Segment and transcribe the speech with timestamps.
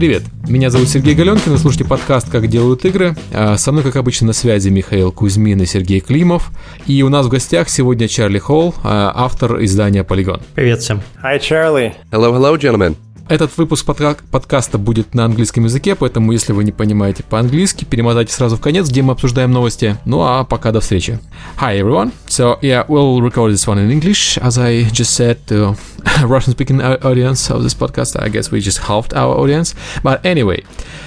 [0.00, 3.14] Привет, меня зовут Сергей Галенкин, вы слушаете подкаст «Как делают игры».
[3.34, 6.52] А со мной, как обычно, на связи Михаил Кузьмин и Сергей Климов.
[6.86, 10.40] И у нас в гостях сегодня Чарли Холл, а, автор издания «Полигон».
[10.54, 11.02] Привет всем.
[11.22, 11.92] Hi, Charlie.
[12.10, 12.96] Hello, hello, gentlemen.
[13.30, 18.32] Этот выпуск подка- подкаста будет на английском языке, поэтому если вы не понимаете по-английски, перемотайте
[18.32, 19.96] сразу в конец, где мы обсуждаем новости.
[20.04, 21.20] Ну а пока до встречи.
[21.60, 22.10] Hi everyone.
[22.26, 25.76] So yeah, we'll record this one in English, as I just said to
[26.24, 28.20] Russian-speaking audience of this podcast.
[28.20, 29.76] I guess we just halved our audience.
[30.02, 30.64] But anyway,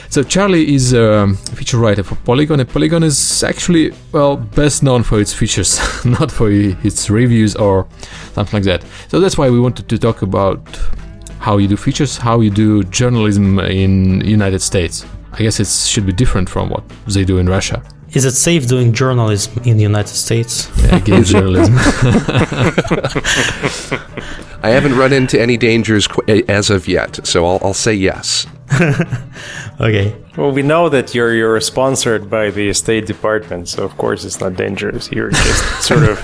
[0.08, 5.04] so Charlie is a feature writer for Polygon, and Polygon is actually well best known
[5.04, 7.86] for its features, not for its reviews or
[8.34, 8.86] something like that.
[9.10, 10.62] So that's why we wanted to talk about
[11.44, 15.06] how you do features, how you do journalism in United States.
[15.34, 17.84] I guess it should be different from what they do in Russia.
[18.14, 20.70] Is it safe doing journalism in the United States?
[20.84, 21.74] Yeah, game journalism.
[24.64, 28.48] I haven't run into any dangers qu- as of yet, so I'll, I'll say yes.
[29.80, 30.16] Okay.
[30.38, 34.40] Well, we know that you're you're sponsored by the State Department, so of course it's
[34.40, 35.12] not dangerous.
[35.12, 36.18] You're just sort of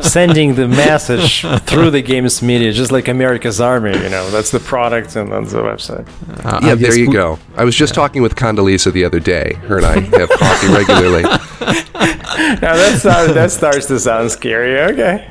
[0.00, 3.96] sending the message through the games media, just like America's Army.
[3.98, 6.06] You know, that's the product and that's the website.
[6.44, 7.38] Uh, yeah, there you go.
[7.56, 9.54] I was just talking with Condoleezza the other day.
[9.66, 11.22] Her and I have coffee regularly.
[11.22, 14.78] Now that sounds, that starts to sound scary.
[14.92, 15.26] Okay.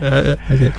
[0.52, 0.74] okay.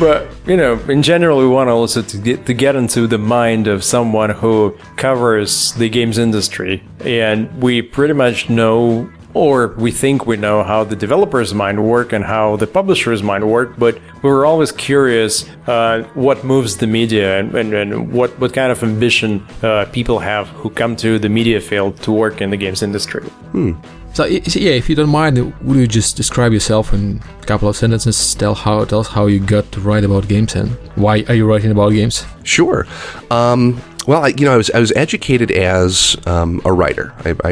[0.00, 3.68] But you know, in general, we want also to get to get into the mind
[3.68, 10.26] of someone who covers the games industry, and we pretty much know, or we think
[10.26, 13.78] we know, how the developer's mind work and how the publisher's mind work.
[13.78, 18.52] But we were always curious uh, what moves the media and, and, and what what
[18.54, 22.50] kind of ambition uh, people have who come to the media field to work in
[22.50, 23.24] the games industry.
[23.54, 23.76] I-
[24.14, 27.76] so, yeah, if you don't mind, would you just describe yourself in a couple of
[27.76, 28.34] sentences?
[28.34, 31.46] Tell how tell us how you got to write about games and why are you
[31.46, 32.24] writing about games?
[32.44, 32.86] Sure.
[33.30, 37.14] Um, well, I, you know, I was I was educated as um, a writer.
[37.24, 37.50] I, I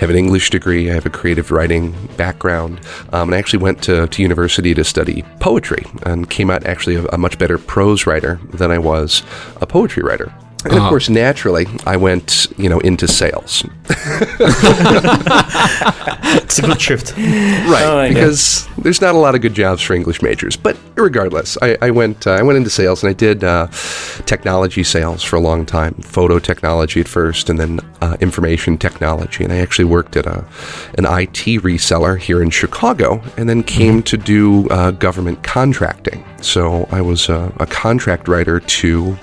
[0.00, 0.90] have an English degree.
[0.90, 2.80] I have a creative writing background,
[3.12, 6.96] um, and I actually went to, to university to study poetry, and came out actually
[6.96, 9.22] a, a much better prose writer than I was
[9.60, 10.32] a poetry writer.
[10.64, 10.88] And of Ah.
[10.88, 13.64] course, naturally, I went, you know, into sales.
[16.34, 17.12] It's a good shift.
[17.16, 18.14] right Oh, I know.
[18.14, 21.90] because there's not a lot of good jobs for english majors but regardless i, I
[21.90, 23.68] went uh, i went into sales and i did uh,
[24.26, 29.44] technology sales for a long time photo technology at first and then uh, information technology
[29.44, 30.44] and i actually worked at a,
[30.98, 36.88] an it reseller here in chicago and then came to do uh, government contracting so
[36.90, 39.16] i was a, a contract writer to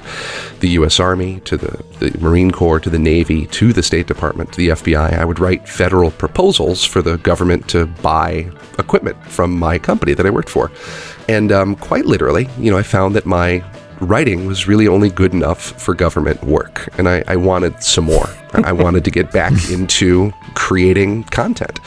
[0.60, 1.00] the U.S.
[1.00, 4.70] Army, to the, the Marine Corps, to the Navy, to the State Department, to the
[4.70, 5.18] FBI.
[5.18, 10.26] I would write federal proposals for the government to buy equipment from my company that
[10.26, 10.72] I worked for.
[11.28, 13.64] And um, quite literally, you know, I found that my
[14.02, 16.90] writing was really only good enough for government work.
[16.98, 18.30] And I, I wanted some more.
[18.54, 21.80] I wanted to get back into creating content.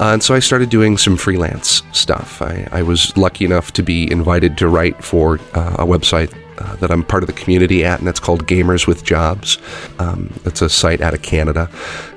[0.00, 2.42] Uh, and so I started doing some freelance stuff.
[2.42, 6.76] I, I was lucky enough to be invited to write for uh, a website uh,
[6.76, 9.58] that I'm part of the community at, and that's called Gamers with Jobs.
[9.98, 11.70] Um, it's a site out of Canada,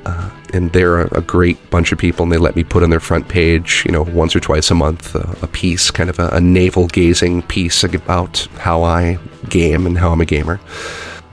[0.06, 3.00] uh, and they're a, great bunch of people, and they let me put on their
[3.00, 6.30] front page, you know, once or twice a month, uh, a piece, kind of a,
[6.30, 9.18] a navel gazing piece about how I
[9.50, 10.60] game and how I'm a gamer,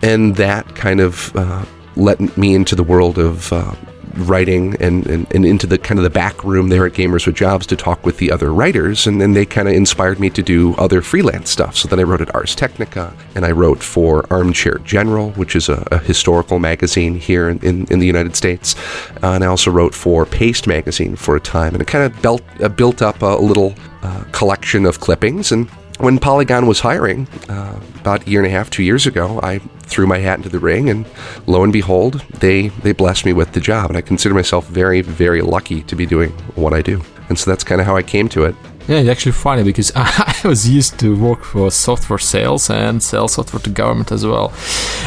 [0.01, 1.65] and that kind of uh,
[1.97, 3.53] let me into the world of.
[3.53, 3.75] Uh,
[4.15, 7.37] writing and, and, and into the kind of the back room there at Gamers with
[7.37, 10.43] Jobs to talk with the other writers, and then they kind of inspired me to
[10.43, 11.77] do other freelance stuff.
[11.77, 15.69] So then I wrote at Ars Technica, and I wrote for Armchair General, which is
[15.69, 18.75] a, a historical magazine here in, in, in the United States,
[19.23, 22.23] uh, and I also wrote for Paste magazine for a time, and it kind of
[22.23, 25.69] built uh, built up a, little uh, collection of clippings and.
[25.99, 29.61] When Polygon was hiring, uh, about a year and a half, two years ago, I
[29.93, 31.05] threw my hat into the ring, and
[31.47, 35.01] lo and behold, they they blessed me with the job, and I consider myself very,
[35.03, 36.97] very lucky to be doing what I do.
[37.29, 38.55] And so that's kind of how I came to it.
[38.89, 43.29] Yeah, it's actually funny because I was used to work for software sales and sell
[43.29, 44.49] software to government as well,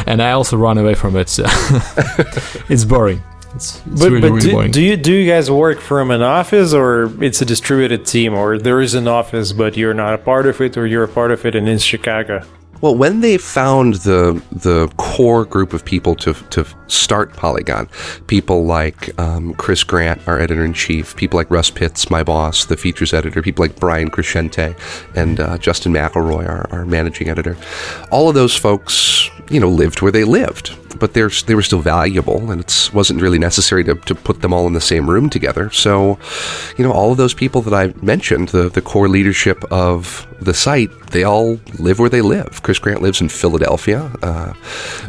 [0.06, 1.28] and I also run away from it.
[1.28, 1.44] So
[2.68, 3.22] it's boring.
[3.54, 4.70] It's, it's But, really, but really do, boring.
[4.70, 8.58] do you do you guys work from an office or it's a distributed team or
[8.58, 11.30] there is an office but you're not a part of it or you're a part
[11.30, 12.42] of it and in Chicago?
[12.80, 17.88] Well, when they found the the core group of people to to start Polygon,
[18.26, 22.66] people like um, Chris Grant, our editor in chief, people like Russ Pitts, my boss,
[22.66, 24.78] the features editor, people like Brian Crecente,
[25.14, 27.56] and uh, Justin McElroy, our, our managing editor,
[28.10, 30.76] all of those folks, you know, lived where they lived.
[30.98, 34.52] But they're they were still valuable, and it wasn't really necessary to, to put them
[34.52, 35.70] all in the same room together.
[35.70, 36.18] So,
[36.76, 40.54] you know, all of those people that I mentioned, the the core leadership of the
[40.54, 42.62] site, they all live where they live.
[42.62, 44.10] Chris Grant lives in Philadelphia.
[44.22, 44.52] Uh,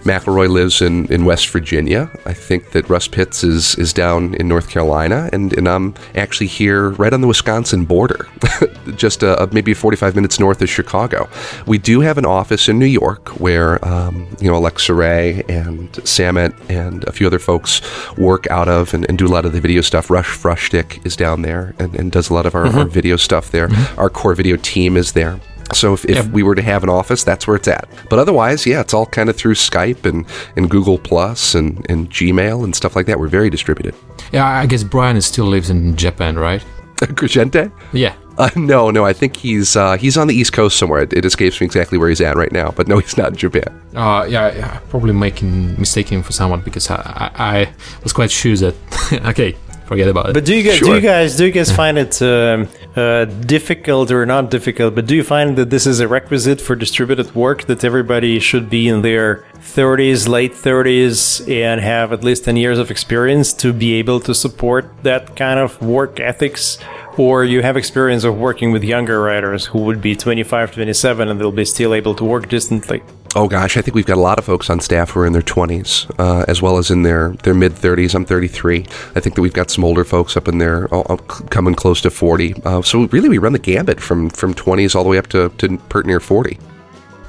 [0.04, 2.10] McElroy lives in, in West Virginia.
[2.26, 6.48] I think that Russ Pitts is is down in North Carolina, and, and I'm actually
[6.48, 8.28] here right on the Wisconsin border,
[8.96, 11.30] just uh, maybe 45 minutes north of Chicago.
[11.66, 15.77] We do have an office in New York where um, you know Alexa Ray and
[15.78, 17.82] Um, Samit and a few other folks
[18.18, 20.10] work out of and, and do a lot of the video stuff.
[20.10, 22.78] Russ Frushtick is down there and, and does a lot of our, mm-hmm.
[22.80, 23.68] our video stuff there.
[23.68, 24.00] Mm-hmm.
[24.00, 25.40] Our core video team is there.
[25.74, 26.28] So if, if Yeah.
[26.32, 27.90] we were to have an office, that's where it's at.
[28.10, 30.26] But otherwise, yeah, it's all kind of through Skype and,
[30.56, 33.20] and Google Plus and, and Gmail and stuff like that.
[33.20, 33.94] We're very distributed.
[34.32, 36.64] Yeah, I guess Brian still lives in Japan, right?
[37.02, 37.72] Crecente?
[37.92, 38.16] Yeah.
[38.48, 41.02] Uh, no, no, I think he's uh, he's on the East Coast somewhere.
[41.02, 43.36] It, it escapes me exactly where he's at right now, but no, he's not in
[43.36, 43.82] Japan.
[43.96, 47.74] Uh, yeah, yeah, probably making mistaking him for someone because I, I, I
[48.04, 48.76] was quite sure that.
[49.26, 49.56] okay,
[49.88, 50.34] forget about it.
[50.34, 54.12] But do you guys, do you guys, do you guys find it um, uh, difficult
[54.12, 54.94] or not difficult?
[54.94, 58.70] But do you find that this is a requisite for distributed work that everybody should
[58.70, 63.74] be in their 30s, late 30s, and have at least 10 years of experience to
[63.74, 66.78] be able to support that kind of work ethics?
[67.18, 71.40] Or you have experience of working with younger writers who would be 25, 27, and
[71.40, 73.02] they'll be still able to work distantly?
[73.36, 75.34] Oh gosh, I think we've got a lot of folks on staff who are in
[75.34, 78.16] their 20s, uh, as well as in their, their mid 30s.
[78.16, 78.86] I'm 33.
[79.16, 82.10] I think that we've got some older folks up in there, uh, coming close to
[82.10, 82.56] 40.
[82.64, 85.50] Uh, so really, we run the gambit from from 20s all the way up to,
[85.58, 86.58] to pert near 40.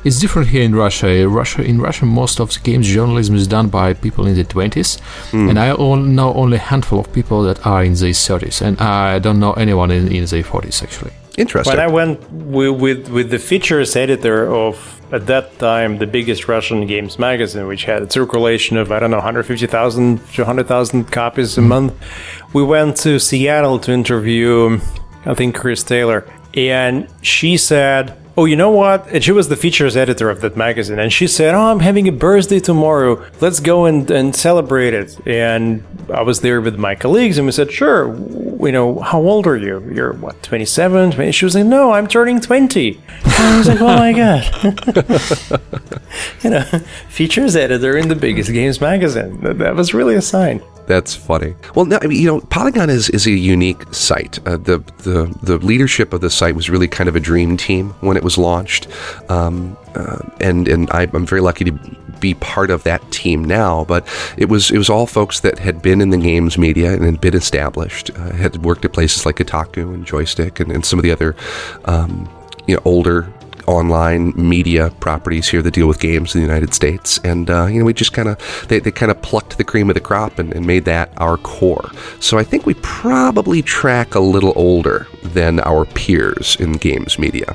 [0.09, 1.29] It's different here in Russia.
[1.29, 4.99] Russia in Russia, most of the games journalism is done by people in the 20s,
[5.33, 5.51] hmm.
[5.51, 8.81] and I on, know only a handful of people that are in the 30s, and
[8.81, 11.13] I don't know anyone in, in the 40s actually.
[11.37, 11.77] Interesting.
[11.77, 14.75] When I went with, with with the features editor of
[15.13, 19.11] at that time the biggest Russian games magazine, which had a circulation of I don't
[19.11, 21.69] know 150,000 to 100,000 copies a hmm.
[21.69, 21.93] month,
[22.55, 24.81] we went to Seattle to interview
[25.27, 26.25] I think Chris Taylor,
[26.55, 28.17] and she said.
[28.39, 29.09] Oh, you know what?
[29.09, 32.07] And she was the features editor of that magazine, and she said, "Oh, I'm having
[32.07, 33.21] a birthday tomorrow.
[33.41, 35.83] Let's go and, and celebrate it." And
[36.15, 38.15] I was there with my colleagues, and we said, "Sure."
[38.65, 39.83] You know, how old are you?
[39.93, 41.11] You're what, 27?
[41.11, 41.33] 20?
[41.33, 44.45] She was like, "No, I'm turning 20." And I was like, "Oh my god!"
[46.45, 46.63] you know,
[47.09, 49.41] features editor in the biggest games magazine.
[49.41, 50.63] That, that was really a sign.
[50.89, 51.55] That's funny.
[51.75, 54.39] Well, no, I mean, you know, Polygon is, is a unique site.
[54.49, 57.91] Uh, the, the the leadership of the site was really kind of a dream team
[58.01, 58.89] when it was launched,
[59.29, 61.73] um, uh, and and I, I'm very lucky to
[62.21, 63.85] be part of that team now.
[63.85, 64.09] But
[64.39, 67.21] it was it was all folks that had been in the games media and had
[67.21, 71.03] been established, uh, had worked at places like Kotaku and Joystick and, and some of
[71.03, 71.37] the other,
[71.85, 72.27] um,
[72.67, 73.31] you know, older
[73.69, 77.21] online media properties here that deal with games in the United States.
[77.23, 79.91] And, uh, you know, we just kind of, they, they kind of plucked the cream
[79.91, 81.91] of the crop and, and made that our core.
[82.21, 87.55] So I think we probably track a little older than our peers in games media.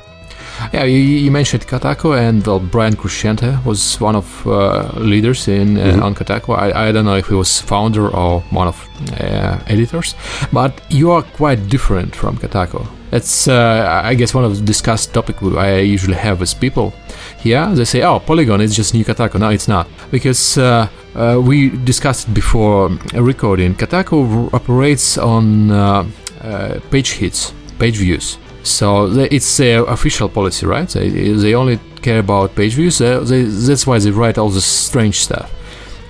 [0.72, 5.76] Yeah, you, you mentioned Kotaku, and well, Brian Crecente was one of uh, leaders in
[5.76, 6.56] uh, on Kotaku.
[6.56, 8.88] I, I don't know if he was founder or one of
[9.20, 10.14] uh, editors,
[10.52, 12.86] but you are quite different from Kotaku.
[13.14, 16.92] That's, uh, I guess, one of the discussed topic I usually have with people.
[17.38, 17.64] here.
[17.76, 21.70] they say, "Oh, Polygon is just new Kotaku." No, it's not, because uh, uh, we
[21.84, 23.76] discussed it before recording.
[23.76, 26.04] Kotaku operates on uh,
[26.42, 28.36] uh, page hits, page views.
[28.64, 29.06] So
[29.36, 30.88] it's their official policy, right?
[30.88, 33.00] They, only care about page views.
[33.00, 33.20] Uh,
[33.68, 35.52] that's why they write all this strange stuff.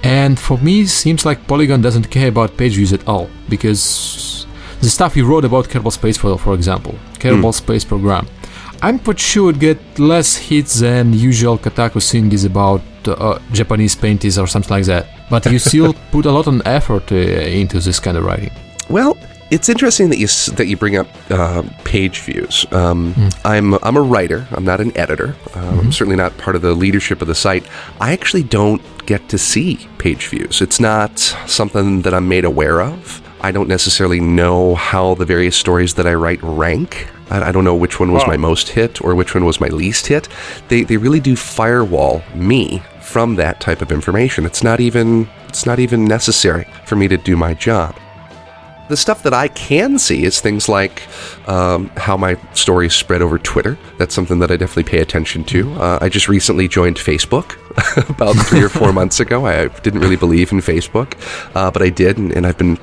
[0.03, 4.47] And for me, seems like Polygon doesn't care about page views at all because
[4.85, 8.27] the stuff you wrote about Kerbal Space, for for example, Kerbal Space program,
[8.83, 13.95] I'm pretty sure it get less hits than usual Kotaku thing is about uh, Japanese
[13.95, 15.07] paintings or something like that.
[15.31, 17.17] But you still put a lot of effort uh,
[17.61, 18.53] into this kind of writing.
[18.91, 19.17] Well,
[19.51, 22.67] it's interesting that you that you bring up uh, page views.
[22.73, 23.15] Um,
[23.45, 24.47] I'm I'm a writer.
[24.51, 25.35] I'm not an editor.
[25.55, 27.65] Um, I'm certainly not part of the leadership of the site.
[28.01, 30.61] I actually don't get to see page views.
[30.61, 33.24] It's not something that I'm made aware of.
[33.45, 37.09] I don't necessarily know how the various stories that I write rank.
[37.29, 38.29] I, I don't know which one was Wow.
[38.29, 40.29] my most hit or which one was my least hit.
[40.69, 44.47] They they really do firewall me from that type of information.
[44.47, 47.95] It's not even it's not even necessary for me to do my job.
[48.89, 51.03] The stuff that I can see is things like
[51.49, 53.79] um, how my stories spread over Twitter.
[53.99, 55.73] That's something that I definitely pay attention to.
[55.75, 57.57] Uh, I just recently joined Facebook
[58.11, 59.47] about three or four months ago.
[59.47, 61.15] I didn't really believe in Facebook,
[61.57, 62.79] uh, but I did, and, and I've been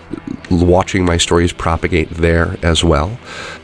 [0.49, 3.19] watching my stories propagate there as well.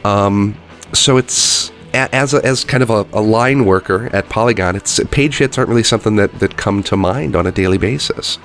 [0.06, 0.56] Um,
[0.94, 5.39] so it's as a, as kind of a, a line worker at Polygon, it's page
[5.39, 8.38] hits aren't really something that, that come to mind on a daily basis.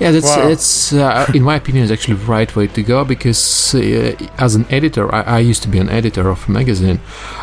[0.00, 0.48] Yeah, that's Wow.
[0.48, 4.54] it's uh, in my opinion is actually the right way to go because uh, as
[4.54, 7.00] an editor, I, I used to be an editor of a magazine.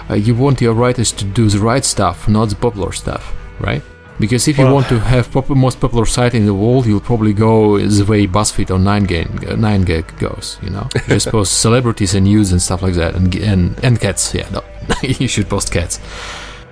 [0.10, 3.81] Uh, you want your writers to do the right stuff, not the popular stuff, right?
[4.19, 7.33] Because if you want to have pop- most popular site in the world, you'll probably
[7.33, 10.60] go the way BuzzFeed or 9gag, uh, 9gag goes.
[10.62, 14.33] You know, just post celebrities and news and stuff like that, and and and cats.
[14.36, 14.62] Yeah, no,
[15.01, 16.00] you should post cats.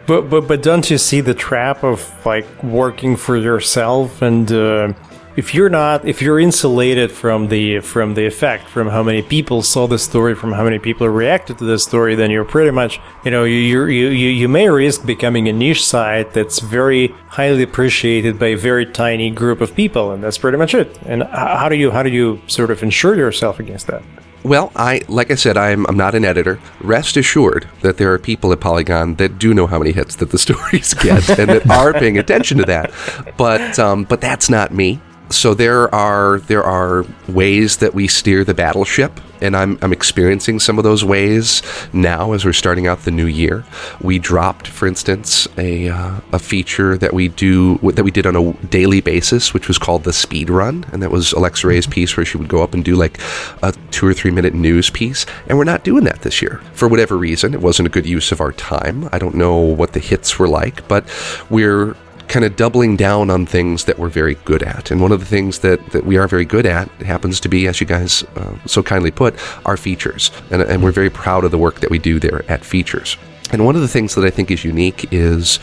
[0.05, 4.93] But but but don't you see the trap of like working for yourself and uh,
[5.35, 9.61] if you're not if you're insulated from the from the effect from how many people
[9.61, 12.99] saw the story from how many people reacted to the story then you're pretty much
[13.23, 17.63] you know you you you, you may risk becoming a niche site that's very highly
[17.63, 21.69] appreciated by a very tiny group of people and that's pretty much it and how
[21.69, 24.03] do you how do you sort of insure yourself against that
[24.43, 26.59] Well, I like I said, I'm I'm not an editor.
[26.81, 30.31] Rest assured that there are people at Polygon that do know how many hits that
[30.31, 32.91] the stories get and that are paying attention to that.
[33.37, 34.99] But um, but that's not me.
[35.31, 40.59] So there are there are ways that we steer the battleship, and I'm I'm experiencing
[40.59, 41.61] some of those ways
[41.93, 43.63] now as we're starting out the new year.
[44.01, 48.35] We dropped, for instance, a uh, a feature that we do that we did on
[48.35, 52.15] a daily basis, which was called the speed run, and that was Alexa Ray's piece
[52.17, 53.19] where she would go up and do like
[53.63, 56.87] a two or three minute news piece, and we're not doing that this year for
[56.87, 57.53] whatever reason.
[57.53, 59.07] It wasn't a good use of our time.
[59.13, 61.05] I don't know what the hits were like, but
[61.49, 61.95] we're
[62.31, 64.89] kind of doubling down on things that we're very good at.
[64.89, 67.67] And one of the things that, that we are very good at happens to be,
[67.67, 69.35] as you guys uh, so kindly put,
[69.65, 70.31] our features.
[70.49, 73.17] And, and we're very proud of the work that we do there at Features.
[73.51, 75.59] And one of the things that I think is unique is,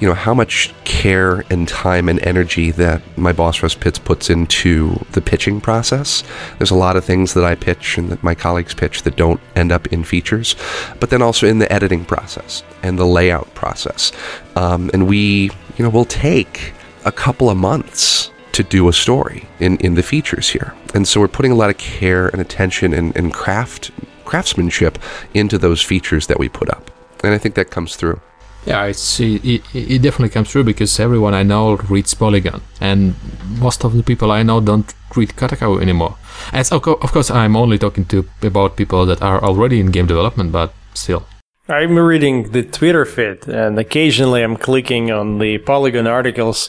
[0.00, 4.30] you know, how much care and time and energy that my boss Russ Pitts puts
[4.30, 6.22] into the pitching process.
[6.58, 9.40] There's a lot of things that I pitch and that my colleagues pitch that don't
[9.54, 10.56] end up in features,
[10.98, 14.12] but then also in the editing process and the layout process.
[14.54, 16.72] Um, and we, you know, will take
[17.04, 20.74] a couple of months to do a story in, in the features here.
[20.94, 23.90] And so we're putting a lot of care and attention and, and craft
[24.24, 24.98] craftsmanship
[25.34, 26.90] into those features that we put up.
[27.24, 28.20] And I think that comes through.
[28.66, 33.14] Yeah, it's it, it, it definitely comes through because everyone I know reads Polygon, and
[33.60, 36.16] most of the people I know don't read Kotaku anymore.
[36.52, 39.92] As of, co- of course, I'm only talking to about people that are already in
[39.92, 41.24] game development, but still.
[41.68, 46.68] I'm reading the Twitter feed, and occasionally I'm clicking on the Polygon articles,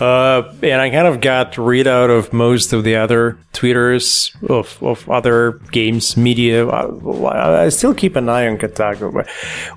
[0.00, 4.82] uh, and I kind of got rid out of most of the other tweeters of,
[4.82, 6.66] of other games media.
[6.66, 9.28] I, I still keep an eye on Kotaku, but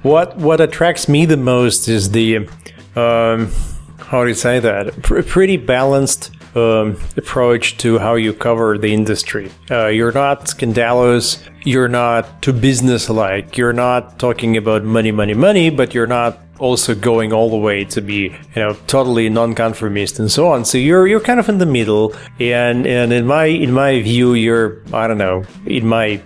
[0.04, 2.48] what what attracts me the most is the
[2.96, 3.52] um,
[3.98, 5.02] how do you say that?
[5.02, 9.52] Pr- pretty balanced um, approach to how you cover the industry.
[9.70, 11.44] Uh, you're not scandalous.
[11.64, 13.58] You're not too business-like.
[13.58, 17.84] You're not talking about money, money, money, but you're not also going all the way
[17.84, 20.66] to be, you know, totally non-conformist and so on.
[20.66, 22.16] So you're you're kind of in the middle.
[22.40, 26.22] And and in my in my view, you're I don't know in my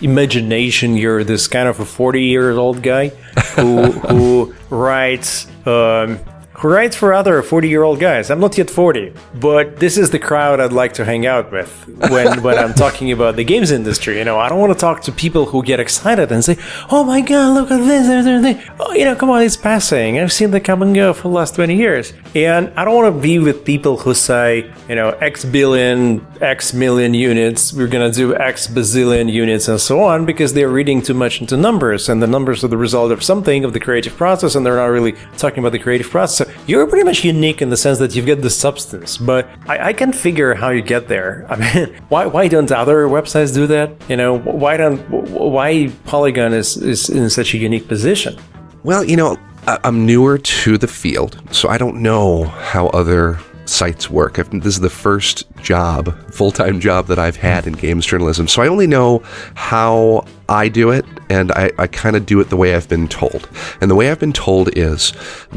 [0.00, 3.08] imagination you're this kind of a 40 years old guy
[3.56, 6.18] who who writes um,
[6.58, 8.30] who writes for other 40 year old guys.
[8.30, 11.70] I'm not yet 40, but this is the crowd I'd like to hang out with
[12.10, 14.18] when, when I'm talking about the games industry.
[14.18, 16.58] You know, I don't want to talk to people who get excited and say,
[16.90, 18.68] oh my god, look at this, this, this.
[18.80, 20.18] Oh, you know, come on, it's passing.
[20.18, 22.12] I've seen the come and go for the last 20 years.
[22.34, 26.74] And I don't want to be with people who say, you know, X billion, X
[26.74, 31.02] million units, we're going to do X bazillion units and so on because they're reading
[31.02, 34.16] too much into numbers and the numbers are the result of something, of the creative
[34.16, 36.47] process, and they're not really talking about the creative process.
[36.47, 39.88] So you're pretty much unique in the sense that you've got the substance, but I,
[39.88, 41.46] I can figure how you get there.
[41.50, 43.90] I mean, why why don't other websites do that?
[44.08, 48.38] You know, why don't why Polygon is is in such a unique position?
[48.84, 49.36] Well, you know,
[49.66, 54.36] I'm newer to the field, so I don't know how other sites work.
[54.36, 58.48] This is the first job, full time job that I've had in games journalism.
[58.48, 59.22] So I only know
[59.54, 63.08] how I do it, and I, I kind of do it the way I've been
[63.08, 63.48] told.
[63.80, 65.12] And the way I've been told is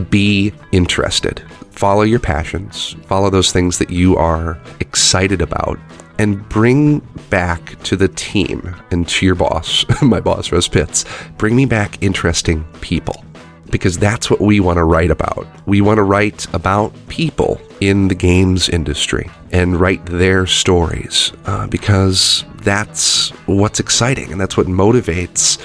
[0.09, 1.41] be interested,
[1.71, 5.79] follow your passions, follow those things that you are excited about.
[6.19, 6.99] And bring
[7.31, 11.03] back to the team and to your boss, my boss, Russ Pitts,
[11.37, 13.23] bring me back interesting people
[13.71, 15.47] because that's what we want to write about.
[15.65, 21.67] We want to write about people in the games industry and write their stories uh,
[21.67, 25.59] because that's what's exciting and that's what motivates,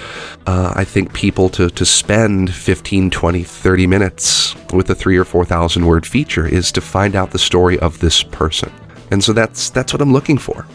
[0.46, 5.24] uh, I think, people to, to spend 15, 20, 30 minutes with a three or
[5.24, 8.72] 4,000 word feature is to find out the story of this person.
[9.10, 10.66] And so that's that's what I'm looking for.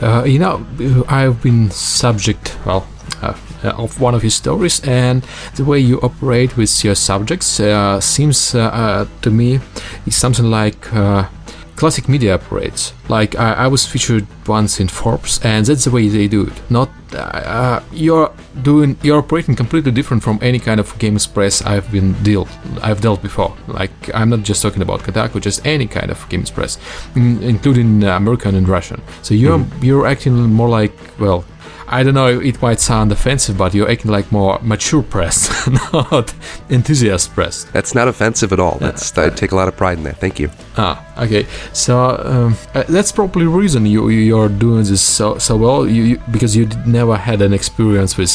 [0.00, 0.64] Uh, you know,
[1.08, 2.86] I've been subject, well,
[3.20, 3.36] uh,
[3.70, 5.22] of one of his stories, and
[5.56, 9.60] the way you operate with your subjects uh, seems uh, uh, to me
[10.06, 11.28] is something like uh,
[11.76, 12.92] classic media operates.
[13.08, 16.52] Like I, I was featured once in Forbes, and that's the way they do it.
[16.70, 21.62] Not uh, uh, you're doing you're operating completely different from any kind of games press
[21.62, 22.48] I've been dealt
[22.82, 23.56] I've dealt before.
[23.66, 26.78] Like I'm not just talking about Kotaku, just any kind of games press,
[27.16, 29.02] in, including uh, American and Russian.
[29.22, 31.44] So you're you're acting more like well.
[31.92, 32.40] I don't know.
[32.40, 35.50] It might sound offensive, but you're acting like more mature press,
[35.92, 36.34] not
[36.70, 37.64] enthusiast press.
[37.64, 38.78] That's not offensive at all.
[38.78, 40.16] That's I take a lot of pride in that.
[40.16, 40.50] Thank you.
[40.78, 41.46] Ah, okay.
[41.74, 45.86] So um, uh, that's probably the reason you you're doing this so so well.
[45.86, 48.32] You, you because you never had an experience with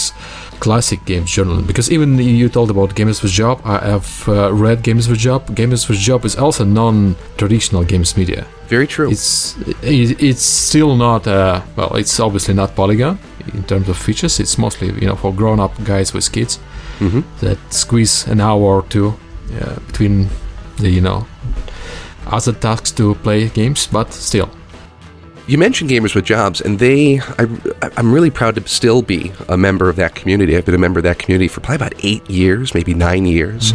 [0.60, 1.66] classic games journalism.
[1.66, 5.48] Because even you told about Gamers for Job, I have uh, read Gamers for Job.
[5.56, 8.46] Gamers for Job is also non-traditional games media.
[8.68, 9.10] Very true.
[9.10, 11.96] It's it, it's still not uh, well.
[11.96, 13.18] It's obviously not Polygon
[13.54, 14.40] in terms of features.
[14.40, 16.60] It's mostly you know for grown-up guys with kids
[17.00, 17.24] Mhm.
[17.42, 19.14] that squeeze an hour or two
[19.62, 20.28] uh, between
[20.78, 21.26] the you know
[22.32, 24.50] other tasks to play games, but still.
[25.50, 27.48] You mentioned Gamers with Jobs, and they, I,
[27.96, 30.58] I'm really proud to still be a member of that community.
[30.58, 33.72] I've been a member of that community for probably about eight years, maybe nine years.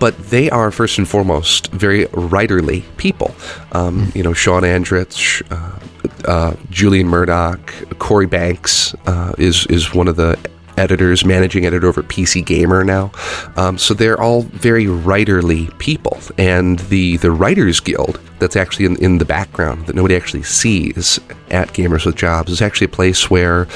[0.00, 3.36] But they are, first and foremost, very writerly people.
[3.70, 5.78] Um, You know, Shawn Andrich, uh,
[6.26, 10.38] uh, Julian Murdoch, Corey Banks uh, is, is one of the
[10.78, 13.12] editors, managing editor over PC Gamer now.
[13.56, 18.96] Um, so they're all very writerly people, and the the Writers Guild that's actually in,
[18.96, 21.20] in the background that nobody actually sees
[21.52, 23.66] at Gamers with Jobs is actually a place where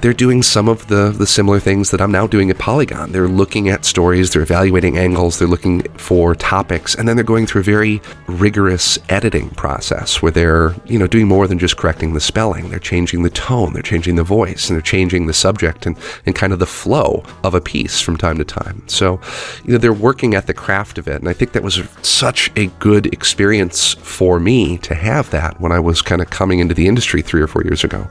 [0.00, 3.12] they're doing some of the the similar things that I'm now doing at Polygon.
[3.12, 7.46] They're looking at stories, they're evaluating angles, they're looking for topics, and then they're going
[7.46, 12.14] through a very rigorous editing process where they're you know doing more than just correcting
[12.14, 12.70] the spelling.
[12.70, 16.34] They're changing the tone, they're changing the voice, and they're changing the subject and, and
[16.34, 18.82] kind of the flow of a piece from time to time.
[18.86, 19.20] So,
[19.64, 21.16] you know, they're working at the craft of it.
[21.16, 25.72] And I think that was such a good experience for me to have that when
[25.72, 28.08] I was kind of coming into the industry three or four years ago.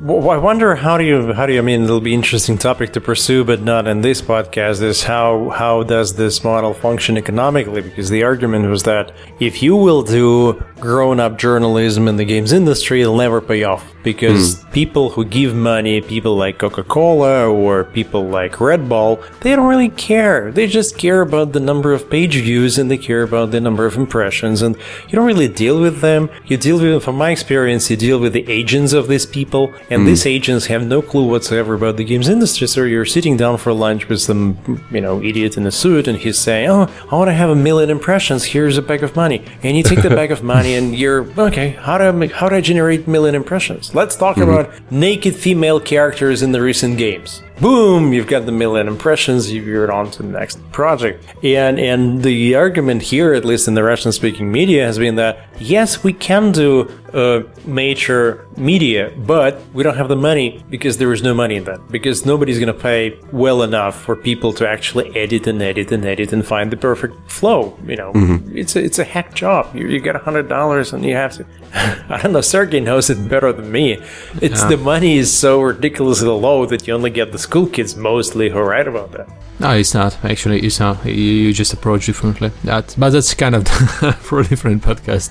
[0.00, 2.92] Well, I wonder how do you how do you I mean it'll be interesting topic
[2.92, 4.82] to pursue, but not in this podcast.
[4.82, 7.80] Is how how does this model function economically?
[7.80, 12.52] Because the argument was that if you will do grown up journalism in the games
[12.52, 14.70] industry, it'll never pay off because hmm.
[14.70, 19.66] people who give money, people like Coca Cola or people like Red Bull, they don't
[19.66, 20.52] really care.
[20.52, 23.86] They just care about the number of page views and they care about the number
[23.86, 24.76] of impressions, and
[25.08, 26.30] you don't really deal with them.
[26.46, 30.02] You deal with, from my experience, you deal with the agents of these people, and
[30.02, 30.06] hmm.
[30.06, 32.68] these agents have no clue whatsoever about the games industry.
[32.68, 34.58] So you're sitting down for lunch with some,
[34.90, 37.56] you know, idiot in a suit, and he's saying, "Oh, I want to have a
[37.56, 38.44] million impressions.
[38.44, 41.70] Here's a bag of money," and you take the bag of money, and you're okay.
[41.70, 43.93] How do I make, how do I generate million impressions?
[43.94, 44.50] Let's talk mm-hmm.
[44.50, 47.44] about naked female characters in the recent games.
[47.60, 48.12] Boom!
[48.12, 49.52] You've got the million impressions.
[49.52, 51.24] You're on to the next project.
[51.44, 56.02] And and the argument here, at least in the Russian-speaking media, has been that yes,
[56.02, 61.22] we can do uh, major media, but we don't have the money because there is
[61.22, 61.88] no money in that.
[61.88, 66.04] Because nobody's going to pay well enough for people to actually edit and edit and
[66.04, 67.78] edit and find the perfect flow.
[67.86, 68.12] You know,
[68.52, 69.74] it's a, it's a hack job.
[69.76, 71.46] You, you get a hundred dollars and you have to.
[71.74, 72.40] I don't know.
[72.40, 74.02] Sergey knows it better than me.
[74.42, 78.48] It's the money is so ridiculously low that you only get the school kids mostly
[78.48, 79.28] who write about that.
[79.60, 80.22] No, it's not.
[80.24, 81.04] Actually, it's not.
[81.04, 82.50] You, you just approach differently.
[82.64, 83.68] That, but that's kind of
[84.18, 85.30] for a different podcast.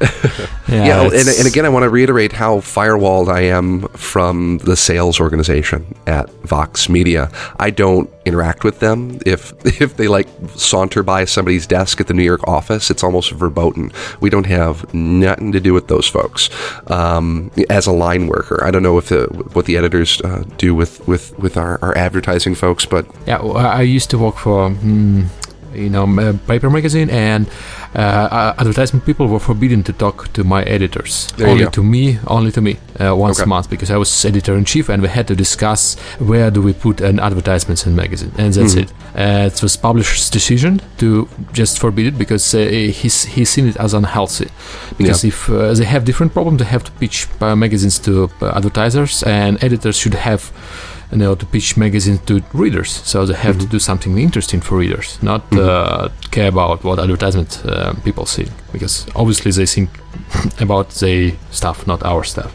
[0.68, 5.20] Yeah, and, and again, I want to reiterate how firewalled I am from the sales
[5.20, 7.30] organization at Vox Media.
[7.58, 9.18] I don't interact with them.
[9.26, 13.32] If if they like saunter by somebody's desk at the New York office, it's almost
[13.32, 13.92] verboten.
[14.20, 16.48] We don't have nothing to do with those folks.
[16.90, 20.74] Um, as a line worker, I don't know if the, what the editors uh, do
[20.74, 24.70] with with with our, our advertising folks, but Yeah, well, I used to work for,
[24.70, 25.26] mm,
[25.74, 27.46] you know, a paper magazine, and
[27.94, 31.28] uh, uh, advertisement people were forbidden to talk to my editors.
[31.36, 33.44] There only to me, only to me, uh, once Okay.
[33.44, 36.60] a month, because I was editor in chief, and we had to discuss where do
[36.62, 38.82] we put an advertisements in magazine, and that's Mhm.
[38.82, 38.92] it.
[39.16, 42.58] Uh, it was publisher's decision to just forbid it because uh,
[43.00, 44.48] he's he's seen it as unhealthy.
[44.98, 48.10] Because if uh, they have different problem, they have to pitch uh, magazines to
[48.42, 50.42] uh, advertisers, and editors should have
[51.12, 52.90] you know to pitch magazines to readers.
[52.90, 57.62] So they have to do something interesting for readers not uh, care about what advertisement
[57.64, 59.90] uh, people see because obviously they think
[60.60, 62.52] about their stuff not our stuff.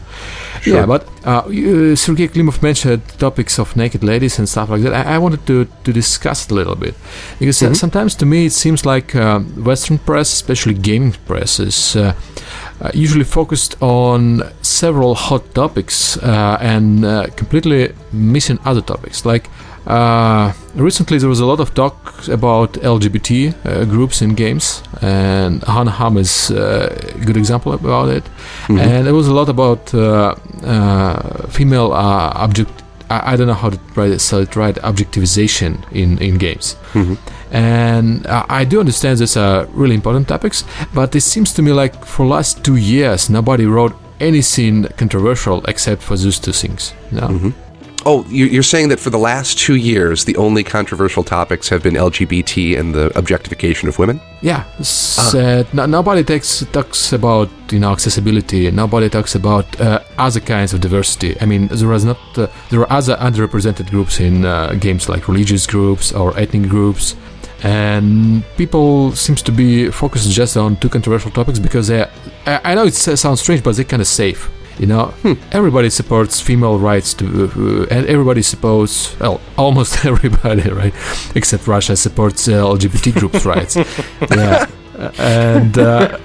[0.66, 4.92] Yeah but uh, you, Sergei Klimov mentioned topics of naked ladies and stuff like that.
[4.92, 6.94] I, I wanted to, to discuss it a little bit
[7.38, 11.96] because uh, sometimes to me it seems like uh, western press especially gaming press is
[12.80, 19.24] uh, usually focused on several hot topics uh, and uh, completely missing other topics.
[19.24, 19.48] Like
[19.86, 21.94] uh, recently, there was a lot of talk
[22.28, 28.08] about LGBT uh, groups in games, and Gone Home is uh, a good example about
[28.10, 28.24] it.
[28.68, 32.70] And there was a lot about uh, uh, female uh, object.
[33.08, 36.76] I, I don't know how to write it, so it right objectivization in in games.
[37.52, 42.04] And I do understand these are really important topics, but it seems to me like
[42.04, 46.92] for last two years nobody wrote anything controversial except for those two things.
[47.12, 47.52] No.
[48.06, 51.82] Oh, you- you're saying that for the last two years, the only controversial topics have
[51.82, 54.20] been LGBT and the objectification of women?
[54.40, 58.70] Yeah, s- uh, no, nobody takes, talks about you know accessibility.
[58.70, 61.36] Nobody talks about uh, other kinds of diversity.
[61.40, 65.26] I mean, there is not uh, there are other underrepresented groups in uh, games like
[65.28, 67.16] religious groups or ethnic groups,
[67.62, 72.08] and people seems to be focused just on two controversial topics because they.
[72.46, 74.50] I, know it sounds strange, but they're kind of safe.
[74.78, 75.12] You know,
[75.50, 80.94] everybody supports female rights to, uh, and everybody supports, well, almost everybody, right?
[81.34, 83.76] Except Russia supports uh, LGBT groups' rights.
[84.30, 84.66] Yeah.
[85.18, 86.18] And uh,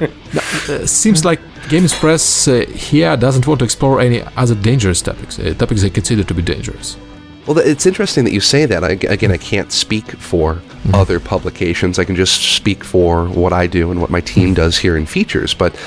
[0.69, 5.39] uh, seems like Games Press uh, here doesn't want to explore any other dangerous topics,
[5.39, 6.98] uh, topics they consider to be dangerous.
[7.47, 8.84] Well, it's interesting that you say that.
[8.84, 10.62] I, again, I can't speak for
[10.93, 11.99] other publications.
[11.99, 15.06] I can just speak for what I do and what my team does here in
[15.06, 15.53] features.
[15.53, 15.77] But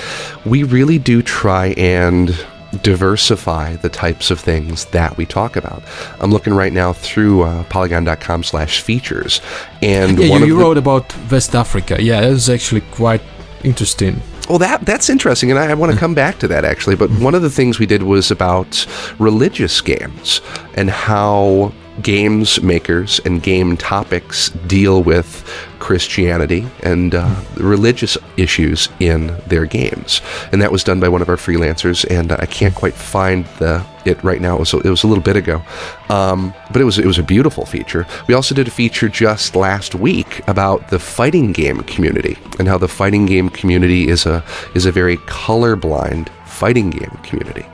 [0.44, 2.36] we really do try and
[2.82, 5.82] diversify the types of things that we talk about.
[6.20, 9.40] I'm looking right now through uh, polygon.com slash features.
[9.80, 12.02] And Yeah, one you, of you wrote about West Africa.
[12.02, 13.22] Yeah, it was actually quite
[13.64, 14.20] interesting.
[14.48, 16.00] Well, that that's interesting, and I, I want to mm.
[16.00, 16.96] come back to that actually.
[16.96, 18.86] But one of the things we did was about
[19.18, 20.40] religious games
[20.74, 29.36] and how games makers and game topics deal with Christianity and uh, religious issues in
[29.46, 30.20] their games,
[30.52, 32.04] and that was done by one of our freelancers.
[32.10, 34.56] And I can't quite find the it right now.
[34.56, 35.62] It was it was a little bit ago,
[36.08, 38.06] um, but it was it was a beautiful feature.
[38.26, 42.78] We also did a feature just last week about the fighting game community and how
[42.78, 47.66] the fighting game community is a is a very colorblind fighting game community.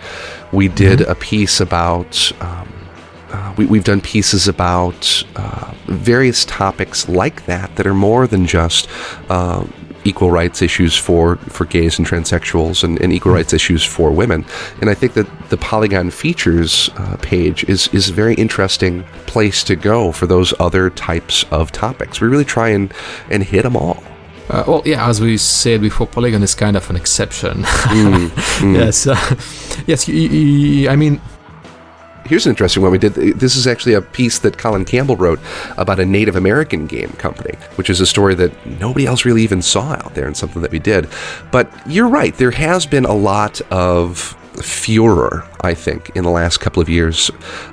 [0.53, 2.33] We did a piece about.
[2.41, 2.82] Um,
[3.33, 8.47] uh, we, we've done pieces about uh, various topics like that that are more than
[8.47, 8.88] just
[9.31, 9.64] uh,
[10.05, 14.45] equal rights issues for, for gays and transsexuals and, and equal rights issues for women.
[14.81, 19.62] And I think that the Polygon features uh, page is, is a very interesting place
[19.64, 22.21] to go for those other types of topics.
[22.21, 22.92] We really try and,
[23.31, 24.03] and hit them all.
[24.51, 27.61] Uh, well, yeah, as we said before, Polygon is kind of an exception.
[28.61, 29.14] yes, uh,
[29.87, 30.09] yes.
[30.09, 31.21] y- y- y- I mean,
[32.25, 33.15] Here's an interesting one we did.
[33.15, 35.41] This is actually a piece that Colin Campbell wrote
[35.77, 39.61] about a Native American game company, which is a story that nobody else really even
[39.61, 41.09] saw out there and something that we did.
[41.51, 46.59] But you're right, there has been a lot of furor, I think, in the last
[46.59, 47.31] couple of years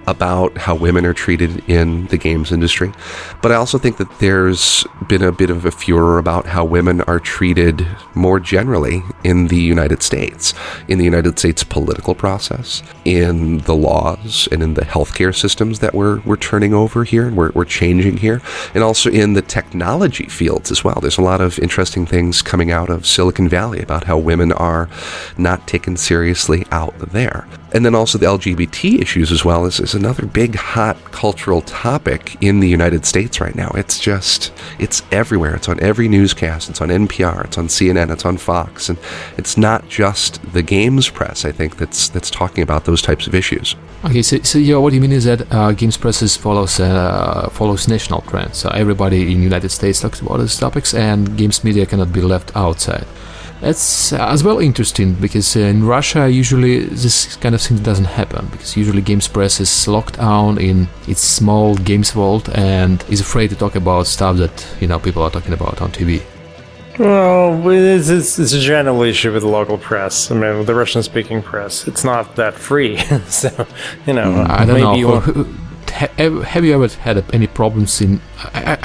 [0.08, 2.92] about how women are treated in the games industry.
[3.42, 7.02] But I also think that there's been a bit of a furor about how women
[7.02, 10.54] are treated more generally in the United States,
[10.88, 15.94] in the United States political process, in the laws, and in the healthcare systems that
[15.94, 18.42] we're, we're turning over here and we're, we're changing here,
[18.74, 21.00] and also in the technology fields as well.
[21.02, 24.90] There's a lot of interesting things coming out of Silicon Valley about how women are
[25.38, 27.48] not taken seriously out there.
[27.72, 32.36] And then also the LGBT issues as well is, is another big hot cultural topic
[32.42, 33.70] in the United States right now.
[33.76, 35.56] It's just, it's everywhere.
[35.56, 36.70] It's on every newscast.
[36.70, 37.46] It's on NPR.
[37.46, 38.12] It's on CNN.
[38.12, 38.90] It's on Fox.
[38.90, 38.98] And
[39.38, 43.36] it's not just the games press, I think, that's, that's talking about those types of
[43.36, 43.76] issues.
[44.06, 47.88] Okay, so, so yeah, what you mean is that uh, Games Presses follows uh, follows
[47.90, 48.58] national trends.
[48.58, 52.22] So everybody in the United States talks about these topics, and games media cannot be
[52.22, 53.06] left outside.
[53.62, 58.06] That's uh, as well interesting because uh, in Russia usually this kind of thing doesn't
[58.06, 63.20] happen because usually Games Press is locked down in its small games vault and is
[63.20, 66.22] afraid to talk about stuff that you know people are talking about on TV.
[66.98, 70.32] Well, it's, it's, it's a general issue with the local press.
[70.32, 72.98] I mean, with the Russian-speaking press, it's not that free.
[73.28, 73.66] so,
[74.06, 75.48] you know, I don't maybe know.
[75.90, 78.22] Have you ever had any problems in?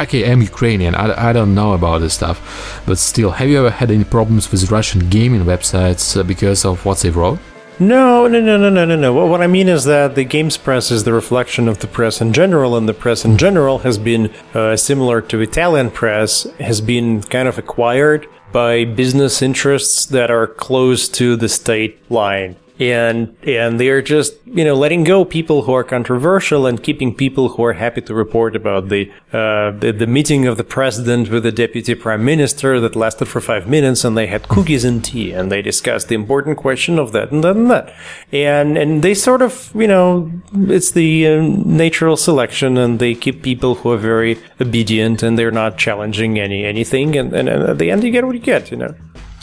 [0.01, 0.95] Okay, I'm Ukrainian.
[0.95, 4.51] I, I don't know about this stuff, but still, have you ever had any problems
[4.51, 7.39] with Russian gaming websites uh, because of what they wrote?
[7.81, 9.13] No, no, no, no, no, no, no.
[9.13, 12.21] What, what I mean is that the games press is the reflection of the press
[12.21, 16.81] in general, and the press in general has been uh, similar to Italian press, has
[16.81, 22.55] been kind of acquired by business interests that are close to the state line.
[22.81, 27.51] And and they're just you know letting go people who are controversial and keeping people
[27.51, 31.45] who are happy to report about the uh, the, the meeting of the president with
[31.45, 35.31] the deputy prime minister that lasted for five minutes and they had cookies and tea
[35.31, 37.95] and they discussed the important question of that and that and that.
[38.33, 43.43] And and they sort of you know it's the uh, natural selection and they keep
[43.43, 47.79] people who are very obedient and they're not challenging any anything and, and, and at
[47.79, 48.95] the end you get what you get you know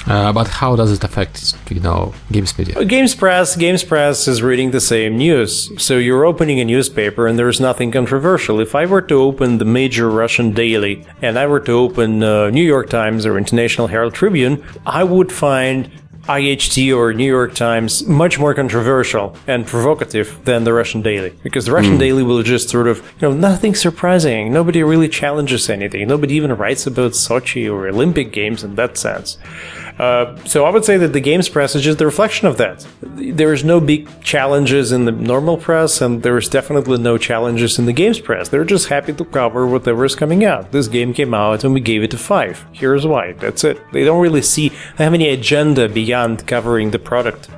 [0.07, 2.83] Uh, but how does it affect, you know, games media?
[2.85, 5.71] Games Press, Games Press is reading the same news.
[5.81, 8.59] So you're opening a newspaper and there's nothing controversial.
[8.59, 12.49] If I were to open the major Russian daily and I were to open uh,
[12.49, 15.89] New York Times or International Herald Tribune, I would find
[16.23, 21.65] IHT or New York Times much more controversial and provocative than the Russian Daily because
[21.65, 24.53] the Russian Daily will just sort of, you know, nothing surprising.
[24.53, 26.07] Nobody really challenges anything.
[26.07, 29.37] Nobody even writes about Sochi or Olympic Games in that sense.
[29.99, 32.85] Uh, so I would say that the games press is just the reflection of that.
[33.01, 37.77] There is no big challenges in the normal press, and there is definitely no challenges
[37.77, 38.49] in the games press.
[38.49, 40.71] They're just happy to cover whatever is coming out.
[40.71, 42.65] This game came out, and we gave it a five.
[42.71, 43.33] Here's why.
[43.33, 43.79] That's it.
[43.91, 47.49] They don't really see have any agenda beyond covering the product.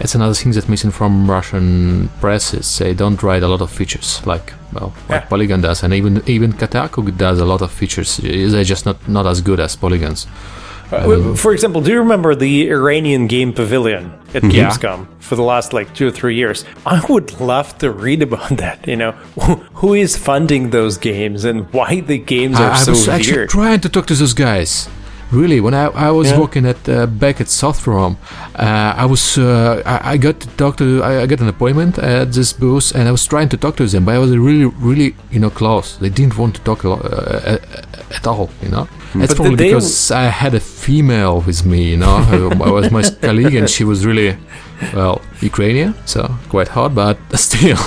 [0.00, 3.70] It's another thing that's missing from Russian press is they don't write a lot of
[3.70, 5.28] features like well like Yeah.
[5.28, 8.18] Polygon does, and even even Kotaku does a lot of features.
[8.18, 10.26] They're just not not as good as Polygons.
[10.90, 14.68] Uh, For example, do you remember the Iranian game pavilion at Yeah.
[14.70, 16.64] Gamescom for the last like two or three years?
[16.86, 18.86] I would love to read about that.
[18.88, 19.12] You know,
[19.80, 23.46] who is funding those games and why the games are I, I so was actually
[23.48, 24.88] trying to talk to those guys.
[25.30, 26.40] Really, when I, I was Yeah.
[26.40, 28.16] working at uh, back at Softrom,
[28.54, 31.98] uh, I was uh, I, I got to talk to I, I got an appointment
[31.98, 34.64] at this booth, and I was trying to talk to them, but I was really
[34.80, 35.98] really you know close.
[35.98, 37.58] They didn't want to talk a lot, uh,
[38.16, 38.88] at all, you know.
[39.12, 39.22] Mm.
[39.22, 42.18] It's But probably they- because I had a female with me, you know.
[42.30, 44.36] who I was my colleague, and she was really
[44.94, 47.16] well Ukrainian, so quite hot, but
[47.46, 47.78] still,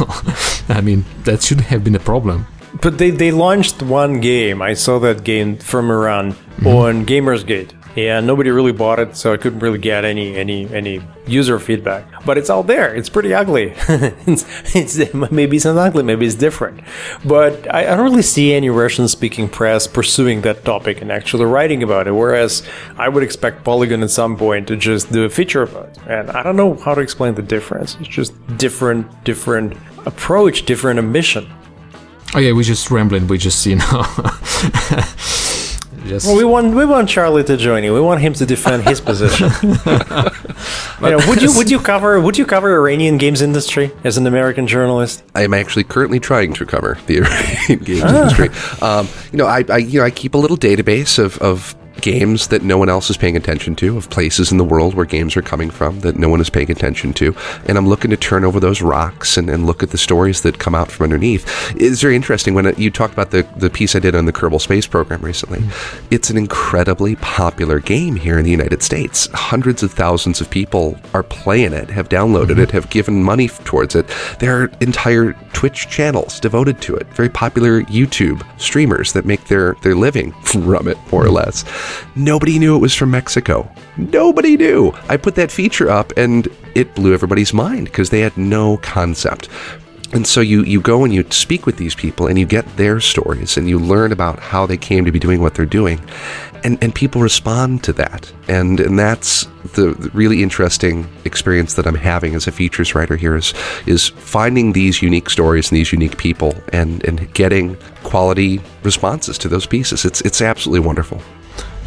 [0.69, 2.47] I mean that shouldn't have been a problem.
[2.81, 4.61] But they, they launched one game.
[4.61, 6.67] I saw that game from Iran mm-hmm.
[6.67, 7.71] on Gamersgate.
[7.97, 12.05] And nobody really bought it, so I couldn't really get any any any user feedback.
[12.25, 12.95] But it's out there.
[12.95, 13.73] It's pretty ugly.
[14.25, 16.81] it's, it's maybe it's not ugly, maybe it's different.
[17.25, 21.83] But I, I don't really see any Russian-speaking press pursuing that topic and actually writing
[21.83, 22.13] about it.
[22.13, 22.63] Whereas
[22.97, 25.97] I would expect Polygon at some point to just do a feature about it.
[26.07, 27.97] And I don't know how to explain the difference.
[27.99, 29.75] It's just different different
[30.05, 31.51] approach, different ambition.
[32.33, 33.27] Oh yeah, we're just rambling.
[33.27, 34.05] We just you know.
[36.05, 37.93] just Well, we want we want Charlie to join you.
[37.93, 39.49] We want him to defend his position.
[41.01, 44.27] You know, would you would you cover would you cover Iranian games industry as an
[44.27, 45.23] American journalist?
[45.33, 48.21] I am actually currently trying to cover the Iranian games Ah.
[48.21, 48.49] industry.
[48.87, 52.47] Um, you know, I, I you know I keep a little database of, of games
[52.47, 55.37] that no one else is paying attention to, of places in the world where games
[55.37, 57.35] are coming from that no one is paying attention to,
[57.65, 60.59] and I'm looking to turn over those rocks and, and look at the stories that
[60.59, 61.45] come out from underneath.
[61.75, 64.33] It's very interesting when it, you talked about the the piece I did on the
[64.33, 65.59] Kerbal Space Program recently.
[65.59, 66.07] Mm-hmm.
[66.11, 69.27] It's an incredibly popular game here in the United States.
[69.33, 72.61] Hundreds of thousands of people are playing it, have downloaded mm-hmm.
[72.61, 74.07] it, have given money towards it.
[74.39, 77.07] There are entire Twitch channels devoted to it.
[77.07, 81.35] Very popular YouTube streamers that make their, their living from it, more or mm-hmm.
[81.35, 81.63] less.
[82.15, 83.71] Nobody knew it was from Mexico.
[83.97, 84.93] Nobody knew.
[85.09, 89.49] I put that feature up and it blew everybody's mind because they had no concept.
[90.13, 92.99] And so you, you go and you speak with these people and you get their
[92.99, 96.01] stories and you learn about how they came to be doing what they're doing.
[96.63, 98.31] And, and people respond to that.
[98.47, 103.15] And, and that's the, the really interesting experience that I'm having as a features writer
[103.15, 103.53] here is,
[103.87, 109.47] is finding these unique stories and these unique people and, and getting quality responses to
[109.47, 110.05] those pieces.
[110.05, 111.21] It's, it's absolutely wonderful.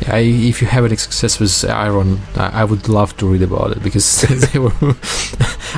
[0.09, 3.72] I, if you have any success with Iran, I, I would love to read about
[3.72, 4.72] it because they were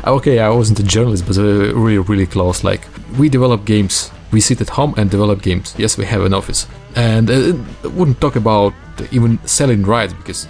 [0.05, 0.39] okay.
[0.41, 2.65] I wasn't a journalist, but they were really, really close.
[2.65, 2.87] Like
[3.19, 5.75] we develop games, we sit at home and develop games.
[5.79, 7.53] Yes, we have an office, and uh,
[7.91, 8.73] wouldn't talk about
[9.13, 10.49] even selling rights because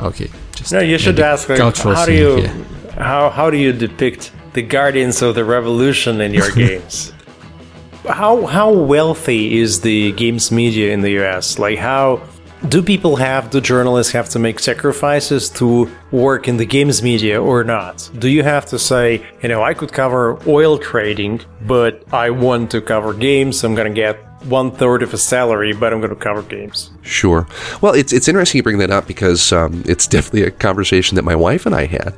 [0.00, 2.52] okay, just No, you should ask like, how do you yeah.
[2.96, 7.12] how how do you depict the guardians of the revolution in your games?
[8.08, 11.58] How how wealthy is the games media in the US?
[11.58, 12.22] Like how
[12.68, 17.40] do people have do journalists have to make sacrifices to work in the games media
[17.40, 18.10] or not?
[18.18, 22.70] Do you have to say, you know, I could cover oil trading, but I want
[22.72, 26.42] to cover games, I'm gonna get one third of a salary, but I'm gonna cover
[26.42, 26.90] games.
[27.02, 27.46] Sure.
[27.80, 31.22] Well, it's it's interesting you bring that up because um, it's definitely a conversation that
[31.22, 32.14] my wife and I had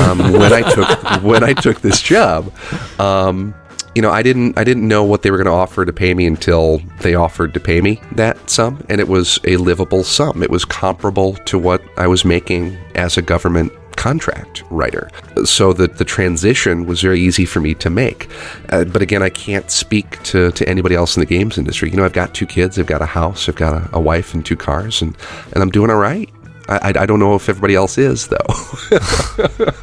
[0.00, 2.52] um, when I took when I took this job.
[2.98, 3.54] Um,
[3.94, 6.14] you know, I didn't I didn't know what they were going to offer to pay
[6.14, 10.42] me until they offered to pay me that sum, and it was a livable sum.
[10.42, 15.10] It was comparable to what I was making as a government contract writer.
[15.44, 18.28] So that the transition was very easy for me to make.
[18.70, 21.90] Uh, but again, I can't speak to, to anybody else in the games industry.
[21.90, 24.32] You know, I've got two kids, I've got a house, I've got a, a wife
[24.32, 25.14] and two cars, and,
[25.52, 26.30] and I'm doing all right.
[26.68, 29.68] I, I, I don't know if everybody else is, though.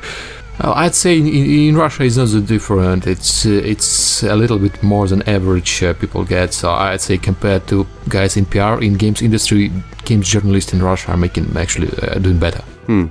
[0.60, 3.06] Uh, I'd say in, in, Russia it's not so different.
[3.06, 6.54] It's uh, it's a little bit more than average uh, people get.
[6.54, 9.72] So I'd say compared to guys in PR in games industry,
[10.06, 12.64] games journalists in Russia are making actually uh, doing better.
[12.88, 13.08] Hmm.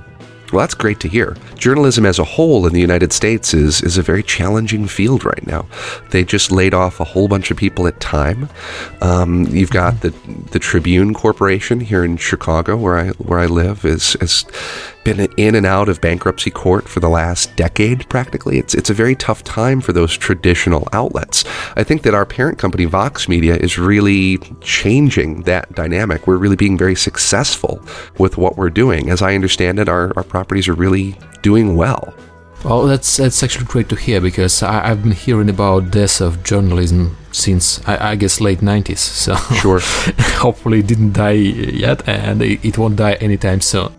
[0.51, 1.35] Well, that's great to hear.
[1.55, 5.45] Journalism as a whole in the United States is, is a very challenging field right
[5.45, 5.65] now.
[6.11, 8.47] They just laid off a whole bunch of people at Time.
[9.01, 10.11] Um, you've got the
[10.51, 14.45] the Tribune Corporation here in Chicago, where I where I live, is is
[15.07, 18.57] been in and out of bankruptcy court for the last decade, practically.
[18.57, 21.45] It's it's a very tough time for those traditional outlets.
[21.77, 26.27] I think that our parent company, Vox Media, is really changing that dynamic.
[26.27, 27.81] We're really being very successful
[28.17, 29.09] with what we're doing.
[29.09, 32.13] As I understand it, our, our properties are really doing well.
[32.65, 36.43] Well, that's that's actually great to hear because I, have been hearing about death of
[36.43, 38.97] journalism since I, I guess late '90s.
[38.97, 39.79] So sure,
[40.43, 41.39] hopefully it didn't die
[41.85, 43.93] yet, and it, it won't die anytime soon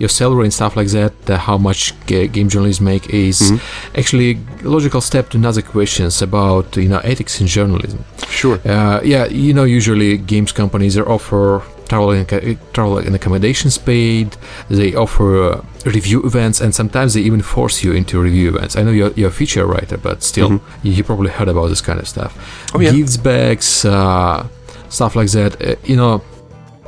[0.00, 3.98] your salary and stuff like that, uh, how much g- game journalists make is mm-hmm.
[4.00, 4.30] actually
[4.64, 8.04] a logical step to another questions about you know ethics in journalism.
[8.28, 8.58] Sure.
[8.66, 12.26] Uh, yeah, you know, usually games companies they offer travel and,
[12.72, 14.36] travel and accommodations paid.
[14.70, 18.76] They offer uh, review events, and sometimes they even force you into review events.
[18.76, 20.86] I know you're, you're a feature writer, but still, mm-hmm.
[20.86, 22.32] you, you, probably heard about this kind of stuff.
[22.74, 22.92] Oh, yeah.
[22.92, 24.46] Gifts bags, uh,
[24.88, 25.60] stuff like that.
[25.60, 26.22] Uh, you know,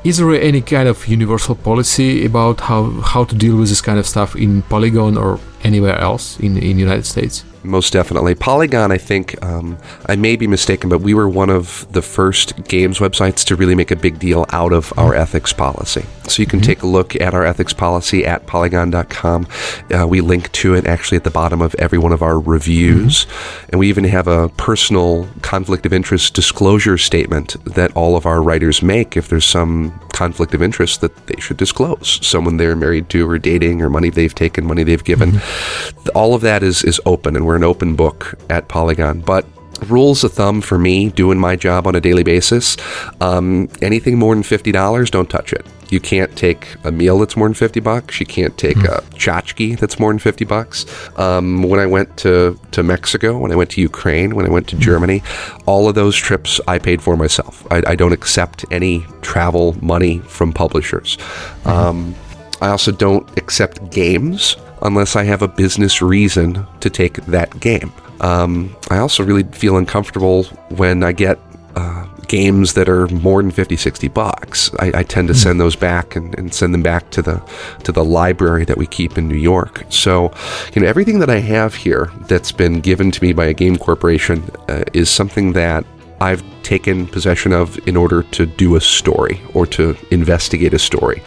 [0.05, 3.99] is there any kind of universal policy about how, how to deal with this kind
[3.99, 7.45] of stuff in Polygon or anywhere else in in United States?
[7.65, 8.35] Most definitely.
[8.35, 12.65] Polygon, I think, um, I may be mistaken, but we were one of the first
[12.65, 16.05] games websites to really make a big deal out of our ethics policy.
[16.25, 16.67] So you can mm-hmm.
[16.67, 19.47] take a look at our ethics policy at polygon.com.
[19.91, 23.25] Uh, we link to it actually at the bottom of every one of our reviews.
[23.25, 23.67] Mm-hmm.
[23.71, 28.43] And we even have a personal conflict of interest disclosure statement that all of our
[28.43, 32.25] writers make if there's some conflict of interest that they should disclose.
[32.27, 35.33] Someone they're married to or dating or money they've taken, money they've given.
[35.33, 36.09] Mm-hmm.
[36.15, 39.21] All of that is, is open and we're an open book at Polygon.
[39.21, 39.47] But
[39.91, 42.77] rules of thumb for me doing my job on a daily basis
[43.21, 47.47] um, anything more than $50 don't touch it you can't take a meal that's more
[47.47, 48.97] than 50 bucks you can't take mm.
[48.97, 50.87] a tchotchke that's more than 50 bucks
[51.19, 54.69] um, when i went to, to mexico when i went to ukraine when i went
[54.69, 54.81] to mm.
[54.81, 55.23] germany
[55.67, 60.19] all of those trips i paid for myself i, I don't accept any travel money
[60.21, 61.19] from publishers
[61.65, 61.67] mm.
[61.67, 62.15] um,
[62.61, 67.93] i also don't accept games unless I have a business reason to take that game.
[68.23, 71.39] Um, I also really feel uncomfortable when I get
[71.75, 74.71] uh, games that are more than 50 60 bucks.
[74.79, 77.43] I, I tend to send those back and, and, send them back to the
[77.85, 79.85] to the library that we keep in new york.
[79.89, 80.33] So
[80.75, 83.77] you know everything that i have here that's been given to me by a game
[83.77, 85.85] corporation uh, is something that
[86.21, 91.21] I've taken possession of in order to do a story or to investigate a story,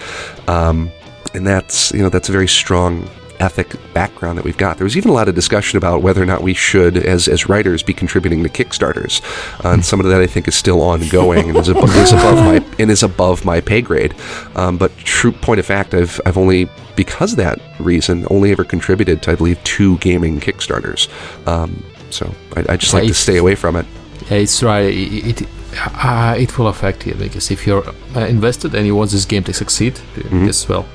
[0.48, 0.90] um,
[1.34, 4.78] and that's you know that's a very strong ethic background that we've got.
[4.78, 7.48] There was even a lot of discussion about whether or not we should, as, as
[7.48, 9.22] writers, be contributing to Kickstarters,
[9.64, 12.38] uh, and some of that I think is still ongoing and is, above, is above
[12.38, 14.16] my and is above my pay grade.
[14.56, 18.64] Um, but true point of fact, I've I've only because of that reason only ever
[18.64, 21.10] contributed to I believe two gaming Kickstarters.
[21.48, 23.86] Um, so I, I just like to stay away from it.
[24.30, 24.86] Yeah, it's right.
[24.86, 27.84] It, it, uh, it will affect you because if you're
[28.16, 30.48] uh, invested and you want this game to succeed, mm-hmm.
[30.48, 30.86] as well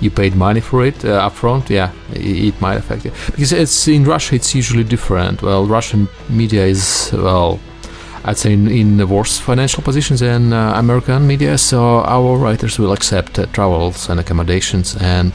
[0.00, 3.12] you paid money for it uh, upfront, yeah, it, it, might affect you.
[3.26, 5.42] Because it's in Russia, it's usually different.
[5.42, 7.58] Well, Russian media is well.
[8.24, 12.78] I'd say in, in the worse financial positions than uh, American media, so our writers
[12.78, 15.32] will accept uh, travels and accommodations, and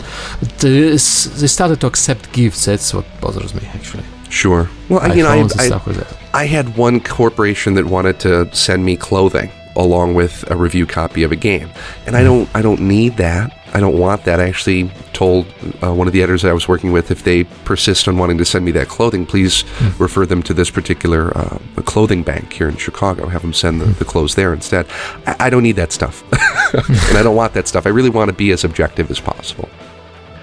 [0.60, 2.66] this, they started to accept gifts.
[2.66, 4.04] That's what bothers me, actually.
[4.30, 4.70] Sure.
[4.90, 8.98] Well, iPhones you know, I, I, I had one corporation that wanted to send me
[8.98, 11.70] clothing along with a review copy of a game,
[12.06, 12.26] and I hmm.
[12.26, 13.58] don't, I don't need that.
[13.74, 14.40] I don't want that.
[14.40, 15.48] I actually told
[15.82, 18.46] uh, one of the editors I was working with if they persist on wanting to
[18.46, 20.00] send me that clothing, please mm.
[20.00, 23.28] refer them to this particular uh, clothing bank here in Chicago.
[23.28, 24.86] Have them send the, the clothes there instead.
[25.26, 26.24] I, I don't need that stuff,
[26.74, 27.88] and I don't want that stuff.
[27.88, 29.68] I really want to be as objective as possible.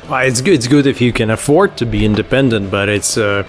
[0.09, 0.55] Well, it's good.
[0.55, 3.17] It's good if you can afford to be independent, but it's.
[3.17, 3.45] Uh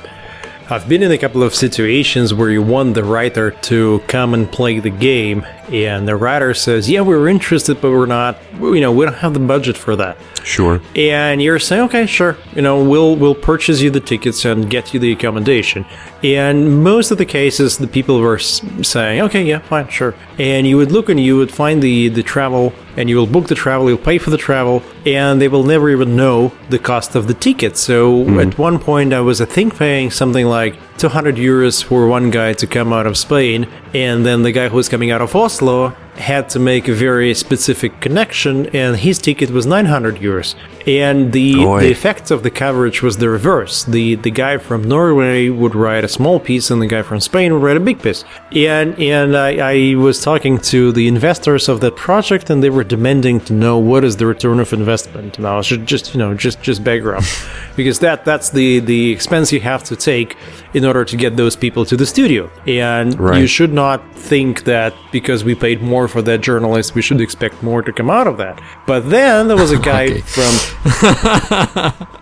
[0.71, 4.49] I've been in a couple of situations where you want the writer to come and
[4.49, 8.37] play the game, and the writer says, "Yeah, we're interested, but we're not.
[8.59, 10.81] You know, we don't have the budget for that." Sure.
[10.95, 12.37] And you're saying, "Okay, sure.
[12.55, 15.85] You know, we'll we'll purchase you the tickets and get you the accommodation."
[16.23, 20.77] And most of the cases, the people were saying, "Okay, yeah, fine, sure." And you
[20.77, 23.87] would look and you would find the the travel and you will book the travel,
[23.87, 27.33] you'll pay for the travel, and they will never even know the cost of the
[27.33, 27.77] ticket.
[27.77, 28.39] So hmm.
[28.39, 32.53] at one point, I was, I think, paying something like 200 euros for one guy
[32.53, 36.49] to come out of Spain, and then the guy who's coming out of Oslo had
[36.49, 40.55] to make a very specific connection, and his ticket was 900 euros.
[40.87, 43.83] And the the effect of the coverage was the reverse.
[43.83, 47.53] The the guy from Norway would write a small piece, and the guy from Spain
[47.53, 48.23] would write a big piece.
[48.51, 52.83] And and I, I was talking to the investors of that project, and they were
[52.83, 55.37] demanding to know what is the return of investment.
[55.37, 57.25] And I was just you know just just background,
[57.75, 60.35] because that that's the the expense you have to take
[60.73, 62.49] in order to get those people to the studio.
[62.65, 67.21] And you should not think that because we paid more for that journalist, we should
[67.21, 68.61] expect more to come out of that.
[68.85, 70.21] But then there was a guy Okay.
[70.21, 72.07] from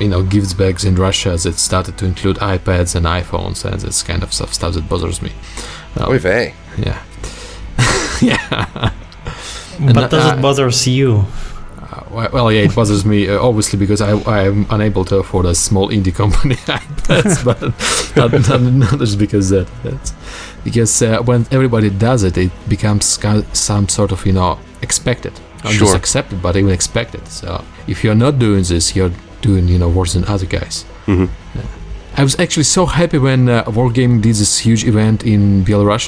[0.00, 4.02] You know, gift bags in Russia that started to include iPads and iPhones, and it's
[4.02, 5.32] kind of stuff, stuff that bothers me.
[5.98, 6.54] Oy vey.
[6.76, 7.02] Yeah.
[8.20, 8.90] yeah.
[9.80, 11.24] But uh, does it bothers you?
[12.32, 15.54] Well, yeah, it bothers me uh, obviously because I I am unable to afford a
[15.54, 17.60] small indie company iPads, but
[18.16, 19.66] not, not, not just because that.
[19.82, 20.12] That's
[20.64, 23.04] because uh, when everybody does it, it becomes
[23.52, 27.28] some sort of you know expected, not just accepted, but even expected.
[27.28, 29.12] So if you're not doing this, you're
[29.42, 30.84] doing you know worse than other guys.
[31.06, 31.28] Mhm.
[31.54, 31.62] Yeah.
[32.18, 36.06] I was actually so happy when uh, Wargaming did this huge event in Belarus.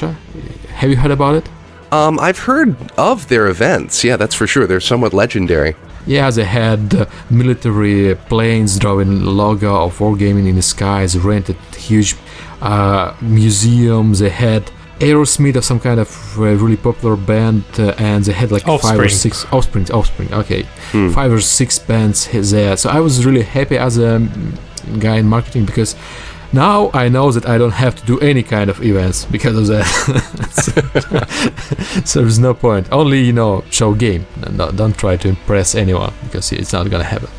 [0.79, 1.47] Have you heard about it?
[1.91, 4.03] Um, I've heard of their events.
[4.03, 4.65] Yeah, that's for sure.
[4.65, 5.75] They're somewhat legendary.
[6.07, 12.15] Yeah, they had uh, military planes drawing logo of wargaming in the skies, rented huge
[12.61, 14.19] uh, museums.
[14.19, 18.51] They had Aerosmith of some kind of uh, really popular band, uh, and they had
[18.51, 19.89] like five or six Offspring.
[19.91, 21.09] Offspring, okay, Hmm.
[21.09, 22.75] five or six bands there.
[22.77, 25.95] So I was really happy as a mm, guy in marketing because
[26.53, 29.67] now I know that I don't have to do any kind of events because of
[29.67, 29.85] that.
[30.51, 32.87] so, so there's no point.
[32.91, 34.25] Only you know show game.
[34.51, 37.29] No, don't try to impress anyone because it's not gonna happen.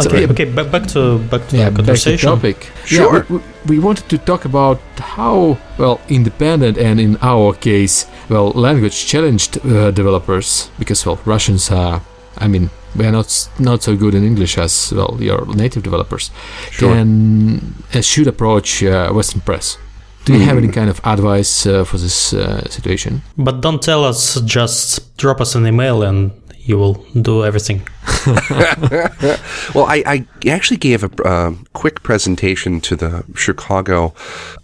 [0.00, 2.28] So, Okay, yeah, okay, back, back to back to yeah, the back to conversation.
[2.30, 2.70] topic.
[2.86, 3.14] Sure.
[3.16, 8.06] Yeah, we, we- we wanted to talk about how well independent and in our case,
[8.30, 12.00] well, language challenged uh, developers because well, Russians are.
[12.38, 16.30] I mean, we are not not so good in English as well your native developers.
[16.70, 16.94] Sure.
[16.94, 19.78] Can uh, should approach uh, Western press.
[20.24, 23.22] Do you have any kind of advice uh, for this uh, situation?
[23.36, 24.40] But don't tell us.
[24.42, 26.30] Just drop us an email, and
[26.70, 27.80] you will do everything.
[29.74, 34.12] Well, I, I actually gave a um quick presentation to the Chicago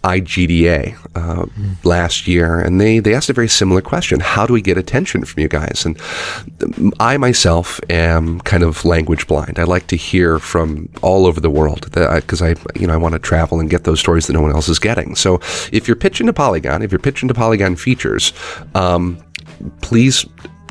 [0.03, 0.79] IGDA
[1.15, 1.45] uh,
[1.83, 5.23] last year, and they, they asked a very similar question: How do we get attention
[5.23, 5.85] from you guys?
[5.85, 5.99] And
[6.61, 9.59] um, I myself am kind of language blind.
[9.59, 13.13] I like to hear from all over the world because I, you know I want
[13.13, 15.15] to travel and get those stories that no one else is getting.
[15.15, 15.35] So
[15.71, 18.33] if you're pitching to Polygon, if you're pitching to Polygon features,
[18.75, 19.17] um,
[19.81, 20.25] please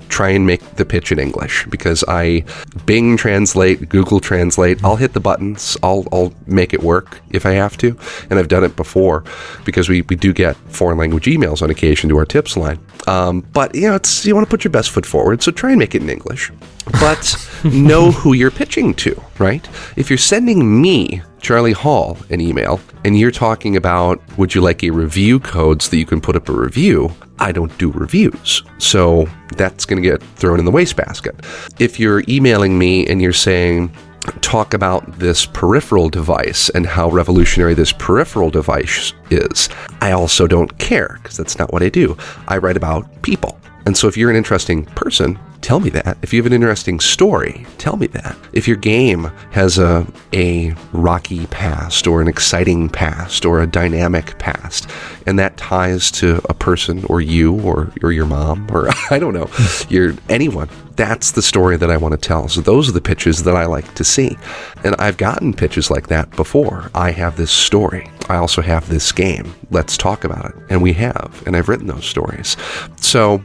[0.08, 2.44] try and make the pitch in English because I
[2.84, 4.82] Bing translate, Google translate.
[4.84, 5.76] I'll hit the buttons.
[5.82, 7.98] I'll I'll make it work if I have to,
[8.30, 9.24] and I've done it before
[9.64, 12.78] because we, we do get foreign language emails on occasion to our tips line.
[13.06, 15.70] Um, but you know, it's you want to put your best foot forward, so try
[15.70, 16.52] and make it in English.
[17.00, 19.66] But know who you're pitching to, right?
[19.96, 24.82] If you're sending me Charlie Hall an email and you're talking about would you like
[24.82, 28.62] a review code so that you can put up a review, I don't do reviews.
[28.78, 31.34] So that's going to get thrown in the wastebasket.
[31.78, 33.94] If you're emailing me and you're saying,
[34.40, 39.68] talk about this peripheral device and how revolutionary this peripheral device is,
[40.00, 42.16] I also don't care because that's not what I do.
[42.48, 43.58] I write about people.
[43.86, 46.18] And so if you're an interesting person, tell me that.
[46.22, 48.36] If you have an interesting story, tell me that.
[48.52, 54.38] If your game has a a rocky past or an exciting past or a dynamic
[54.38, 54.88] past
[55.26, 59.34] and that ties to a person or you or, or your mom or I don't
[59.34, 59.50] know,
[59.88, 62.48] your anyone, that's the story that I want to tell.
[62.48, 64.36] So those are the pitches that I like to see.
[64.84, 66.90] And I've gotten pitches like that before.
[66.94, 68.10] I have this story.
[68.28, 69.54] I also have this game.
[69.70, 70.54] Let's talk about it.
[70.70, 71.42] And we have.
[71.46, 72.56] And I've written those stories.
[72.96, 73.42] So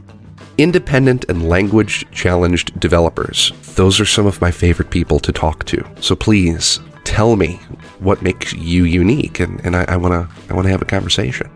[0.62, 3.52] independent and language challenged developers.
[3.74, 5.84] Those are some of my favorite people to talk to.
[6.00, 7.56] So please tell me
[7.98, 11.50] what makes you unique and, and I, I wanna I wanna have a conversation.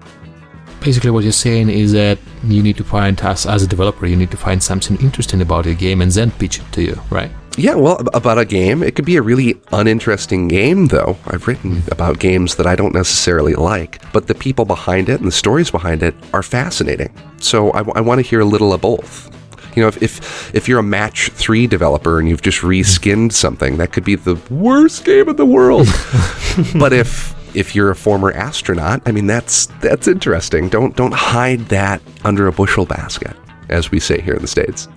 [0.81, 4.07] Basically, what you're saying is that you need to find us as a developer.
[4.07, 7.01] You need to find something interesting about your game and then pitch it to you,
[7.11, 7.31] right?
[7.59, 8.83] Yeah, well, about a game.
[8.83, 11.17] It could be a really uninteresting game, though.
[11.27, 15.27] I've written about games that I don't necessarily like, but the people behind it and
[15.27, 17.15] the stories behind it are fascinating.
[17.39, 19.33] So I, want to hear a little of both.
[19.75, 23.79] You know, if, if if you're a match three developer and you've just reskinned something,
[23.79, 25.87] that could be the worst game in the world.
[26.79, 30.69] but if if you're a former astronaut, I mean that's that's interesting.
[30.69, 33.37] Don't don't hide that under a bushel basket,
[33.69, 34.89] as we say here in the states.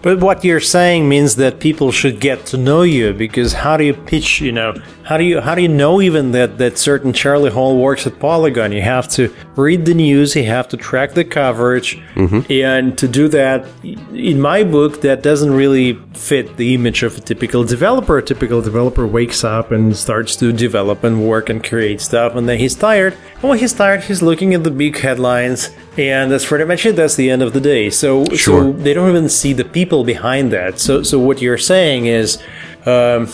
[0.00, 3.84] But what you're saying means that people should get to know you because how do
[3.84, 4.74] you pitch, you know,
[5.08, 8.20] how do you how do you know even that that certain Charlie Hall works at
[8.20, 8.72] Polygon?
[8.72, 12.40] You have to read the news, you have to track the coverage, mm-hmm.
[12.52, 13.64] and to do that,
[14.12, 18.18] in my book, that doesn't really fit the image of a typical developer.
[18.18, 22.46] A typical developer wakes up and starts to develop and work and create stuff, and
[22.46, 23.16] then he's tired.
[23.40, 26.96] And when he's tired, he's looking at the big headlines, and that's pretty much it.
[26.96, 27.88] That's the end of the day.
[27.88, 30.78] So, so they don't even see the people behind that.
[30.78, 32.42] So, so what you're saying is.
[32.86, 33.28] Um,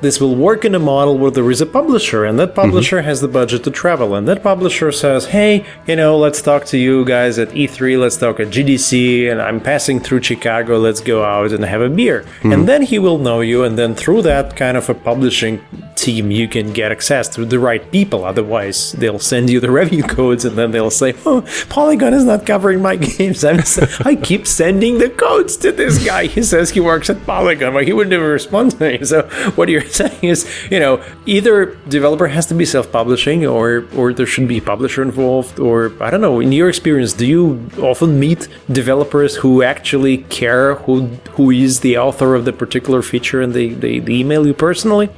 [0.00, 3.06] this will work in a model where there is a publisher, and that publisher mm-hmm.
[3.06, 6.78] has the budget to travel, and that publisher says, "Hey, you know, let's talk to
[6.78, 7.98] you guys at E3.
[8.00, 10.78] Let's talk at GDC, and I'm passing through Chicago.
[10.78, 12.64] Let's go out and have a beer." And mm-hmm.
[12.64, 15.60] then he will know you, and then through that kind of a publishing
[15.96, 18.24] team, you can get access to the right people.
[18.24, 22.46] Otherwise, they'll send you the review codes, and then they'll say, "Oh, Polygon is not
[22.46, 23.44] covering my games.
[23.44, 26.26] I'm s- I keep sending the codes to this guy.
[26.26, 29.22] He says he works at Polygon, but he would never respond to me." So
[29.56, 34.12] what are you're saying is, you know, either developer has to be self-publishing, or or
[34.12, 36.40] there should be a publisher involved, or I don't know.
[36.40, 41.98] In your experience, do you often meet developers who actually care who who is the
[41.98, 45.08] author of the particular feature, and they they, they email you personally?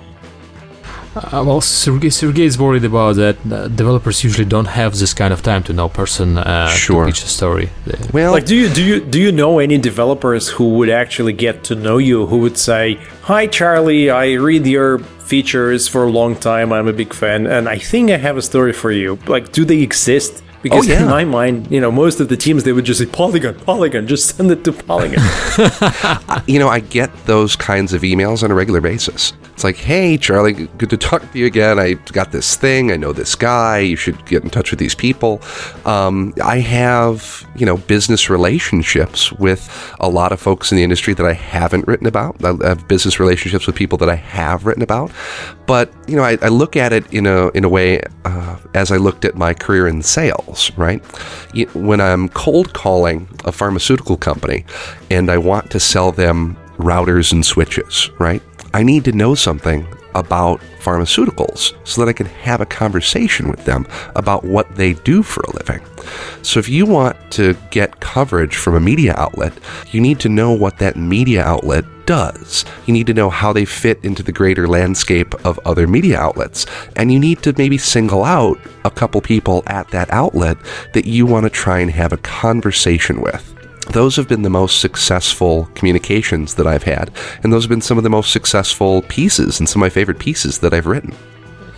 [1.14, 3.36] Uh, well, Sergey, Sergey is worried about that.
[3.50, 7.04] Uh, developers usually don't have this kind of time to know person uh, Sure.
[7.04, 7.68] to pitch a story.
[8.14, 11.64] Well, Like, do you do you do you know any developers who would actually get
[11.64, 12.26] to know you?
[12.26, 15.00] Who would say, "Hi, Charlie, I read your
[15.32, 16.72] features for a long time.
[16.72, 19.64] I'm a big fan, and I think I have a story for you." Like, do
[19.66, 20.42] they exist?
[20.62, 21.02] Because Oh, yeah.
[21.02, 24.06] in my mind, you know, most of the teams they would just say Polygon, Polygon,
[24.06, 25.18] just send it to Polygon.
[26.46, 29.32] you know, I get those kinds of emails on a regular basis.
[29.52, 31.78] It's like, hey, Charlie, good to talk to you again.
[31.78, 32.90] I got this thing.
[32.90, 33.78] I know this guy.
[33.80, 35.40] You should get in touch with these people.
[35.84, 39.62] Um, I have, you know, business relationships with
[40.00, 42.42] a lot of folks in the industry that I haven't written about.
[42.44, 45.10] I have business relationships with people that I have written about.
[45.66, 48.90] But, you know, I, I look at it in a, in a way uh, as
[48.90, 51.02] I looked at my career in sales, right?
[51.74, 54.64] When I'm cold calling a pharmaceutical company
[55.10, 58.42] and I want to sell them routers and switches, right?
[58.74, 63.64] I need to know something about pharmaceuticals so that I can have a conversation with
[63.64, 63.86] them
[64.16, 65.80] about what they do for a living.
[66.42, 69.52] So if you want to get coverage from a media outlet,
[69.90, 72.64] you need to know what that media outlet does.
[72.86, 76.66] You need to know how they fit into the greater landscape of other media outlets.
[76.96, 80.56] And you need to maybe single out a couple people at that outlet
[80.94, 83.51] that you want to try and have a conversation with.
[83.90, 87.10] Those have been the most successful communications that I've had,
[87.42, 90.18] and those have been some of the most successful pieces and some of my favorite
[90.18, 91.14] pieces that I've written.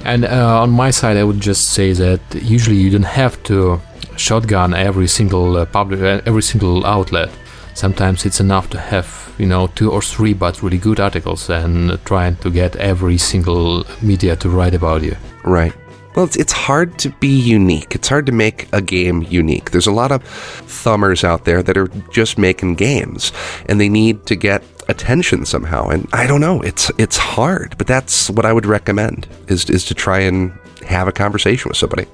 [0.05, 3.81] And uh, on my side, I would just say that usually you don't have to
[4.17, 7.31] shotgun every single uh, public, uh, every single outlet.
[7.75, 11.99] Sometimes it's enough to have you know two or three but really good articles and
[12.05, 15.17] trying to get every single media to write about you.
[15.45, 15.73] Right.
[16.15, 17.95] Well, it's, it's hard to be unique.
[17.95, 19.73] It's hard to make a game unique.
[19.73, 23.33] There's a lot of thumbers out there that are just making games,
[23.67, 25.89] and they need to get attention somehow.
[25.89, 26.61] And I don't know.
[26.63, 30.53] It's it's hard, but that's what I would recommend is is to try and
[30.87, 32.07] have a conversation with somebody.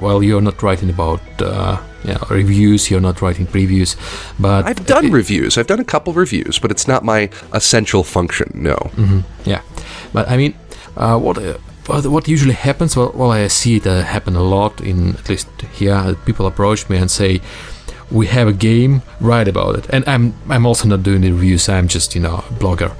[0.00, 3.96] Well, you're not writing about uh, you know, reviews, you're not writing previews,
[4.38, 5.56] but I've done reviews.
[5.56, 8.50] I've done a couple reviews, but it's not my essential function.
[8.54, 8.90] No.
[9.44, 9.62] Yeah,
[10.12, 10.54] but I mean,
[10.96, 12.96] uh, what uh, what what usually happens?
[12.96, 16.14] Well, well I see it uh, happen a lot in at least here.
[16.24, 17.40] People approach me and say,
[18.10, 21.68] "We have a game, write about it." And I'm I'm also not doing the reviews.
[21.68, 22.94] I'm just you know a blogger,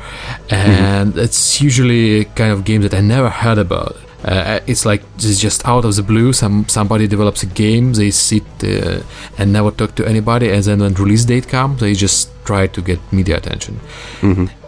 [0.50, 3.96] and it's usually a kind of games that I never heard about.
[4.24, 6.32] Uh, it's like it's just out of the blue.
[6.32, 7.92] Some somebody develops a game.
[7.94, 9.02] They sit uh,
[9.38, 12.82] and never talk to anybody, and then when release date comes, they just try to
[12.82, 13.80] get media attention.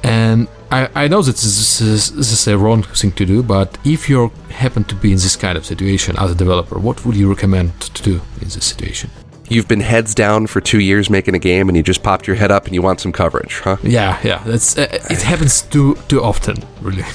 [0.03, 3.79] And I, I know that this is, this is a wrong thing to do, but
[3.85, 7.17] if you happen to be in this kind of situation as a developer, what would
[7.17, 9.11] you recommend to do in this situation?
[9.49, 12.37] You've been heads down for two years making a game, and you just popped your
[12.37, 13.77] head up and you want some coverage, huh?
[13.83, 17.03] Yeah, yeah, that's uh, it happens too too often, really.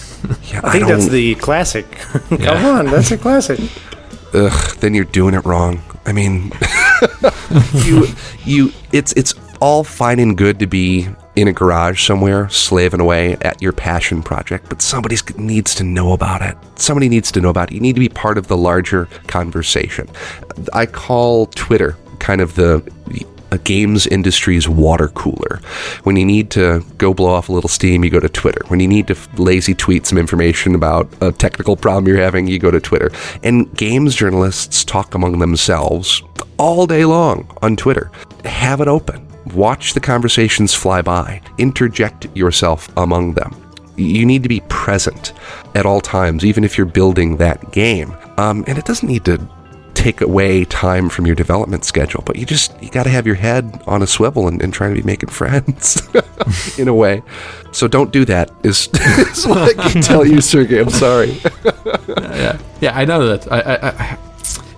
[0.52, 1.90] Yeah, I think that's the classic.
[2.30, 2.68] Come Yeah.
[2.70, 3.60] on, that's a classic.
[4.34, 5.82] Ugh, then you're doing it wrong.
[6.06, 6.52] I mean,
[7.74, 8.06] you,
[8.44, 13.38] you, it's it's all fine and good to be in a garage somewhere slaving away
[13.42, 16.58] at your passion project, but somebody needs to know about it.
[16.76, 17.76] Somebody needs to know about it.
[17.76, 20.10] You need to be part of the larger conversation.
[20.74, 22.84] I call Twitter kind of the
[23.52, 25.60] a games industry's water cooler.
[26.04, 28.62] When you need to go blow off a little steam, you go to Twitter.
[28.68, 32.60] When you need to lazy tweet some information about a technical problem you're having, you
[32.60, 33.12] go to Twitter.
[33.44, 36.22] And games journalists talk among themselves
[36.58, 38.12] all day long on Twitter.
[38.46, 39.28] Have it open.
[39.54, 41.42] Watch the conversations fly by.
[41.58, 43.56] Interject yourself among them.
[43.96, 45.34] You need to be present
[45.76, 48.16] at all times, even if you're building that game.
[48.38, 49.38] Um, and it doesn't need to
[50.00, 53.36] take away time from your development schedule, but you just you got to have your
[53.36, 56.02] head on a swivel and, and trying to be making friends
[56.80, 57.22] in a way.
[57.72, 58.50] So don't do that.
[58.64, 60.80] Is, is what I can tell you, Sergey.
[60.80, 61.32] I'm sorry.
[62.18, 63.52] yeah, yeah, I know that.
[63.52, 64.18] I, I, I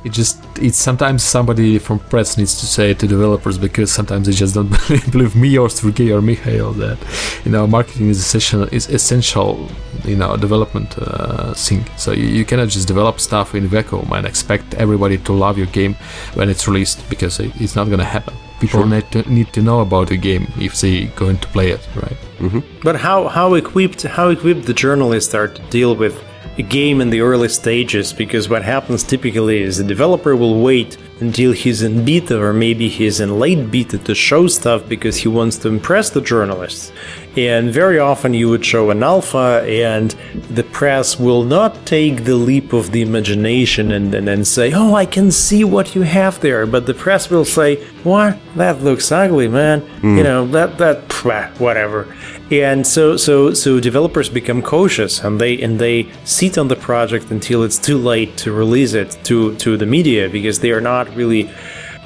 [0.04, 4.34] it just it's sometimes somebody from press needs to say to developers because sometimes they
[4.34, 4.70] just don't
[5.12, 6.98] believe me or Sergey or Mikhail that
[7.46, 9.70] you know marketing is essential is essential
[10.04, 11.86] you know development uh, thing.
[11.98, 15.68] So you, you, cannot just develop stuff in vacuum and expect everybody to love your
[15.68, 15.94] game
[16.34, 18.34] when it's released because it, it's not going to happen.
[18.60, 18.90] People sure.
[18.90, 22.18] need, to, need to know about the game if they going to play it, right?
[22.40, 22.60] Mm-hmm.
[22.84, 26.16] But how how equipped how equipped the journalists are to deal with
[26.58, 30.98] a game in the early stages because what happens typically is the developer will wait
[31.22, 35.30] until he's in beta or maybe he's in late beta to show stuff because he
[35.30, 36.92] wants to impress the journalists.
[37.38, 40.12] And very often you would show an alpha and
[40.50, 45.06] the press will not take the leap of the imagination and then say, Oh, I
[45.06, 46.66] can see what you have there.
[46.66, 48.38] But the press will say, What?
[48.56, 49.82] That looks ugly, man.
[50.02, 50.18] Mm.
[50.18, 52.14] You know, that, that, pff, whatever
[52.52, 57.32] and so so so developers become cautious and they and they sit on the project
[57.32, 61.08] until it's too late to release it to to the media because they are not
[61.16, 61.50] really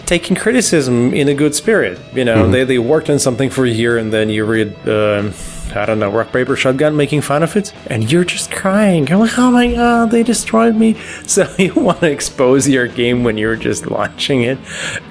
[0.05, 2.51] taking criticism in a good spirit you know mm-hmm.
[2.51, 5.31] they, they worked on something for a year and then you read uh,
[5.73, 9.07] I don't know, Rock Paper Shotgun making fun of it, and you're just crying.
[9.07, 10.95] You're like, oh my god, they destroyed me.
[11.27, 14.57] So you want to expose your game when you're just launching it.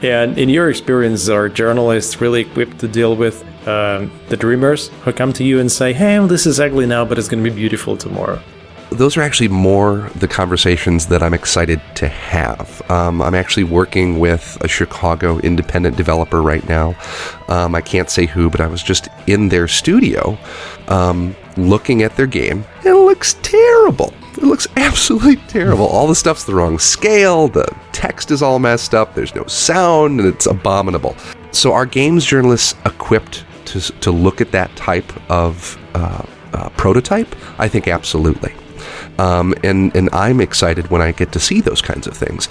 [0.03, 5.13] And in your experience, are journalists really equipped to deal with um, the dreamers who
[5.13, 7.51] come to you and say, hey, well, this is ugly now, but it's going to
[7.51, 8.41] be beautiful tomorrow?
[8.95, 12.83] Those are actually more the conversations that I'm excited to have.
[12.91, 16.97] Um, I'm actually working with a Chicago independent developer right now.
[17.49, 20.39] Um, I can't say who, but I was just in their studio
[20.89, 22.65] um, looking at their game.
[22.85, 24.15] It looks terrible.
[24.33, 25.87] It looks absolutely terrible.
[25.87, 30.21] All the stuff's the wrong scale, the text is all messed up, there's no sound,
[30.21, 31.17] and it's abominable.
[31.53, 37.35] So, are games journalists equipped to, to look at that type of uh, uh, prototype?
[37.59, 38.55] I think absolutely.
[39.19, 42.49] Um, and and I'm excited when I get to see those kinds of things,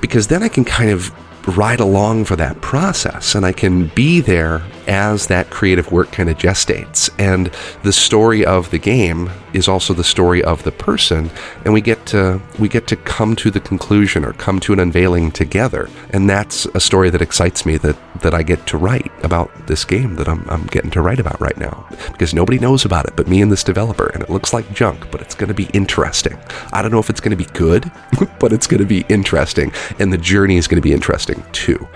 [0.00, 1.10] because then I can kind of
[1.48, 6.28] ride along for that process and I can be there as that creative work kind
[6.28, 7.10] of gestates.
[7.18, 7.50] And
[7.82, 11.30] the story of the game is also the story of the person,
[11.64, 14.80] and we get to we get to come to the conclusion or come to an
[14.80, 15.88] unveiling together.
[16.10, 19.84] And that's a story that excites me that that I get to write about this
[19.84, 23.16] game that I'm, I'm getting to write about right now because nobody knows about it
[23.16, 25.68] but me and this developer, and it looks like junk, but it's going to be
[25.72, 26.38] interesting.
[26.72, 27.90] I don't know if it's going to be good,
[28.40, 31.86] but it's going to be interesting, and the journey is going to be interesting too.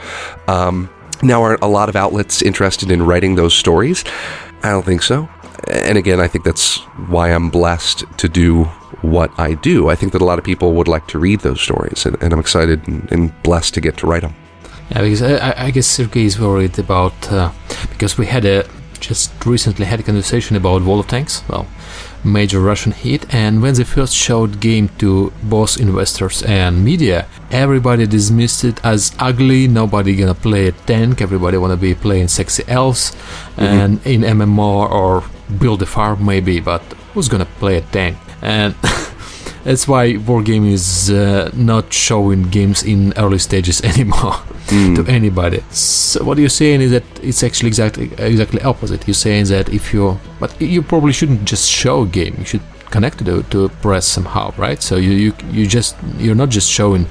[0.49, 0.91] Um,
[1.23, 4.05] now, aren't a lot of outlets interested in writing those stories?
[4.63, 5.29] I don't think so.
[5.69, 8.65] And again, I think that's why I'm blessed to do
[9.03, 9.89] what I do.
[9.89, 12.33] I think that a lot of people would like to read those stories, and, and
[12.33, 14.35] I'm excited and, and, blessed to get to write them.
[14.91, 17.51] Yeah, because I, I guess Sergey is worried about uh,
[17.91, 18.69] because we had a
[19.01, 21.43] just recently had a conversation about World of Tanks.
[21.49, 21.67] Well,
[22.27, 28.07] major Russian hit, and when they first showed game to both investors and media, everybody
[28.07, 29.69] dismissed it as ugly.
[29.69, 31.23] Nobody gonna play a tank.
[31.23, 33.63] Everybody wanna be playing sexy elves, mm-hmm.
[33.63, 35.25] and in MMO or
[35.59, 36.83] build a farm maybe, but
[37.15, 38.17] who's gonna play a tank?
[38.43, 38.75] And
[39.65, 44.37] that's why Wargame is uh, not showing games in early stages anymore
[44.67, 44.97] mm.
[44.97, 45.63] to anybody.
[45.71, 49.07] So what you're saying is that it's actually exactly exactly opposite.
[49.07, 52.35] You're saying that if you, but you probably shouldn't just show a game.
[52.39, 54.83] You should connect to to press somehow, right?
[54.83, 57.07] So you, you you just you're not just showing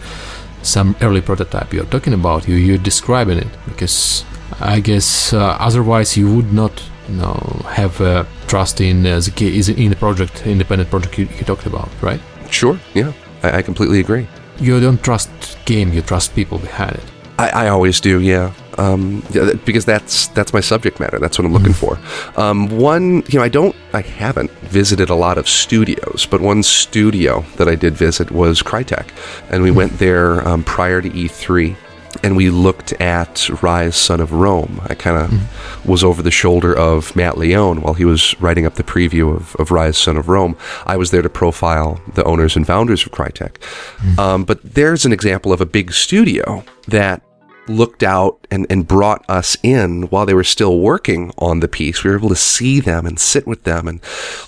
[0.63, 1.73] some early prototype.
[1.73, 4.25] You're talking about you you're describing it because
[4.59, 7.35] I guess uh, otherwise you would not you know
[7.69, 11.89] have uh, trust in uh, the in the project independent project you, you talked about,
[12.01, 12.21] right?
[12.49, 12.79] Sure.
[12.93, 13.11] Yeah,
[13.43, 14.27] I, I completely agree.
[14.59, 15.29] You don't trust
[15.65, 15.91] game.
[15.93, 17.14] You trust people behind it.
[17.37, 18.53] I, I always do, yeah.
[18.77, 19.23] Um,
[19.65, 21.17] because that's that's my subject matter.
[21.17, 21.97] That's what I'm looking for.
[22.35, 26.61] Um, one, you know, I don't, I haven't visited a lot of studios, but one
[26.61, 29.09] studio that I did visit was Crytek,
[29.49, 31.75] and we went there um, prior to E3
[32.23, 34.81] and we looked at Ryse Son of Rome.
[34.83, 35.89] I kind of mm-hmm.
[35.89, 39.55] was over the shoulder of Matt Leone while he was writing up the preview of,
[39.55, 40.57] of Ryse Son of Rome.
[40.85, 43.53] I was there to profile the owners and founders of Crytek.
[43.57, 44.19] Mm-hmm.
[44.19, 47.21] Um, but there's an example of a big studio that
[47.67, 52.03] looked out and, and brought us in while they were still working on the piece.
[52.03, 54.01] We were able to see them and sit with them and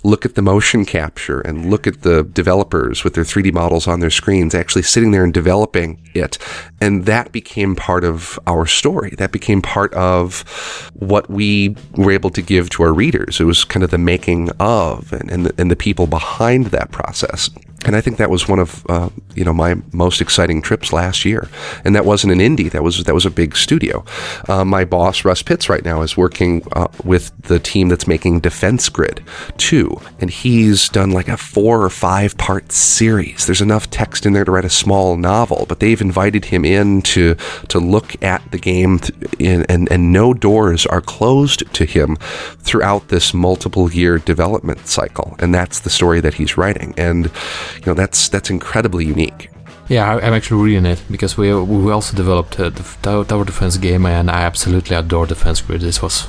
[0.04, 4.00] look at the motion capture and look at the developers with their 3D models on
[4.00, 6.38] their screens, actually sitting there and developing it.
[6.80, 9.12] And that became part of our story.
[9.18, 13.40] That became part of what we were able to give to our readers.
[13.40, 16.92] It was kind of the making of and, and, the, and the people behind that
[16.92, 17.50] process.
[17.88, 21.26] And I think that was one of uh, you know my most exciting trips last
[21.26, 21.50] year.
[21.84, 22.70] And that wasn't an indie.
[22.70, 24.04] That was that was a big studio.
[24.48, 28.42] Uh, my boss Russ Pitts right now is working uh, with the team that's making
[28.42, 29.24] Defense Grid
[29.58, 33.46] 2, and he's done like a four or five part series.
[33.46, 37.02] There's enough text in there to write a small novel, but they've invited him in
[37.04, 37.36] to
[37.70, 42.18] to look at the game, th- and and no doors are closed to him
[42.60, 45.36] throughout this multiple year development cycle.
[45.40, 46.94] And that's the story that he's writing.
[46.98, 47.32] And
[47.80, 49.50] you know that's that's incredibly unique.
[49.90, 52.72] Yeah, I- I'm actually reading it because we we also developed a
[53.02, 55.82] tower tower defense game, and I absolutely adore Defense Grid.
[55.82, 56.28] This was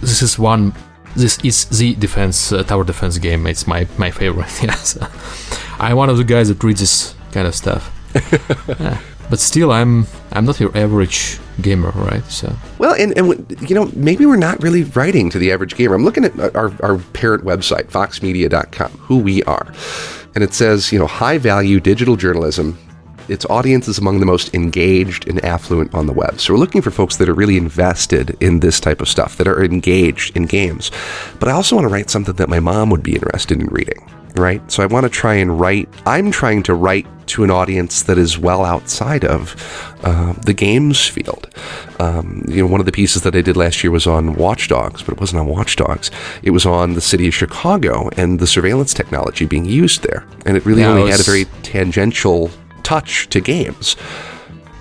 [0.00, 0.72] this is one.
[1.16, 3.46] This is the defense uh, tower defense game.
[3.46, 4.50] It's my my favorite.
[4.62, 4.98] Yes,
[5.78, 7.90] I'm one of the guys that reads this kind of stuff.
[8.80, 8.98] Yeah.
[9.30, 12.24] But still, I'm I'm not your average gamer, right?
[12.24, 15.94] So Well, and, and you know, maybe we're not really writing to the average gamer.
[15.94, 19.72] I'm looking at our, our parent website, voxmedia.com, who we are.
[20.34, 22.78] And it says, you know, high value digital journalism.
[23.28, 26.40] Its audience is among the most engaged and affluent on the web.
[26.40, 29.46] So we're looking for folks that are really invested in this type of stuff, that
[29.46, 30.90] are engaged in games.
[31.38, 34.04] But I also want to write something that my mom would be interested in reading,
[34.36, 34.60] right?
[34.70, 38.18] So I want to try and write, I'm trying to write to an audience that
[38.18, 39.54] is well outside of
[40.02, 41.48] uh, the games field.
[42.00, 44.68] Um, you know, one of the pieces that I did last year was on Watch
[44.68, 46.10] Dogs, but it wasn't on Watch Dogs.
[46.42, 50.56] It was on the city of Chicago and the surveillance technology being used there, and
[50.56, 52.50] it really Yeah, it only had a very tangential
[52.82, 53.94] touch to games.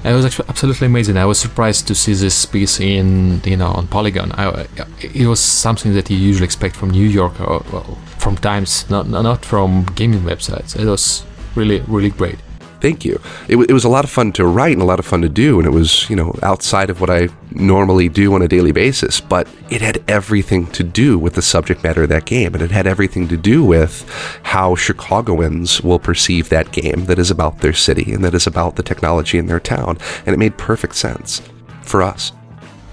[0.04, 1.18] It was absolutely amazing.
[1.18, 4.32] I was surprised to see this piece in you know on Polygon.
[4.34, 4.68] I,
[5.02, 9.10] it was something that you usually expect from New York or well, from Times, not
[9.10, 10.80] not from gaming websites.
[10.80, 11.24] It was
[11.56, 12.40] really really great.
[12.82, 13.20] Thank you.
[13.48, 15.22] It, wa- it was a lot of fun to write and a lot of fun
[15.22, 18.48] to do, and it was, you know, outside of what I normally do on a
[18.48, 22.54] daily basis, but it had everything to do with the subject matter of that game,
[22.54, 24.08] and it had everything to do with
[24.44, 28.76] how Chicagoans will perceive that game that is about their city and that is about
[28.76, 31.42] the technology in their town, and it made perfect sense
[31.82, 32.32] for us.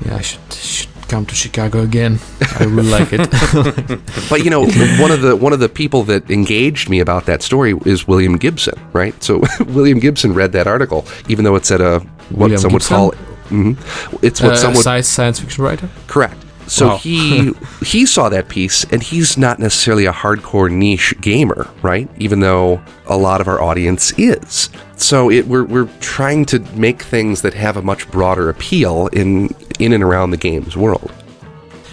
[0.04, 2.18] Yeah, I should should come to Chicago again.
[2.58, 3.20] I really like it.
[4.28, 4.62] But you know,
[5.00, 8.36] one of the one of the people that engaged me about that story is William
[8.36, 9.14] Gibson, right?
[9.22, 12.00] So William Gibson read that article, even though it's at a
[12.30, 13.12] what William some would call
[13.48, 13.74] hmm
[14.22, 15.88] it's what uh, some would science science fiction writer.
[16.08, 16.44] correct.
[16.66, 16.96] So Wow.
[16.98, 17.52] he
[17.84, 22.08] he saw that piece, and he's not necessarily a hardcore niche gamer, right?
[22.18, 24.68] Even though a lot of our audience is.
[24.96, 29.54] So it, we're we're trying to make things that have a much broader appeal in
[29.78, 31.12] in and around the games world.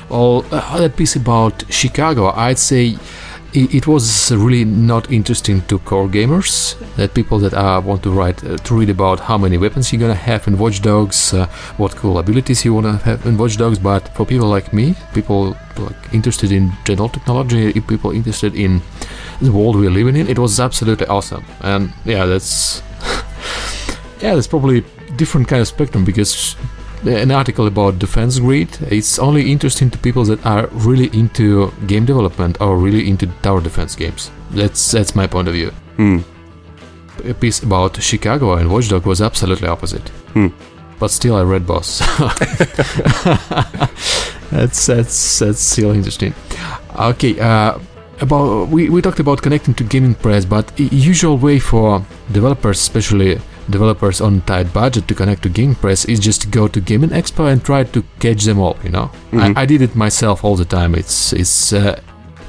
[0.10, 2.97] Well, uh, that piece about Chicago, I'd say
[3.54, 6.76] it, was really not interesting to core gamers.
[6.95, 9.99] That people that uh, want to write uh, to read about how many weapons you're
[9.99, 11.47] gonna have in Watch Dogs, uh,
[11.78, 13.80] what cool abilities you wanna have in Watch Dogs.
[13.80, 18.82] But for people like me, people like interested in general technology, people interested in
[19.41, 21.43] the world we're living in, it was absolutely awesome.
[21.62, 22.82] And yeah, that's
[24.24, 24.84] yeah, that's probably
[25.17, 26.55] different kind of spectrum because
[27.05, 32.05] an article about defense grid it's only interesting to people that are really into game
[32.05, 34.32] development or really into tower defense games.
[34.51, 35.71] That's that's my point of view.
[35.97, 36.19] Hmm.
[37.26, 40.07] a piece about chicago and watchdog was absolutely opposite.
[40.34, 40.47] Hmm.
[40.99, 41.99] but still i read both
[44.51, 46.34] that's that's that's still interesting.
[46.97, 47.78] Okay uh
[48.21, 53.38] about we, we talked about connecting to gaming press but usual way for developers especially
[53.70, 57.09] developers on tight budget to connect to gaming press is just to go to gaming
[57.11, 59.09] expo and try to catch them all you know?
[59.32, 59.55] Mhm.
[59.57, 60.95] I, I did it myself all the time.
[60.95, 61.99] It's it's uh,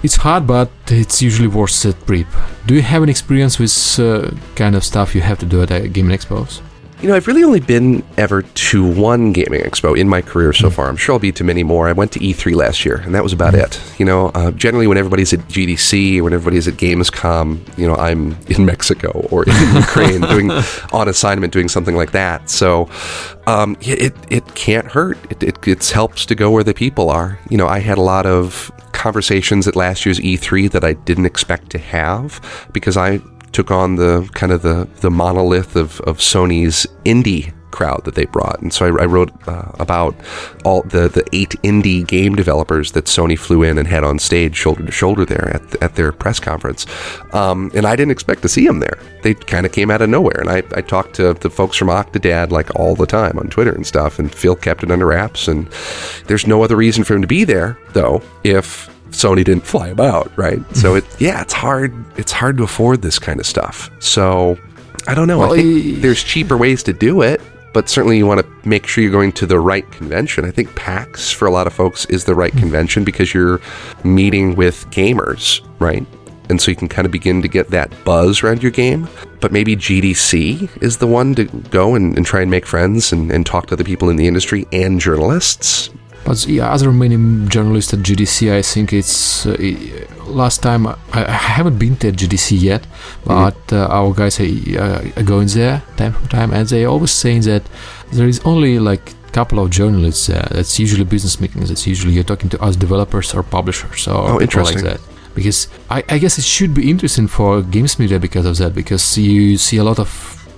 [0.02, 2.26] it's hard but it's usually worth it trip.
[2.66, 5.70] Do you have an experience with uh, kind of stuff you have to do at
[5.70, 6.60] uh, gaming expos
[7.04, 10.70] You know, I've really only been ever to one gaming expo in my career so
[10.70, 10.88] far.
[10.88, 11.86] I'm sure I'll be to many more.
[11.86, 13.78] I went to E3 last year, and that was about it.
[13.98, 18.38] You know, uh, generally when everybody's at GDC when everybody's at Gamescom, you know, I'm
[18.48, 20.50] in Mexico or in Ukraine doing
[20.94, 22.48] on assignment, doing something like that.
[22.48, 22.88] So
[23.46, 25.18] um, it it can't hurt.
[25.30, 27.38] It, it it helps to go where the people are.
[27.50, 31.26] You know, I had a lot of conversations at last year's E3 that I didn't
[31.26, 32.40] expect to have
[32.72, 33.20] because I
[33.54, 38.24] took on the kind of the, the monolith of, of Sony's indie crowd that they
[38.26, 38.60] brought.
[38.62, 40.14] And so I, I wrote uh, about
[40.64, 44.54] all the, the eight indie game developers that Sony flew in and had on stage
[44.54, 46.86] shoulder to shoulder there at, at their press conference.
[47.32, 48.98] Um, and I didn't expect to see them there.
[49.22, 50.40] They kind of came out of nowhere.
[50.40, 53.72] And I, I talked to the folks from Octodad like all the time on Twitter
[53.72, 55.48] and stuff, and Phil kept it under wraps.
[55.48, 55.66] And
[56.26, 60.00] there's no other reason for him to be there, though, if Sony didn't fly him
[60.00, 60.58] out, right?
[60.58, 60.74] Mm-hmm.
[60.74, 61.94] so it, yeah, it's hard.
[62.18, 63.90] It's hard to afford this kind of stuff.
[64.00, 64.58] So
[65.06, 65.38] I don't know.
[65.38, 67.40] Well, I think he- there's cheaper ways to do it,
[67.72, 70.44] but certainly you want to make sure you're going to the right convention.
[70.44, 72.60] I think PAX for a lot of folks is the right mm-hmm.
[72.60, 73.60] convention because you're
[74.02, 76.06] meeting with gamers, right?
[76.50, 79.08] And so you can kind of begin to get that buzz around your game.
[79.40, 83.30] But maybe GDC is the one to go and, and try and make friends and,
[83.30, 85.90] and talk to other people in the industry and journalists.
[86.24, 87.16] But yeah, other many
[87.48, 89.56] journalists at GDC, I think it's uh,
[90.26, 92.86] last time I, I haven't been to GDC yet,
[93.26, 97.10] but uh, our guys are, uh, are going there time from time, and they always
[97.10, 97.62] saying that
[98.12, 100.46] there is only like couple of journalists there.
[100.52, 101.68] That's usually business meetings.
[101.68, 104.84] It's usually you're talking to us developers or publishers or Oh, people interesting.
[104.84, 105.00] like that.
[105.34, 108.74] Because I, I guess it should be interesting for games media because of that.
[108.76, 110.08] Because you see a lot of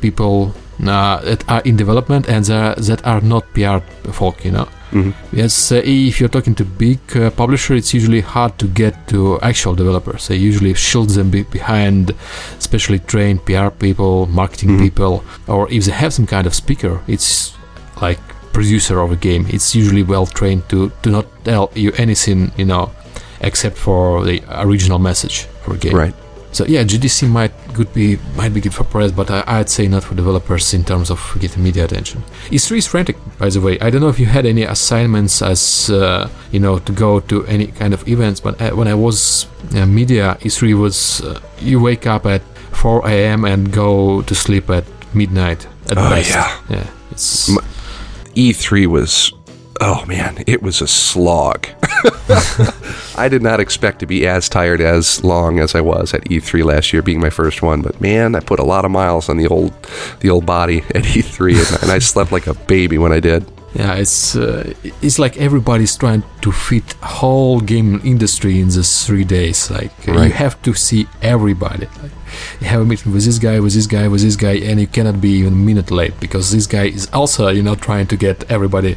[0.03, 3.79] people uh, that are in development and that are not PR
[4.13, 4.69] folk, you know.
[4.93, 5.13] Mhm.
[5.33, 9.75] Yes, if you're talking to big uh, publisher, it's usually hard to get to actual
[9.75, 10.29] developers.
[10.29, 12.13] They usually shield them be- behind
[12.59, 14.79] specially trained PR people, marketing Mhm.
[14.81, 17.53] people, or if they have some kind of speaker, it's
[18.01, 18.21] like
[18.53, 19.47] producer of a game.
[19.51, 22.91] It's usually well trained to to not tell you anything, you know,
[23.41, 25.97] except for the original message for a game.
[25.97, 26.15] Right.
[26.57, 29.89] So yeah, GDC might could be might be good for press, but I, I'd say
[29.89, 32.23] not for developers in terms of getting media attention.
[32.49, 33.75] E3 is frantic, by the way.
[33.81, 37.45] I don't know if you had any assignments as uh, you know to go to
[37.47, 39.47] any kind of events, but uh, when I was
[39.77, 42.41] uh, media, E3 was uh, you wake up at
[42.73, 43.45] 4 a.m.
[43.45, 44.85] and go to sleep at
[45.15, 46.31] midnight at Oh, best.
[46.31, 46.49] yeah.
[46.71, 47.59] yeah, it's M-
[48.35, 49.33] E3 E was,
[49.81, 51.67] oh man, it was a slog.
[53.17, 56.65] I did not expect to be as tired as long as I was at E3
[56.65, 57.83] last year, being my first one.
[57.83, 59.73] But man, I put a lot of miles on the old,
[60.21, 63.51] the old body at E3, and, and I slept like a baby when I did.
[63.75, 64.73] Yeah, it's uh,
[65.03, 69.71] it's like everybody's trying to fit whole game industry in this three days.
[69.71, 71.87] Like uh, you have to see everybody.
[72.03, 72.13] Like,
[72.61, 74.87] you have a meeting with this guy, with this guy, with this guy, and you
[74.87, 78.17] cannot be even a minute late because this guy is also you know trying to
[78.17, 78.97] get everybody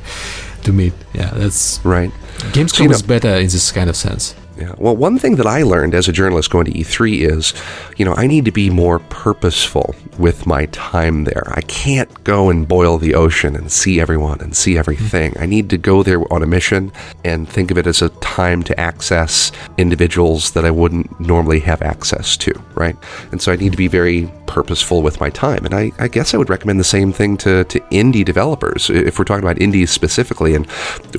[0.64, 0.94] to meet.
[1.14, 2.12] Yeah, that's Right.
[2.54, 4.36] Gamescom So, you know- is better in this kind of sense.
[4.58, 4.74] Yeah.
[4.78, 7.54] Well, one thing that I learned as a journalist going to E3 is,
[7.98, 11.44] you know, I need to be more purposeful with my time there.
[11.48, 15.32] I can't go and boil the ocean and see everyone and see everything.
[15.34, 15.44] Hmm.
[15.44, 16.92] I need to go there on a mission
[17.24, 21.82] and think of it as a time to access individuals that I wouldn't normally have
[21.82, 22.96] access to, right?
[23.32, 25.64] And so I need to be very purposeful with my time.
[25.66, 28.90] And I, I guess I would recommend the same thing to, to indie developers.
[28.90, 30.70] If we're talking about indies specifically and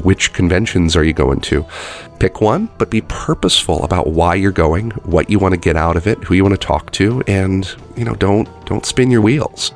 [0.03, 1.64] which conventions are you going to?
[2.21, 5.97] Pick one, but be purposeful about why you're going, what you want to get out
[5.97, 9.23] of it, who you want to talk to, and you know, don't don't spin your
[9.23, 9.73] wheels.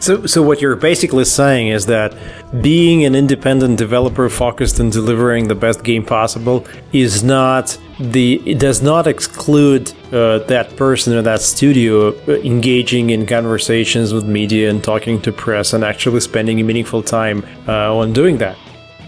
[0.00, 2.14] So, so what you're basically saying is that
[2.60, 8.58] being an independent developer focused on delivering the best game possible is not the it
[8.58, 14.68] does not exclude uh, that person or that studio uh, engaging in conversations with media
[14.68, 18.58] and talking to press and actually spending meaningful time uh, on doing that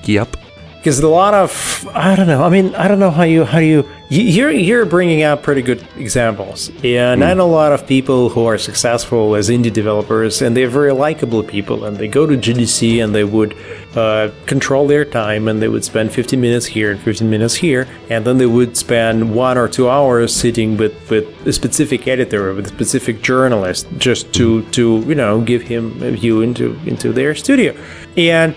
[0.04, 0.36] Yep.
[0.86, 1.50] Because a lot of
[1.96, 2.44] I don't know.
[2.44, 5.60] I mean, I don't know how you how you you- you're you're bringing out pretty
[5.62, 10.40] good examples, and I know a lot of people who are successful as indie developers,
[10.42, 13.56] and they're very likable people, and they go to GDC and they would
[13.96, 17.88] uh, control their time, and they would spend 15 minutes here and 15 minutes here,
[18.08, 22.50] and then they would spend one or two hours sitting with with a specific editor
[22.50, 26.78] or with a specific journalist just to to you know give him a view into
[26.86, 27.74] into their studio,
[28.16, 28.54] and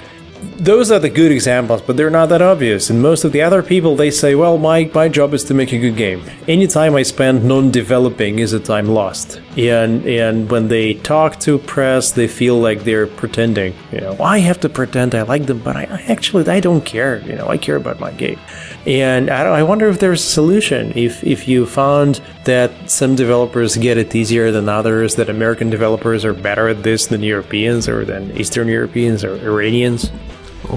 [0.58, 2.90] those are the good examples, but they're not that obvious.
[2.90, 5.72] And most of the other people, they say, well, my, my job is to make
[5.74, 6.24] a good game.
[6.48, 9.42] Any time I spend non-developing is a time lost.
[9.60, 13.74] And and when they talk to press, they feel like they're pretending.
[13.91, 16.86] You know, I have to pretend I like them, but I, I actually I don't
[16.86, 17.20] care.
[17.30, 18.39] You know, I care about my game.
[18.86, 20.93] And I, I wonder if there's a solution.
[20.95, 26.24] If if you found that some developers get it easier than others, that American developers
[26.24, 30.10] are better at this than Europeans or than Eastern Europeans or Iranians.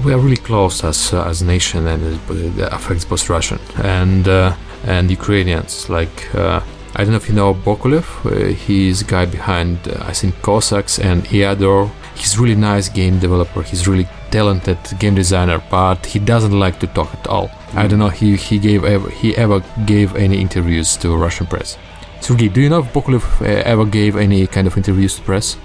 [0.03, 2.19] we are really close as uh, as a nation, and it,
[2.59, 4.55] it affects both Russian and uh,
[4.85, 5.89] and Ukrainians.
[5.89, 6.59] Like uh,
[6.95, 8.05] I don't know if you know Bokulev.
[8.25, 11.89] Uh, he's the guy behind uh, I think Cossacks and Eador.
[12.15, 13.63] He's really nice game developer.
[13.63, 17.49] He's really talented game designer, but he doesn't like to talk at all.
[17.73, 21.77] I don't know he he gave ever he ever gave any interviews to Russian press.
[22.21, 25.57] Sergey, do you know if Bokulev uh, ever gave any kind of interviews to press?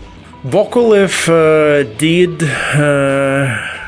[0.44, 2.46] Bokulev uh, did uh,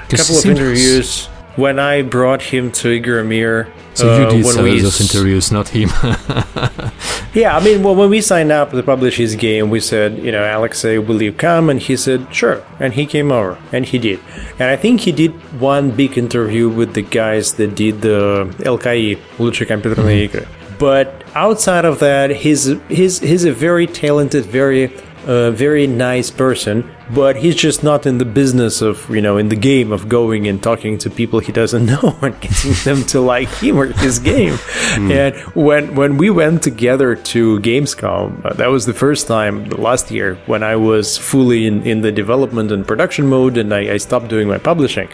[0.05, 3.71] a couple of interviews when I brought him to Igromir.
[3.95, 5.89] So uh, you did when we those interviews, not him.
[7.35, 10.31] yeah, I mean, well, when we signed up to publish his game, we said, you
[10.33, 11.69] know, Alexei, uh, will you come?
[11.69, 12.63] And he said, sure.
[12.79, 14.21] And he came over, and he did.
[14.59, 19.19] And I think he did one big interview with the guys that did the LKI,
[19.37, 20.47] Peter компьютерные игры.
[20.79, 24.91] But outside of that, he's he's he's a very talented, very
[25.27, 29.49] uh, very nice person but he's just not in the business of you know in
[29.49, 33.21] the game of going and talking to people he doesn't know and getting them to
[33.21, 34.59] like him or his game.
[34.97, 40.11] And when when we went together to Gamescom, uh, that was the first time last
[40.11, 43.97] year when I was fully in, in the development and production mode, and I, I
[43.97, 45.09] stopped doing my publishing.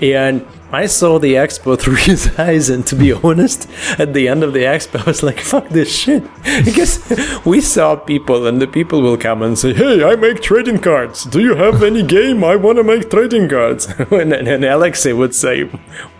[0.00, 3.68] And I saw the expo through his eyes, and to be honest,
[3.98, 6.24] at the end of the expo, I was like, "Fuck this shit,"
[6.64, 6.98] because
[7.44, 11.24] we saw people, and the people will come and say, "Hey, I make trading cards.
[11.24, 12.42] Do you have any game?
[12.42, 15.68] I want to make trading cards." and, and, and Alexei would say,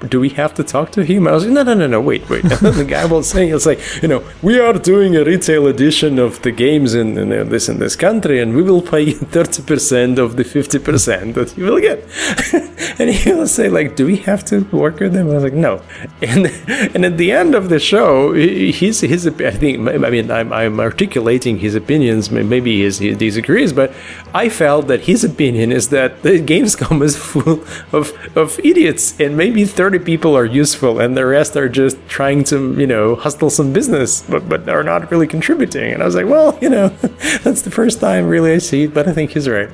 [0.07, 2.01] "Do we have to talk to him?" I was like, "No, no, no, no.
[2.01, 5.17] Wait, wait." And then the guy will say, he'll say, you know, we are doing
[5.17, 8.83] a retail edition of the games in, in this in this country, and we will
[8.83, 12.05] pay thirty percent of the fifty percent that you will get."
[12.99, 15.55] and he will say, "Like, do we have to work with them?" I was like,
[15.55, 15.81] "No."
[16.23, 16.47] And
[16.95, 20.81] and at the end of the show, his his I think I mean I'm, I'm
[20.81, 22.31] articulating his opinions.
[22.31, 23.93] Maybe he's, he disagrees, but
[24.35, 29.37] I felt that his opinion is that the Gamescom is full of of idiots, and
[29.37, 33.51] maybe thirty people are useful, and the rest are just trying to you know hustle
[33.51, 35.93] some business, but but are not really contributing.
[35.93, 36.89] And I was like, well, you know,
[37.45, 39.71] that's the first time really I see it, but I think he's right.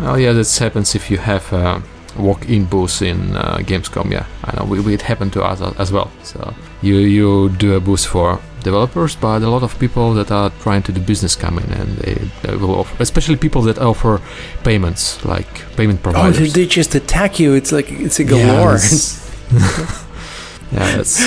[0.00, 1.82] Oh yeah, that happens if you have a
[2.16, 4.10] walk-in booth in uh, Gamescom.
[4.10, 4.64] Yeah, I know.
[4.64, 6.10] We, it happened to us as well.
[6.22, 10.50] So you you do a booth for developers, but a lot of people that are
[10.62, 14.20] trying to do business come in and they, they will offer, especially people that offer
[14.62, 15.46] payments like
[15.76, 16.38] payment Oh, providers.
[16.38, 17.52] they, they just attack you.
[17.54, 18.72] It's like it's a Yeah, galore.
[18.78, 19.20] that's-
[20.72, 21.20] yeah, that's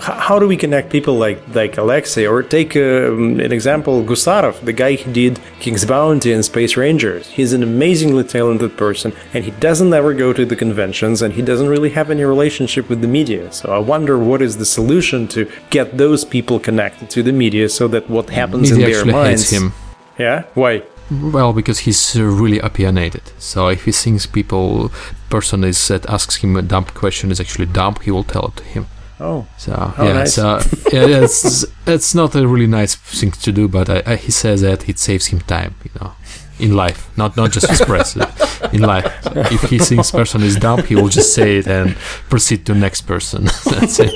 [0.00, 4.72] how do we connect people like like Alexei or take um, an example Gusarov, the
[4.72, 7.26] guy who did King's Bounty and Space Rangers.
[7.28, 11.42] He's an amazingly talented person and he doesn't ever go to the conventions and he
[11.42, 13.52] doesn't really have any relationship with the media.
[13.52, 17.68] So I wonder what is the solution to get those people connected to the media
[17.68, 19.72] so that what happens media in their minds hates him.
[20.18, 20.44] Yeah?
[20.54, 20.82] Why?
[21.10, 23.22] Well, because he's uh, really opinionated.
[23.38, 24.92] So if he thinks people
[25.30, 28.56] person is that asks him a dumb question is actually dumb, he will tell it
[28.56, 28.86] to him.
[29.20, 29.46] Oh.
[29.56, 30.34] So Oh, yeah, nice.
[30.34, 30.58] so
[30.92, 34.30] yeah, yeah, it's it's not a really nice thing to do, but I, I, he
[34.30, 36.12] says that it saves him time, you know,
[36.60, 39.06] in life, not not just his press, uh, in life.
[39.52, 41.96] If he thinks person is dumb, he will just say it and
[42.30, 43.44] proceed to next person.
[43.64, 44.12] That's it.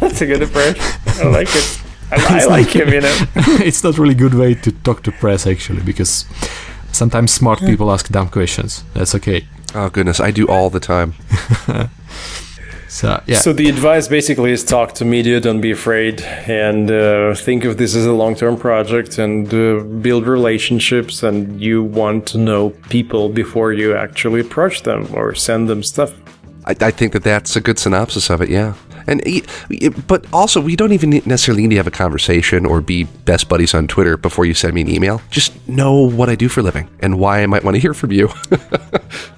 [0.00, 0.78] That's a good approach.
[1.20, 1.80] I like it.
[2.10, 3.16] I, I like him, you know.
[3.66, 6.24] it's not really good way to talk to press actually, because
[6.92, 8.84] sometimes smart people ask dumb questions.
[8.94, 9.44] That's okay.
[9.74, 11.14] Oh goodness, I do all the time.
[12.98, 17.32] So yeah, So the advice basically is talk to media, don't be afraid, and uh,
[17.36, 21.22] think of this as a long-term project and uh, build relationships.
[21.22, 26.12] And you want to know people before you actually approach them or send them stuff.
[26.64, 28.48] I, I think that that's a good synopsis of it.
[28.48, 28.74] Yeah,
[29.06, 29.22] and
[30.08, 33.74] but also we don't even necessarily need to have a conversation or be best buddies
[33.74, 35.22] on Twitter before you send me an email.
[35.30, 37.94] Just know what I do for a living and why I might want to hear
[37.94, 38.28] from you.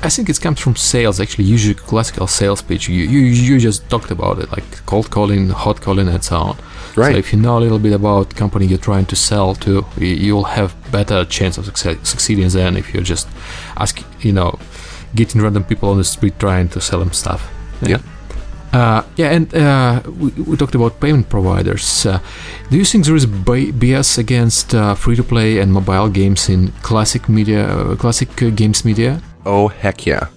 [0.00, 1.20] I think it comes from sales.
[1.20, 2.88] Actually, usually classical sales pitch.
[2.88, 6.56] You you you just talked about it, like cold calling, hot calling, and so on.
[6.94, 7.12] Right.
[7.12, 10.44] So if you know a little bit about company you're trying to sell to, you'll
[10.44, 13.28] have better chance of success, succeeding than if you're just
[13.76, 14.58] ask, you know,
[15.14, 17.50] getting random people on the street trying to sell them stuff.
[17.82, 17.98] Yeah.
[18.72, 22.04] Uh, yeah, and uh, we, we talked about payment providers.
[22.04, 22.20] Uh,
[22.70, 27.28] do you think there is bi- bias against uh, free-to-play and mobile games in classic
[27.28, 29.22] media, uh, classic uh, games media?
[29.48, 30.28] Oh heck yeah!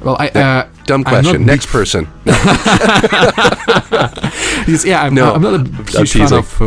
[0.00, 1.46] Well, I uh, Dumb question.
[1.46, 2.06] Next person.
[4.66, 5.64] Yes, yeah, I'm, No, I'm not a
[5.98, 6.62] huge fan of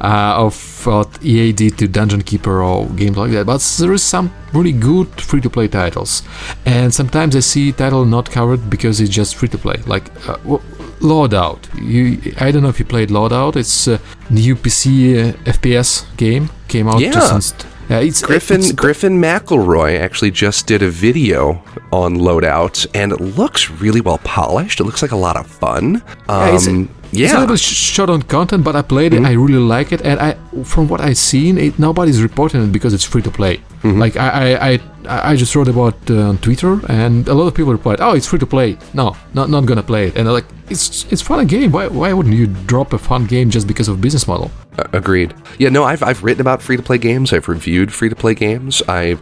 [0.00, 4.02] uh, of what EA did to Dungeon Keeper or games like that, but there is
[4.02, 6.22] some really good free-to-play titles,
[6.66, 10.60] and sometimes I see title not covered because it's just free-to-play, like uh, w-
[11.00, 11.60] Loadout.
[11.80, 13.56] You, I don't know if you played Loadout.
[13.56, 13.98] It's a
[14.30, 17.12] new PC uh, FPS game came out Yeah.
[17.12, 21.62] just Uh, it's Griffin it's- Griffin McElroy actually just did a video
[21.92, 24.80] on loadouts, and it looks really well polished.
[24.80, 26.02] It looks like a lot of fun.
[26.28, 29.20] Yeah, it's, Um, a little bit short on content, but I played it.
[29.20, 29.26] Mhm.
[29.26, 32.94] I really like it, and I, from what I've seen, it, nobody's reporting it because
[32.94, 33.60] it's free to play.
[33.84, 34.72] Like I, I,
[35.08, 38.12] I, I just wrote about uh, on Twitter, and a lot of people replied, "Oh,
[38.12, 38.78] it's free to play.
[38.94, 41.72] No, not not gonna play it." And like, it's it's fun game.
[41.72, 44.52] Why why wouldn't you drop a fun game just because of business model?
[44.78, 45.34] Uh, agreed.
[45.58, 47.32] Yeah, no, I've, I've written about free to play games.
[47.32, 48.82] I've reviewed free to play games.
[48.82, 49.20] I've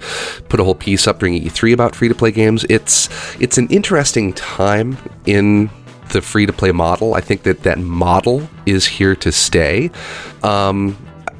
[0.48, 2.64] put a whole piece up during E3 about free to play games.
[2.68, 3.08] It's
[3.40, 5.70] it's an interesting time in
[6.12, 7.14] the free to play model.
[7.14, 9.90] I think that that model is here to stay.
[10.42, 10.96] Um,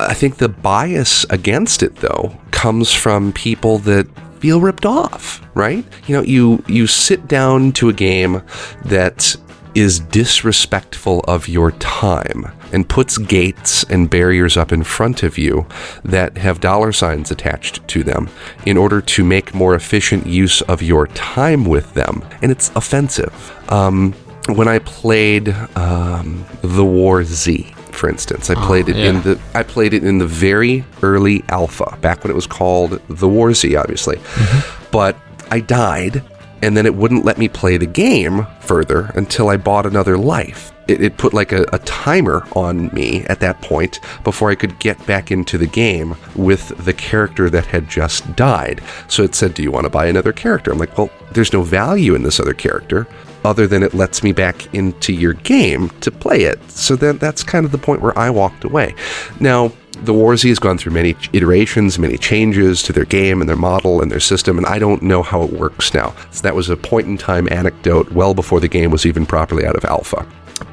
[0.09, 4.07] I think the bias against it, though, comes from people that
[4.41, 5.85] feel ripped off, right?
[6.07, 8.43] You know, you you sit down to a game
[8.85, 9.37] that
[9.75, 15.67] is disrespectful of your time and puts gates and barriers up in front of you
[16.05, 18.29] that have dollar signs attached to them
[18.67, 22.25] in order to make more efficient use of your time with them.
[22.43, 23.33] And it's offensive.
[23.71, 24.13] Um,
[24.49, 29.41] when I played um, The War Z, for instance, I oh, played it in the
[29.55, 33.55] I played it in the very early alpha, back when it was called The War
[33.55, 34.17] Z, obviously.
[34.17, 34.89] Mm-hmm.
[34.91, 35.17] But
[35.51, 36.23] I died,
[36.63, 40.73] and then it wouldn't let me play the game further until I bought another life.
[40.89, 44.79] It, it put like a, a timer on me at that point before I could
[44.81, 48.83] get back into the game with the character that had just died.
[49.07, 50.73] So it said, Do you want to buy another character?
[50.73, 53.07] I'm like, Well, there's no value in this other character
[53.45, 56.59] other than it lets me back into your game to play it.
[56.71, 58.95] So then that's kind of the point where I walked away.
[59.39, 59.73] Now,
[60.03, 63.57] the War Z has gone through many iterations, many changes to their game and their
[63.57, 66.15] model and their system, and I don't know how it works now.
[66.31, 69.67] So that was a point in time anecdote well before the game was even properly
[69.67, 70.27] out of alpha.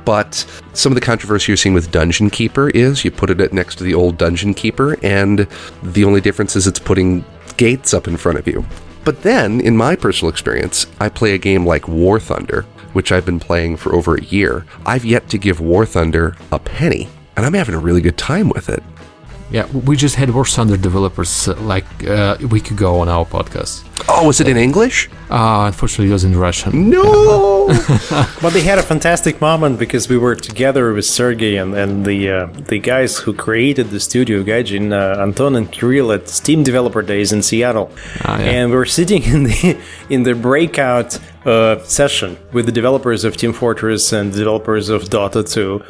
[0.06, 3.76] But some of the controversy you're seeing with Dungeon Keeper is you put it next
[3.78, 5.48] to the old Dungeon Keeper, and
[5.84, 7.26] the only difference is it's putting
[7.58, 8.66] gates up in front of you.
[9.08, 13.26] But then, in my personal experience, I play a game like War Thunder, which I've
[13.26, 14.66] been playing for over a year.
[14.86, 18.50] I've yet to give War Thunder a penny, and I'm having a really good time
[18.50, 18.84] with it.
[19.50, 23.26] Yeah, we just had War Thunder developers uh, like uh, a week ago on our
[23.26, 23.84] podcast.
[24.10, 25.10] Oh, was it in English?
[25.32, 26.90] Uh, unfortunately, it was in Russian.
[26.90, 27.68] No!
[28.42, 32.30] But they had a fantastic moment because we were together with Sergey and, and the
[32.30, 37.02] uh, the guys who created the studio, Gaijin, uh, Anton and Kirill at Steam Developer
[37.02, 37.90] Days in Seattle,
[38.24, 38.46] Ah, yeah.
[38.52, 39.78] and we were sitting in the
[40.10, 45.04] in the breakout uh, session with the developers of Team Fortress and the developers of
[45.04, 45.82] Dota 2.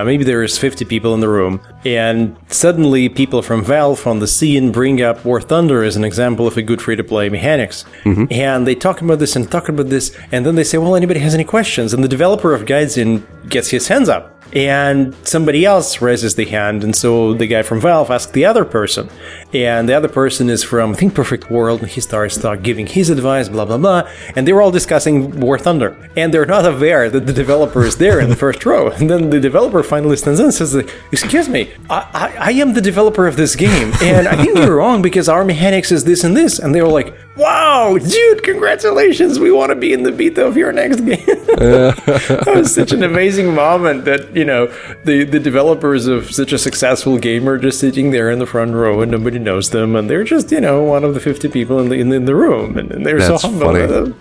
[0.00, 4.20] Uh, maybe there is 50 people in the room, and suddenly people from Valve on
[4.20, 7.28] the scene bring up War Thunder as an example of a good free to play
[7.28, 7.84] mechanics,
[8.30, 11.20] and they talk about this and talk about this, and then they say, "Well, anybody
[11.20, 14.36] has any questions?" And the developer of Gaijin gets his hands up.
[14.52, 18.64] And somebody else raises the hand, and so the guy from Valve asks the other
[18.64, 19.08] person,
[19.54, 22.88] and the other person is from I think Perfect World, and he starts talk, giving
[22.88, 27.08] his advice, blah blah blah, and they're all discussing War Thunder, and they're not aware
[27.08, 30.40] that the developer is there in the first row, and then the developer finally stands
[30.40, 30.74] in and says,
[31.12, 34.78] "Excuse me, I, I, I am the developer of this game, and I think you're
[34.78, 39.38] wrong because our mechanics is this and this," and they were like, "Wow, dude, congratulations,
[39.38, 41.24] we want to be in the beta of your next game."
[41.60, 44.66] that was such an amazing moment that you know
[45.04, 48.74] the the developers of such a successful game are just sitting there in the front
[48.74, 51.78] row and nobody knows them and they're just you know one of the 50 people
[51.78, 54.14] in the in, in the room and, and they're That's so humble funny.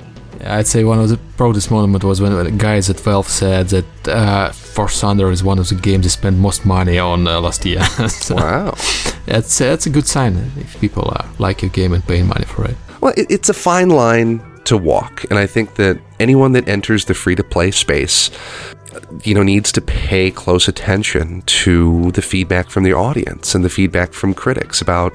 [0.45, 4.07] I'd say one of the proudest moments was when the guys at Valve said that
[4.07, 7.65] uh, War Thunder is one of the games they spent most money on uh, last
[7.65, 7.83] year.
[8.07, 8.73] so Wow.
[9.25, 12.63] that's that's a good sign if people uh, like your game and paying money for
[12.63, 12.77] it.
[13.01, 17.03] Well, it, it's a fine line to walk, and I think that anyone that enters
[17.05, 18.29] the free to play space,
[19.23, 23.69] you know, needs to pay close attention to the feedback from the audience and the
[23.69, 25.13] feedback from critics about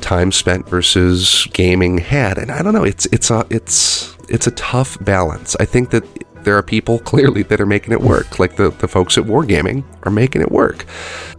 [0.00, 2.38] time spent versus gaming had.
[2.38, 5.56] And I don't know, it's it's a it's it's a tough balance.
[5.60, 6.04] I think that
[6.44, 9.84] there are people clearly that are making it work, like the, the folks at Wargaming
[10.04, 10.86] are making it work.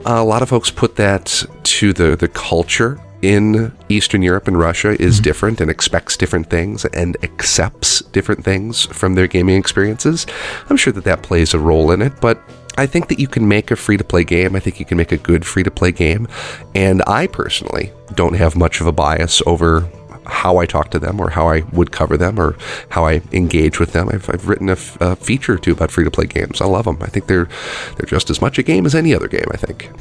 [0.06, 5.00] a lot of folks put that to the, the culture in Eastern Europe and Russia
[5.02, 5.24] is mm-hmm.
[5.24, 10.26] different and expects different things and accepts different things from their gaming experiences.
[10.70, 12.42] I'm sure that that plays a role in it, but
[12.78, 14.56] I think that you can make a free to play game.
[14.56, 16.28] I think you can make a good free to play game.
[16.76, 19.90] And I personally don't have much of a bias over
[20.28, 22.56] how I talk to them or how I would cover them or
[22.90, 24.10] how I engage with them.
[24.10, 26.62] I've, I've written a, f- a feature or two about free to play games.
[26.62, 26.98] I love them.
[27.02, 27.48] I think they're
[27.96, 29.46] they're just as much a game as any other game.
[29.52, 29.92] I think.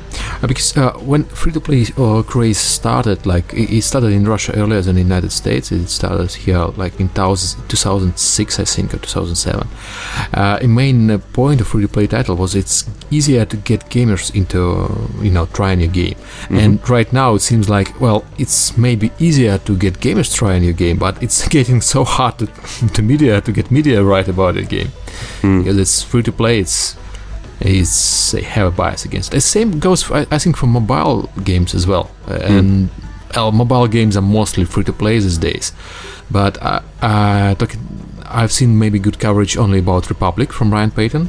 [0.43, 4.53] Uh, because uh, when free to play uh, craze started, like it started in Russia
[4.57, 5.70] earlier than the United States.
[5.72, 9.68] It started here like in 1000, 2006, I think, or 2007.
[10.35, 13.81] Uh, a main uh, point of free to play title was it's easier to get
[13.91, 16.16] gamers into uh, you know trying your game.
[16.51, 20.73] And right now it seems like well, it's maybe easier to get gamers trying new
[20.73, 22.47] game, but it's getting so hard to,
[22.95, 24.91] to media to get media right about the game
[25.43, 26.61] because it's free to play.
[26.61, 26.97] It's
[27.61, 29.31] is they have a bias against.
[29.31, 32.11] The same goes, for, I, I think, for mobile games as well.
[32.28, 32.90] Uh, And
[33.35, 35.73] well, mobile games are mostly free to play these days.
[36.31, 37.81] But uh, uh, talking,
[38.27, 41.28] I've seen maybe good coverage only about République from Ryan Payton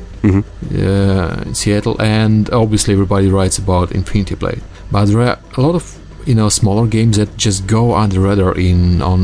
[0.74, 4.62] uh, in Seattle, and obviously everybody writes about Infinity Blade.
[4.92, 5.98] But there are a lot of
[6.28, 9.20] you know smaller games that just go under radar in on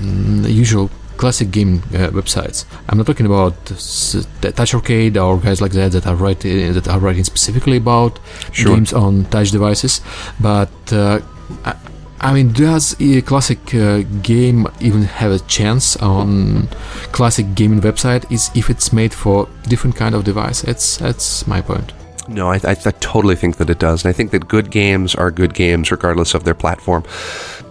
[0.00, 2.64] mm, usual classic gaming uh, websites.
[2.88, 6.86] I'm not talking about the Touch Arcade or guys like that that are writing that
[6.88, 8.18] are writing specifically about
[8.52, 8.74] Sure.
[8.74, 10.00] games on touch devices,
[10.40, 11.20] but uh,
[11.64, 11.74] I,
[12.20, 16.68] I mean, does a classic uh, game even have a chance on
[17.12, 18.30] classic gaming website?
[18.30, 20.62] Is if it's made for different kind of device?
[20.62, 21.92] That's that's my point.
[22.28, 24.04] No, I, I, I totally think that it does.
[24.04, 27.04] And I think that good games are good games regardless of their platform.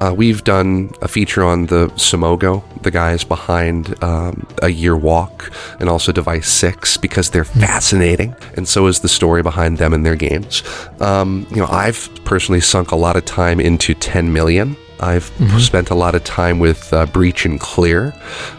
[0.01, 5.51] Uh, we've done a feature on the Simogo, the guys behind um, A Year Walk,
[5.79, 8.35] and also Device 6, because they're fascinating.
[8.55, 10.63] And so is the story behind them and their games.
[10.99, 14.75] Um, you know, I've personally sunk a lot of time into 10 million.
[14.99, 18.13] I've spent a lot of time with uh, Breach and Clear.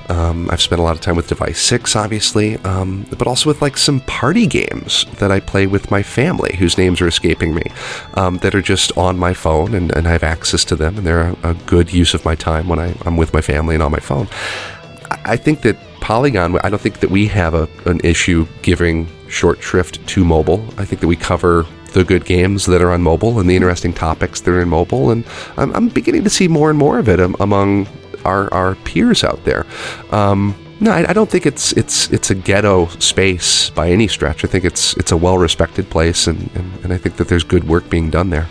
[0.08, 3.60] Um, I've spent a lot of time with Device 6, obviously, um, but also with
[3.60, 7.64] like some party games that I play with my family, whose names are escaping me,
[8.14, 11.06] um, that are just on my phone and, and I have access to them, and
[11.06, 13.82] they're a, a good use of my time when I, I'm with my family and
[13.82, 14.28] on my phone.
[15.10, 19.08] I- I think that Polygon, I don't think that we have a, an issue giving
[19.28, 20.64] short shrift to mobile.
[20.78, 23.92] I think that we cover the good games that are on mobile and the interesting
[23.92, 25.10] topics that are in mobile.
[25.10, 25.24] And
[25.56, 27.86] I'm, I'm beginning to see more and more of it among
[28.24, 29.66] our, our peers out there.
[30.10, 34.44] Um, no, I, I don't think it's it's it's a ghetto space by any stretch.
[34.44, 37.42] I think it's it's a well respected place, and, and, and I think that there's
[37.42, 38.46] good work being done there.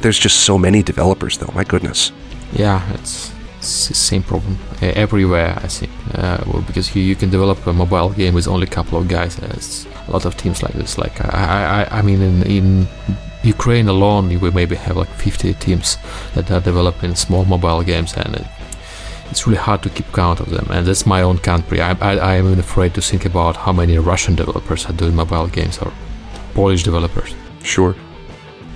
[0.00, 1.50] There's just so many developers, though.
[1.54, 2.12] My goodness.
[2.52, 3.32] Yeah, it's,
[3.68, 5.58] same problem uh, everywhere.
[5.62, 8.70] I think uh, well, because you, you can develop a mobile game with only a
[8.70, 9.36] couple of guys.
[9.36, 10.98] There's a lot of teams like this.
[10.98, 12.88] Like I I, I mean in in
[13.44, 15.96] Ukraine alone, we maybe have like 50 teams
[16.34, 18.46] that are developing small mobile games, and it,
[19.30, 20.66] it's really hard to keep count of them.
[20.70, 21.80] And that's my own country.
[21.80, 25.14] I, I, I am even afraid to think about how many Russian developers are doing
[25.14, 25.92] mobile games or
[26.54, 27.34] Polish developers.
[27.62, 27.94] Sure.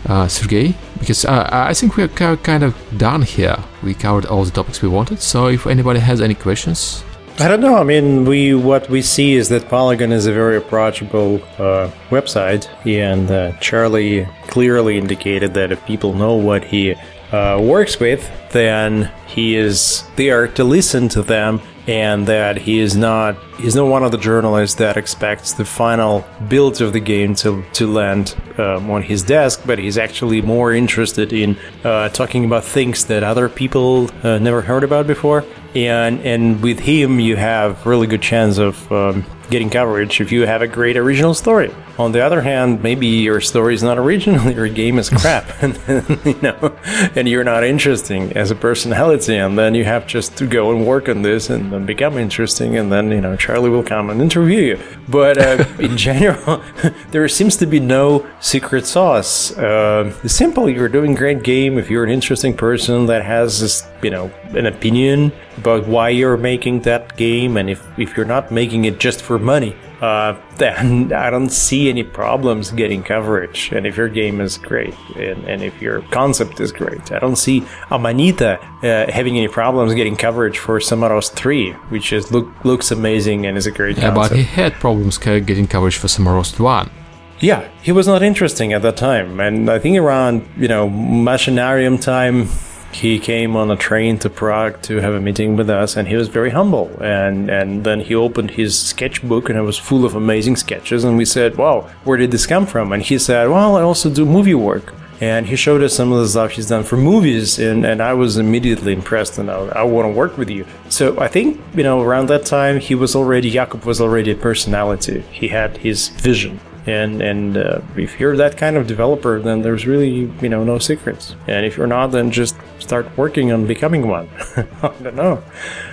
[0.04, 3.56] Uh, Sergey, because uh, I think we are kind of done here.
[3.84, 5.20] We covered all the topics we wanted.
[5.20, 7.04] So if anybody has any questions,
[7.38, 7.76] I don't know.
[7.76, 12.68] I mean, we what we see is that Polygon is a very approachable uh, website,
[12.86, 16.94] and uh, Charlie clearly indicated that if people know what he
[17.32, 22.96] uh, works with, then he is there to listen to them, and that he is
[22.96, 27.34] not he's not one of the journalists that expects the final build of the game
[27.34, 32.44] to to land um, on his desk, but he's actually more interested in uh, talking
[32.44, 35.44] about things that other people uh, never heard about before.
[35.74, 40.46] And and with him you have really good chance of um, getting coverage if you
[40.46, 41.70] have a great original story.
[41.98, 45.78] On the other hand maybe your story is not original your game is crap and
[46.24, 46.76] you know
[47.14, 50.86] and you're not interesting as a personality and then you have just to go and
[50.86, 54.22] work on this and then become interesting and then you know charlie will come and
[54.22, 54.80] interview you.
[55.06, 56.62] But uh, in general
[57.10, 59.56] there seems to be no secret sauce.
[59.56, 63.86] Uh, it's simple you're doing great game if you're an interesting person that has this
[64.02, 68.50] you know an opinion about why you're making that game and if, if you're not
[68.50, 73.70] making it just for money uh, then I don't see any problems getting coverage.
[73.72, 77.36] And if your game is great, and, and if your concept is great, I don't
[77.36, 82.90] see Amanita uh, having any problems getting coverage for Samorost 3, which is look looks
[82.90, 86.90] amazing and is a great yeah, but he had problems getting coverage for Samorost 1.
[87.38, 89.40] Yeah, he was not interesting at that time.
[89.40, 92.48] And I think around, you know, Machinarium time,
[92.94, 96.16] he came on a train to Prague to have a meeting with us and he
[96.16, 96.90] was very humble.
[97.02, 101.05] And, and then he opened his sketchbook and it was full of amazing sketches.
[101.05, 102.93] And we said, wow, where did this come from?
[102.93, 104.94] And he said, well, I also do movie work.
[105.20, 108.12] And he showed us some of the stuff he's done for movies, and, and I
[108.12, 110.66] was immediately impressed, and I, I want to work with you.
[110.89, 114.35] So I think, you know, around that time, he was already, Jakub was already a
[114.35, 115.20] personality.
[115.31, 116.59] He had his vision.
[116.86, 120.78] And and uh, if you're that kind of developer, then there's really you know no
[120.78, 121.36] secrets.
[121.46, 124.28] And if you're not, then just start working on becoming one.
[124.56, 125.42] I don't know.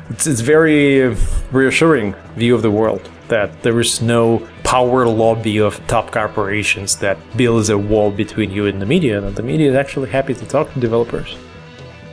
[0.09, 1.15] It's it's very
[1.51, 7.17] reassuring view of the world that there is no power lobby of top corporations that
[7.37, 10.45] builds a wall between you and the media, and the media is actually happy to
[10.45, 11.35] talk to developers.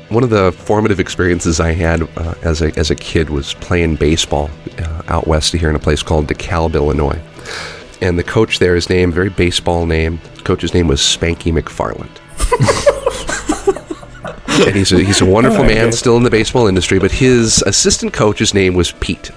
[0.09, 3.97] One of the formative experiences I had uh, as a as a kid was playing
[3.97, 7.21] baseball uh, out west here in a place called DeKalb, Illinois.
[8.01, 10.21] And the coach there, his name, very baseball name.
[10.45, 12.11] Coach's name was Spanky McFarland.
[14.67, 16.99] and he's a, he's a wonderful man, still in the baseball industry.
[16.99, 19.31] But his assistant coach's name was Pete.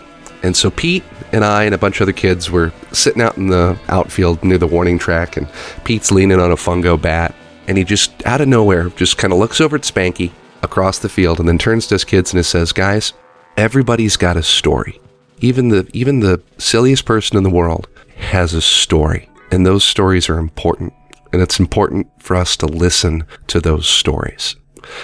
[0.44, 3.48] And so Pete and I and a bunch of other kids were sitting out in
[3.48, 5.48] the outfield near the warning track, and
[5.84, 7.36] Pete's leaning on a fungo bat,
[7.68, 10.32] and he just out of nowhere just kind of looks over at Spanky
[10.64, 13.14] across the field and then turns to his kids and says, "Guys,
[13.58, 15.00] everybody's got a story.
[15.40, 17.88] Even the even the silliest person in the world
[18.20, 20.94] has a story, and those stories are important.
[21.32, 24.56] And it's important for us to listen to those stories."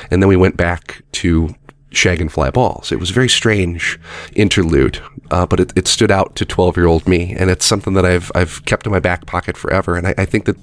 [0.10, 1.56] And then we went back to
[1.96, 2.92] Shag and Fly Balls.
[2.92, 4.00] It was a very strange
[4.34, 5.00] interlude,
[5.32, 7.34] uh, but it, it stood out to 12 year old me.
[7.38, 9.96] And it's something that I've, I've kept in my back pocket forever.
[9.96, 10.58] And I, I think that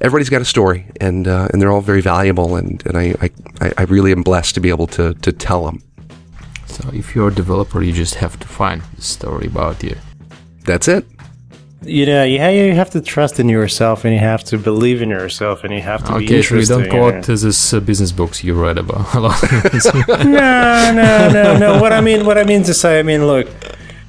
[0.00, 2.56] everybody's got a story and, uh, and they're all very valuable.
[2.56, 3.14] And, and I,
[3.60, 5.82] I, I really am blessed to be able to, to tell them.
[6.66, 9.96] So if you're a developer, you just have to find the story about you.
[10.64, 11.06] That's it.
[11.86, 15.08] You know, yeah, you have to trust in yourself, and you have to believe in
[15.10, 16.78] yourself, and you have to be Okay, so we interesting.
[16.78, 19.42] don't quote this uh, business books you read about a lot.
[20.08, 21.80] no, no, no, no.
[21.80, 23.48] What I mean, what I mean to say, I mean, look.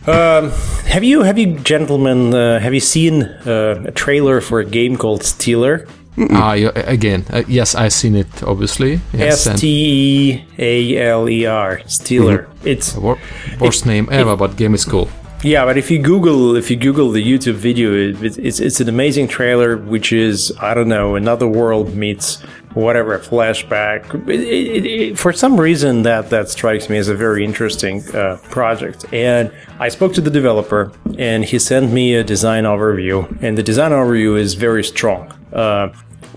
[0.07, 0.51] Um,
[0.85, 4.97] have you, have you, gentlemen, uh, have you seen uh, a trailer for a game
[4.97, 5.87] called Stealer?
[6.29, 9.01] Ah, you- again, uh, yes, I've seen it, obviously.
[9.13, 11.81] Yes, S T E A L E R.
[11.87, 12.47] Stealer.
[12.63, 13.17] It's wor-
[13.59, 15.09] worst name ever, but game is cool.
[15.45, 18.79] Yeah, but if you Google if you Google the YouTube video, it, it- it's it's
[18.79, 22.41] an amazing trailer, which is I don't know another world meets
[22.73, 24.27] whatever flashback.
[24.27, 28.37] It, it, it, for some reason, that that strikes me as a very interesting uh,
[28.49, 29.05] project.
[29.13, 33.63] And I spoke to the developer, and he sent me a design overview, and the
[33.63, 35.31] design overview is very strong.
[35.53, 35.89] Uh,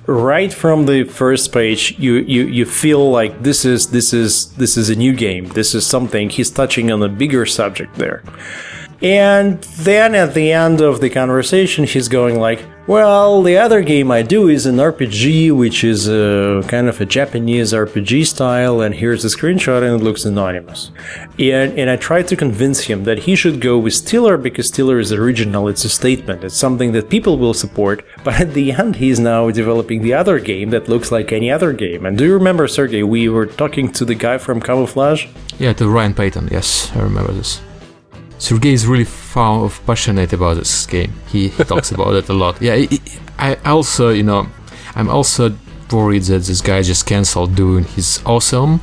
[0.06, 4.76] right from the first page you, you you feel like this is this is this
[4.76, 8.22] is a new game this is something he's touching on a bigger subject there
[9.00, 14.10] and then at the end of the conversation, he's going like, "Well, the other game
[14.10, 18.94] I do is an RPG, which is a kind of a Japanese RPG style, and
[18.94, 20.90] here's a screenshot, and it looks anonymous."
[21.38, 24.98] And and I tried to convince him that he should go with Stealer because Stealer
[24.98, 25.68] is original.
[25.68, 26.42] It's a statement.
[26.42, 28.04] It's something that people will support.
[28.24, 31.72] But at the end, he's now developing the other game that looks like any other
[31.72, 32.04] game.
[32.04, 33.04] And do you remember, Sergey?
[33.04, 35.28] We were talking to the guy from Camouflaj.
[35.58, 36.48] Yeah, to Ryan Payton.
[36.50, 37.60] Yes, I remember this.
[38.38, 41.12] Sergey is really fond, passionate about this game.
[41.26, 42.60] He, he talks about it a lot.
[42.62, 42.74] Yeah,
[43.38, 44.48] I, I also, you know,
[44.94, 45.56] I'm also
[45.92, 48.80] worried that this guy just canceled doing his awesome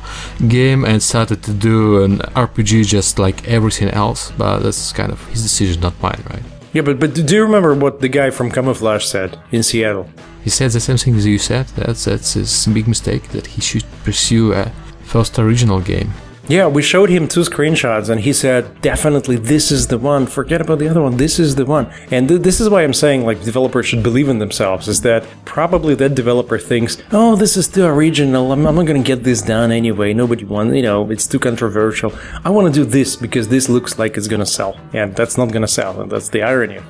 [0.48, 4.32] game and started to do an RPG just like everything else.
[4.32, 6.42] But that's kind of his decision, not mine, right?
[6.72, 10.08] Yeah, but but do you remember what the guy from Camouflaj said in Seattle?
[10.44, 11.66] He said the same thing as you said.
[11.68, 14.70] That's that's his big mistake that he should pursue a
[15.04, 16.12] first original game.
[16.48, 20.26] Yeah, we showed him two screenshots, and he said, "Definitely, this is the one.
[20.26, 21.16] Forget about the other one.
[21.16, 24.28] This is the one." And th- this is why I'm saying, like, developers should believe
[24.28, 24.86] in themselves.
[24.86, 28.52] Is that probably that developer thinks, "Oh, this is the original.
[28.52, 30.14] I'm, I'm not gonna get this done anyway.
[30.14, 30.76] Nobody wants.
[30.76, 32.12] You know, it's too controversial.
[32.44, 35.50] I want to do this because this looks like it's gonna sell, and that's not
[35.52, 36.00] gonna sell.
[36.00, 36.76] And that's the irony.
[36.76, 36.82] it.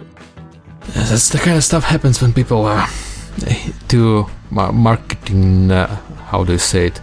[0.94, 2.86] That's the kind of stuff happens when people uh,
[3.88, 5.70] do marketing.
[5.70, 5.86] Uh,
[6.30, 7.00] how do you say it?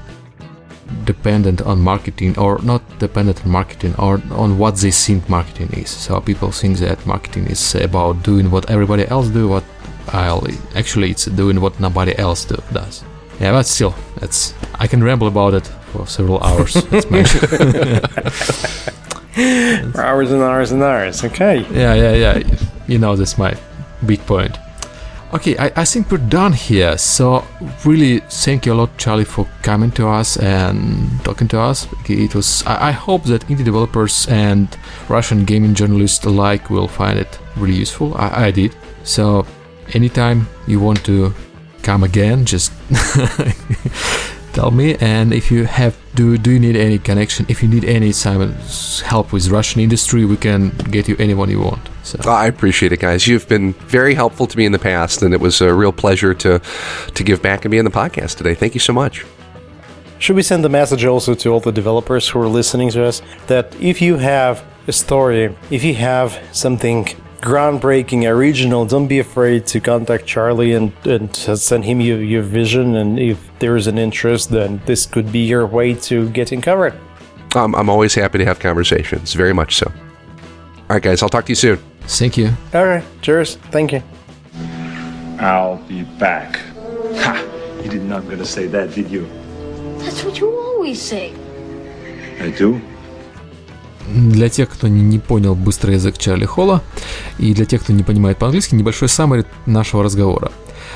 [1.05, 5.89] Dependent on marketing, or not dependent on marketing, or on what they think marketing is.
[5.89, 9.47] So people think that marketing is about doing what everybody else do.
[9.49, 9.63] What
[10.09, 13.03] I'll actually it's doing what nobody else do, does.
[13.39, 16.73] Yeah, but still, it's I can ramble about it for several hours.
[16.91, 17.23] That's my
[19.33, 21.23] For hours and hours and hours.
[21.23, 21.65] Okay.
[21.71, 22.43] yeah, yeah, yeah.
[22.87, 23.57] You know, that's my
[24.05, 24.57] big point.
[25.33, 26.95] Okay, I, I think we're done here.
[26.95, 27.43] So,
[27.83, 31.87] really, thank you a lot, Charlie, for coming to us and talking to us.
[32.07, 32.63] It was.
[32.67, 34.77] I, I hope that indie developers and
[35.09, 38.13] Russian gaming journalists alike will find it really useful.
[38.15, 38.75] I, I did.
[39.03, 39.47] So,
[39.93, 41.33] anytime you want to
[41.81, 42.71] come again, just
[44.53, 44.95] tell me.
[44.95, 47.45] And if you have do do you need any connection?
[47.49, 51.59] If you need any Simon's help with Russian industry, we can get you anyone you
[51.59, 51.89] want.
[52.03, 52.19] So.
[52.29, 53.27] I appreciate it, guys.
[53.27, 56.33] You've been very helpful to me in the past, and it was a real pleasure
[56.35, 56.61] to
[57.13, 58.53] to give back and be on the podcast today.
[58.53, 59.25] Thank you so much.
[60.19, 63.21] Should we send a message also to all the developers who are listening to us
[63.47, 67.09] that if you have a story, if you have something
[67.43, 72.95] groundbreaking, original, don't be afraid to contact Charlie and, and send him your, your vision.
[72.95, 76.93] And if there is an interest, then this could be your way to getting covered.
[77.55, 79.91] Um, I'm always happy to have conversations, very much so.
[79.91, 81.77] All right, guys, I'll talk to you soon.
[82.07, 82.49] Thank you.
[82.73, 83.03] All right.
[83.21, 83.55] Cheers.
[83.71, 84.01] Thank you.
[85.39, 86.59] I'll be back.
[87.15, 87.79] Ha!
[87.83, 89.27] You did not gonna say that, did you?
[89.99, 91.33] That's what you always say.
[92.39, 92.81] I do.
[94.13, 96.81] Для тех, кто не, понял быстрый язык Чарли Холла,
[97.39, 100.51] и для тех, кто не понимает по-английски, небольшой саммари нашего разговора.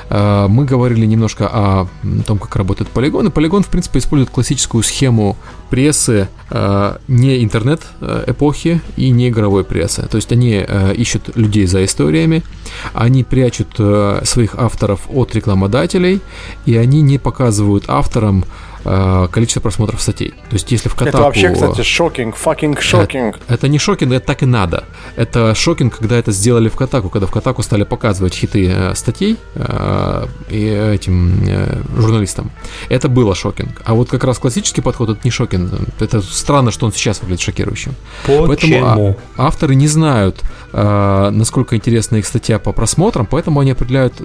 [0.09, 1.87] Э, мы говорили немножко о
[2.25, 3.27] том, как работает полигон.
[3.27, 5.35] И полигон, в принципе, использует классическую схему
[5.69, 10.07] прессы э, не интернет-эпохи и не игровой прессы.
[10.07, 10.65] То есть они
[10.95, 12.43] ищут людей за историями,
[12.93, 13.75] они прячут
[14.27, 16.21] своих авторов от рекламодателей,
[16.65, 18.76] и они не показывают авторам Э,
[19.31, 20.31] количество просмотров статей.
[20.49, 21.17] То есть, если в Катаку...
[21.17, 23.37] Это вообще, кстати, шокинг, fucking шокинг.
[23.45, 24.85] Это, это не шокинг, это так и надо.
[25.15, 29.37] Это шокинг, когда это сделали в Катаку, когда в Катаку стали показывать хиты э, статей
[29.55, 32.51] э, и этим э, журналистам.
[32.89, 33.81] Это было шокинг.
[33.85, 35.71] А вот как раз классический подход это не шокинг.
[35.99, 37.95] Это странно, что он сейчас выглядит шокирующим.
[38.25, 38.47] Почему?
[38.47, 40.41] Поэтому а, авторы не знают,
[40.73, 44.21] э, насколько интересна их статья по просмотрам, поэтому они определяют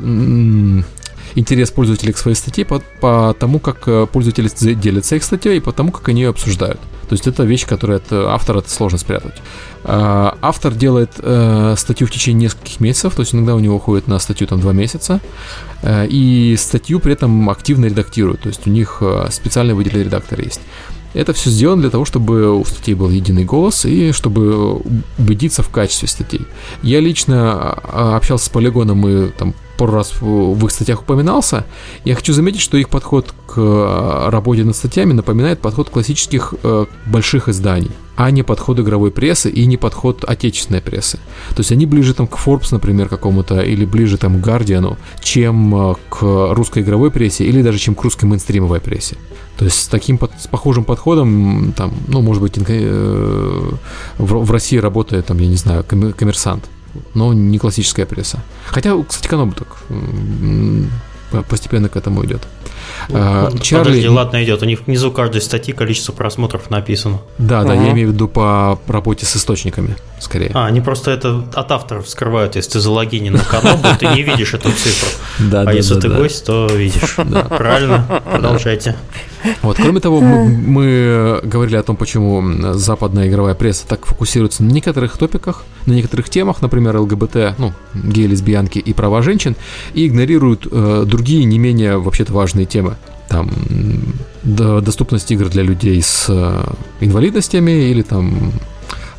[1.35, 5.61] интерес пользователей к своей статье по, по тому, как э, пользователи делятся их статьей и
[5.61, 6.81] по тому, как они ее обсуждают.
[7.09, 9.35] То есть это вещь, которую от автора это сложно спрятать.
[9.85, 14.09] А, автор делает э, статью в течение нескольких месяцев, то есть иногда у него уходит
[14.09, 15.21] на статью там два месяца,
[15.83, 20.61] э, и статью при этом активно редактируют, то есть у них специально выделенный редактор есть.
[21.15, 24.81] Это все сделано для того, чтобы у статей был единый голос и чтобы
[25.19, 26.47] убедиться в качестве статей.
[26.83, 31.65] Я лично а, общался с полигоном и там пару раз в их статьях упоминался.
[32.05, 36.87] Я хочу заметить, что их подход к э, работе над статьями напоминает подход классических э,
[37.07, 41.19] больших изданий, а не подход игровой прессы и не подход отечественной прессы.
[41.51, 45.75] То есть они ближе там к Forbes, например, какому-то, или ближе там к Guardian, чем
[45.75, 46.23] э, к
[46.55, 49.17] русской игровой прессе, или даже чем к русской мейнстримовой прессе.
[49.59, 53.71] То есть с таким с похожим подходом, там, ну, может быть, э,
[54.19, 56.65] в, в России работает, там, я не знаю, коммерсант
[57.15, 58.43] но не классическая пресса.
[58.67, 59.69] Хотя, кстати, Канобу так
[61.49, 62.43] постепенно к этому идет.
[63.11, 63.85] А, Чарли...
[63.85, 64.63] Подожди, ладно, идет.
[64.63, 67.21] У них внизу каждой статьи количество просмотров написано.
[67.39, 67.85] Да, да, ага.
[67.85, 70.51] я имею в виду по работе с источниками, скорее.
[70.55, 72.57] А, они просто это от авторов скрывают.
[72.57, 75.09] Если ты залогинен на канал, ты не видишь эту цифру.
[75.39, 76.17] Да, а да, если да, ты да.
[76.17, 77.17] гость, то видишь.
[77.25, 77.45] Да.
[77.45, 78.23] Правильно?
[78.31, 78.97] Продолжайте.
[79.63, 84.71] Вот, кроме того, мы, мы говорили о том, почему западная игровая пресса так фокусируется на
[84.71, 89.57] некоторых топиках, на некоторых темах, например, ЛГБТ, ну, геи, лесбиянки и права женщин,
[89.95, 92.97] и игнорируют э, другие не менее вообще-то важные темы.
[93.29, 93.51] Там
[94.43, 96.65] доступность игр для людей с э,
[97.01, 98.53] инвалидностями или там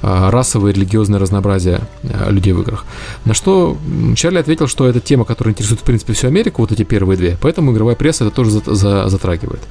[0.04, 2.86] расовое и религиозное разнообразие а, людей в играх.
[3.26, 3.78] На что
[4.16, 7.38] Чарли ответил, что это тема, которая интересует в принципе всю Америку, вот эти первые две,
[7.42, 9.62] поэтому игровая пресса это тоже за, за, затрагивает.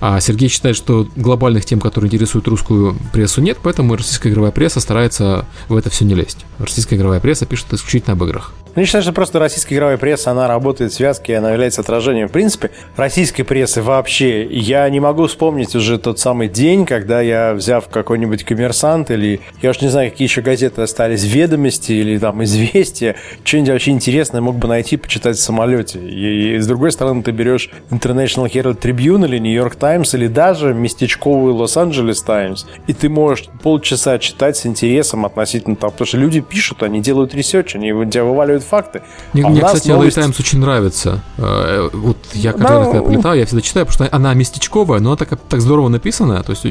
[0.00, 4.80] А Сергей считает, что глобальных тем, которые интересуют русскую прессу, нет, поэтому российская игровая пресса
[4.80, 6.46] старается в это все не лезть.
[6.58, 8.52] Российская игровая пресса пишет исключительно об играх.
[8.74, 12.32] Мне считаю, что просто российская игровая пресса, она работает в связке, она является отражением, в
[12.32, 14.46] принципе, российской прессы вообще.
[14.46, 19.70] Я не могу вспомнить уже тот самый день, когда я, взяв какой-нибудь коммерсант или, я
[19.70, 24.56] уж не знаю, какие еще газеты остались, «Ведомости» или там «Известия», что-нибудь вообще интересное мог
[24.56, 25.98] бы найти, почитать в самолете.
[25.98, 30.26] И, и с другой стороны, ты берешь International Herald Tribune или New York Times или
[30.28, 36.18] даже местечковую Los-Angeles Times, и ты можешь полчаса читать с интересом относительно того, потому что
[36.18, 39.02] люди пишут, они делают ресерч, они тебя вываливают факты.
[39.32, 40.16] Мне, а мне кстати, новость...
[40.16, 41.22] LA Times очень нравится.
[41.38, 45.10] Э, вот я каждый раз, когда полетаю, я всегда читаю, потому что она местечковая, но
[45.10, 46.42] она так, так здорово написана.
[46.42, 46.66] То есть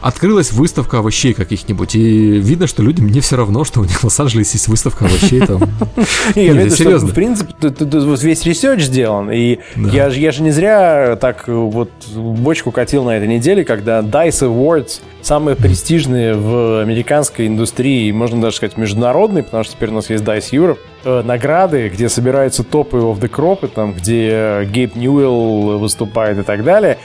[0.00, 4.04] открылась выставка овощей каких-нибудь, и видно, что людям не все равно, что у них в
[4.04, 5.60] Лос-Анджелесе есть выставка овощей там.
[6.34, 7.08] Нет, серьезно.
[7.08, 13.16] В принципе, весь ресерч сделан, и я же не зря так вот бочку катил на
[13.16, 19.64] этой неделе, когда DICE Awards самые престижные в американской индустрии, можно даже сказать международные, потому
[19.64, 23.68] что теперь у нас есть DICE Europe, э, награды, где собираются топы of the crop,
[23.68, 26.98] там, где Гейб Ньюэлл выступает и так далее.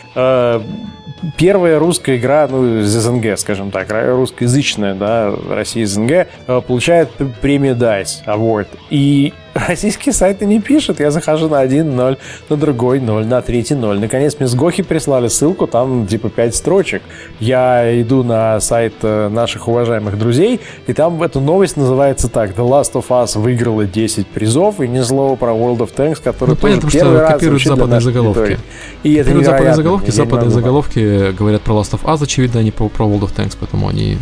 [1.37, 2.91] Первая русская игра, ну, из
[3.37, 7.09] скажем так, русскоязычная, да, Россия СНГ, э, получает
[7.41, 8.67] премию DICE Award.
[8.89, 10.99] И Российские сайты не пишут.
[10.99, 12.17] Я захожу на один ноль,
[12.49, 14.01] на другой ноль, на третий ноль.
[14.01, 17.01] Наконец мне с Гохи прислали ссылку, там типа 5 строчек.
[17.39, 22.51] Я иду на сайт э, наших уважаемых друзей, и там эта новость называется так.
[22.51, 26.49] The Last of Us выиграла 10 призов, и ни слова про World of Tanks, который
[26.49, 28.59] ну, тоже понятно, первый раз копируют западные заголовки.
[29.03, 32.87] И это копируют западные заголовки, западные заголовки говорят про Last of Us, очевидно, они про
[32.87, 34.17] World of Tanks, поэтому они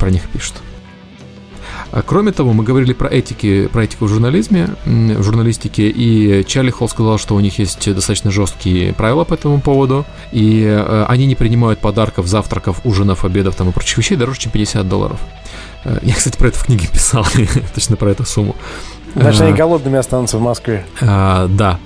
[0.00, 0.56] про них пишут.
[1.94, 6.70] А кроме того, мы говорили про этики, про этику в журнализме, в журналистике, и Чарли
[6.70, 11.26] Холл сказал, что у них есть достаточно жесткие правила по этому поводу, и э, они
[11.26, 15.20] не принимают подарков, завтраков, ужинов, обедов там и прочих вещей дороже, чем 50 долларов.
[15.84, 17.24] Э, я, кстати, про это в книге писал,
[17.74, 18.56] точно про эту сумму.
[19.14, 20.84] Значит, они э, голодными останутся в Москве.
[21.00, 21.78] А, да.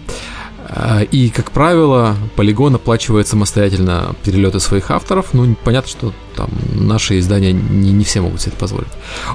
[0.71, 5.33] А, и, как правило, полигон оплачивает самостоятельно перелеты своих авторов.
[5.33, 8.89] Ну, понятно, что там наши издания не, не все могут себе это позволить.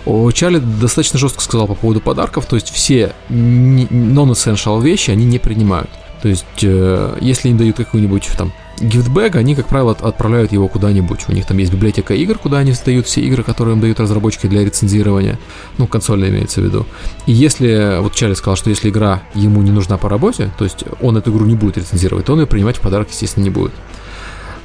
[0.06, 5.40] О, Чарли достаточно жестко сказал по поводу подарков, то есть все non-essential вещи они не
[5.40, 5.90] принимают.
[6.22, 8.54] То есть, э, если они дают какую-нибудь там
[8.84, 11.26] гифтбэг, они, как правило, отправляют его куда-нибудь.
[11.28, 14.48] У них там есть библиотека игр, куда они сдают все игры, которые им дают разработчики
[14.48, 15.40] для рецензирования.
[15.78, 16.86] Ну, консольная имеется в виду.
[17.26, 20.84] И если, вот Чарли сказал, что если игра ему не нужна по работе, то есть
[21.02, 23.72] он эту игру не будет рецензировать, то он ее принимать в подарок, естественно, не будет.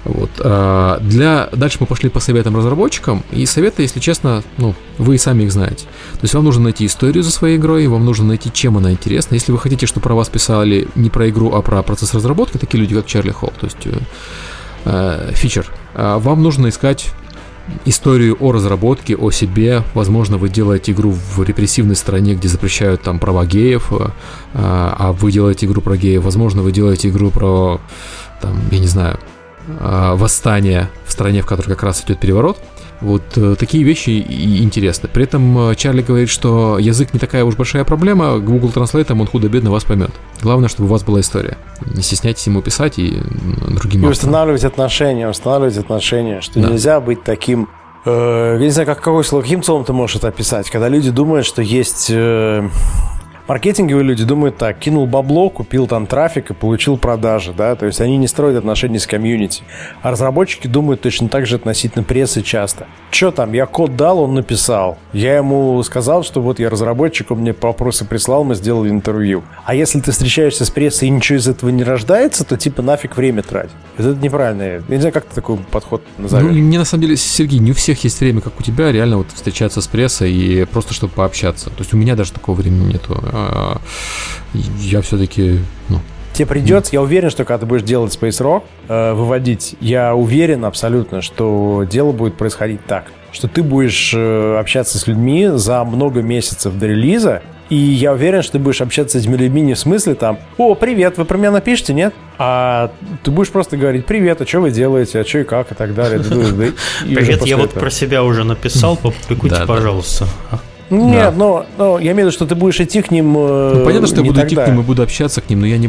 [0.09, 0.31] Вот.
[0.41, 1.49] А для...
[1.53, 5.53] Дальше мы пошли по советам разработчикам, и советы, если честно, ну, вы и сами их
[5.53, 5.85] знаете.
[6.15, 9.35] То есть вам нужно найти историю за своей игрой, вам нужно найти, чем она интересна.
[9.35, 12.81] Если вы хотите, чтобы про вас писали не про игру, а про процесс разработки, такие
[12.81, 13.99] люди, как Чарли Холл, то есть э,
[14.87, 17.13] э фичер, э, вам нужно искать
[17.85, 19.83] историю о разработке, о себе.
[19.93, 24.09] Возможно, вы делаете игру в репрессивной стране, где запрещают там права геев, э,
[24.55, 26.25] а вы делаете игру про геев.
[26.25, 27.79] Возможно, вы делаете игру про,
[28.41, 29.19] там, я не знаю,
[29.69, 32.59] восстание в стране, в которой как раз идет переворот.
[33.01, 35.09] Вот э, такие вещи и интересны.
[35.09, 39.27] При этом э, Чарли говорит, что язык не такая уж большая проблема, Google Translate он
[39.27, 40.11] худо-бедно вас поймет.
[40.43, 41.57] Главное, чтобы у вас была история.
[41.87, 43.23] Не стесняйтесь ему писать и
[43.69, 46.71] другим И устанавливать отношения, устанавливать отношения, что да.
[46.71, 47.69] нельзя быть таким
[48.05, 51.47] э, я не знаю, как, какой каким словом ты можешь это описать, когда люди думают,
[51.47, 52.69] что есть э,
[53.49, 57.99] Маркетинговые люди думают так, кинул бабло, купил там трафик и получил продажи, да, то есть
[58.03, 59.63] они не строят отношения с комьюнити.
[60.03, 62.87] А разработчики думают точно так же относительно прессы часто.
[63.11, 64.99] Че там, я код дал, он написал.
[65.15, 69.43] Я ему сказал, что вот я разработчик, он мне вопросы прислал, мы сделали интервью.
[69.65, 73.17] А если ты встречаешься с прессой и ничего из этого не рождается, то типа нафиг
[73.17, 73.73] время тратить.
[73.97, 74.63] Это неправильно.
[74.63, 76.53] Я не знаю, как ты такой подход назовешь.
[76.53, 79.17] Ну, мне на самом деле, Сергей, не у всех есть время, как у тебя, реально
[79.17, 81.71] вот встречаться с прессой и просто чтобы пообщаться.
[81.71, 83.19] То есть у меня даже такого времени нету.
[83.51, 83.81] А,
[84.55, 85.59] я все-таки,
[85.89, 86.01] ну,
[86.39, 90.65] Тебе придется, я уверен, что когда ты будешь делать Space Rock, э, выводить, я уверен
[90.65, 96.23] абсолютно, что дело будет происходить так, что ты будешь э, общаться с людьми за много
[96.23, 99.79] месяцев до релиза, и я уверен, что ты будешь общаться с этими людьми не в
[99.81, 102.15] смысле там, о, привет, вы про меня напишите, нет?
[102.39, 102.93] А
[103.25, 105.93] ты будешь просто говорить, привет, а что вы делаете, а что и как, и так
[105.93, 106.21] далее.
[107.01, 110.27] Привет, я вот про себя уже написал, публикуйте, пожалуйста.
[110.91, 111.33] Нет, да.
[111.33, 113.37] но, но я имею в виду, что ты будешь идти к ним.
[113.37, 114.47] Э, ну, понятно, что я буду тогда.
[114.47, 115.89] идти к ним и буду общаться к ним, но я не,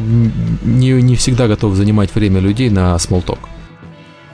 [0.64, 3.40] не, не всегда готов занимать время людей на talk.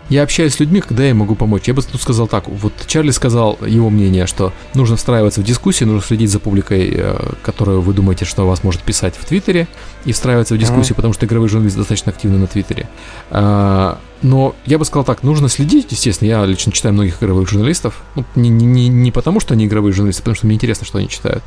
[0.10, 1.64] Я общаюсь с людьми, когда я могу помочь.
[1.68, 2.48] Я бы тут сказал так.
[2.48, 7.34] Вот Чарли сказал его мнение, что нужно встраиваться в дискуссии, нужно следить за публикой, э,
[7.42, 9.68] которую вы думаете, что вас может писать в Твиттере,
[10.06, 10.96] и встраиваться в дискуссию, mm-hmm.
[10.96, 12.88] потому что игровые журналисты достаточно активны на Твиттере.
[13.32, 18.04] А, но я бы сказал так, нужно следить, естественно, я лично читаю многих игровых журналистов,
[18.16, 21.00] ну, не, не, не потому, что они игровые журналисты, а потому что мне интересно, что
[21.00, 21.44] они читают.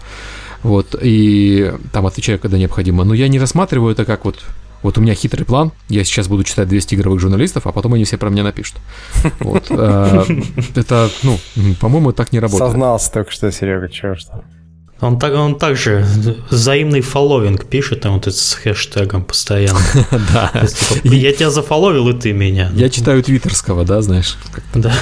[0.65, 3.05] Вот, и там отвечаю, когда необходимо.
[3.05, 4.43] Но я не рассматриваю это как вот
[4.83, 8.05] вот у меня хитрый план, я сейчас буду читать 200 игровых журналистов, а потом они
[8.05, 8.77] все про меня напишут.
[9.41, 9.67] Вот.
[9.71, 10.25] Э,
[10.75, 11.39] это, ну,
[11.81, 12.71] по-моему, так не работает.
[12.71, 14.45] Сознался только что, Серега, чего что.
[15.01, 16.05] Он, так, он также
[16.51, 19.79] взаимный фолловинг пишет там вот с хэштегом постоянно.
[20.33, 20.51] Да.
[20.67, 22.71] Типа, я тебя зафоловил, и ты меня.
[22.75, 24.37] Я читаю твиттерского, да, знаешь?
[24.75, 24.93] Да.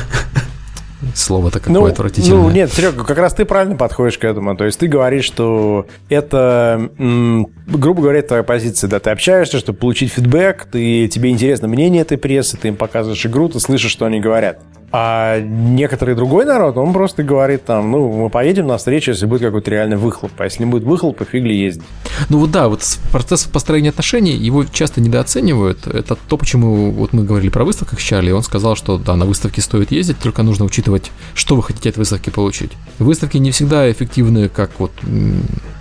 [1.14, 2.42] Слово-то какое ну, отвратительное.
[2.42, 4.56] Ну, нет, Серега, как раз ты правильно подходишь к этому.
[4.56, 8.88] То есть ты говоришь, что это, грубо говоря, твоя позиция.
[8.88, 13.24] Да, ты общаешься, чтобы получить фидбэк, ты, тебе интересно мнение этой прессы, ты им показываешь
[13.26, 14.60] игру, ты слышишь, что они говорят.
[14.98, 19.42] А некоторый другой народ, он просто говорит там, ну, мы поедем на встречу, если будет
[19.42, 20.32] какой-то реальный выхлоп.
[20.38, 21.84] А если не будет выхлопа, фиг ли ездить.
[22.30, 22.80] Ну вот да, вот
[23.12, 25.86] процесс построения отношений, его часто недооценивают.
[25.86, 29.26] Это то, почему вот мы говорили про выставках с Чарли, он сказал, что да, на
[29.26, 32.72] выставке стоит ездить, только нужно учитывать, что вы хотите от выставки получить.
[32.98, 34.92] Выставки не всегда эффективны, как вот,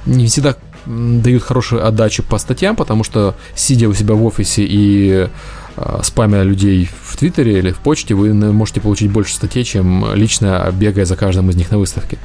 [0.05, 5.29] не всегда дают хорошую отдачу по статьям, потому что сидя у себя в офисе и
[6.03, 11.05] спамя людей в Твиттере или в почте, вы можете получить больше статей, чем лично бегая
[11.05, 12.17] за каждым из них на выставке.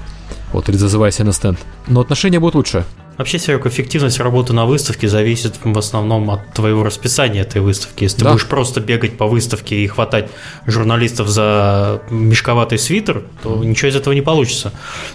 [0.52, 1.59] Вот, или зазывая себя на стенд.
[1.86, 2.85] Но отношения будут лучше.
[3.18, 8.05] Вообще, Серег, эффективность работы на выставке зависит в основном от твоего расписания этой выставки.
[8.05, 8.24] Если да.
[8.24, 10.31] ты будешь просто бегать по выставке и хватать
[10.66, 14.72] журналистов за мешковатый свитер, то ничего из этого не получится.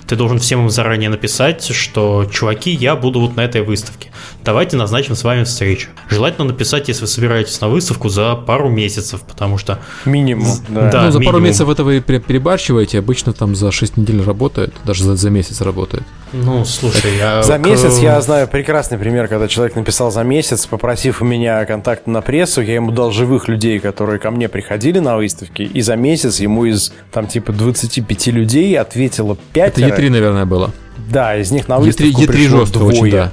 [0.07, 4.12] Ты должен всем им заранее написать, что, чуваки, я буду вот на этой выставке.
[4.46, 5.90] Давайте назначим с вами встречу.
[6.08, 9.80] Желательно написать, если вы собираетесь на выставку, за пару месяцев, потому что...
[10.06, 10.92] Минимум, да.
[10.92, 11.26] да ну, за минимум.
[11.26, 15.62] пару месяцев это вы перебарщиваете, обычно там за 6 недель работает, даже за, за месяц
[15.62, 16.04] работает.
[16.32, 17.42] Ну, слушай, я...
[17.42, 22.06] За месяц я знаю прекрасный пример, когда человек написал за месяц, попросив у меня контакт
[22.06, 25.96] на прессу, я ему дал живых людей, которые ко мне приходили на выставки, и за
[25.96, 29.80] месяц ему из там типа 25 людей ответило 5.
[29.80, 30.72] Это E3, наверное, было.
[31.10, 33.02] Да, из них на выставку E3, E3 пришло жестко двое.
[33.02, 33.32] Очень, да.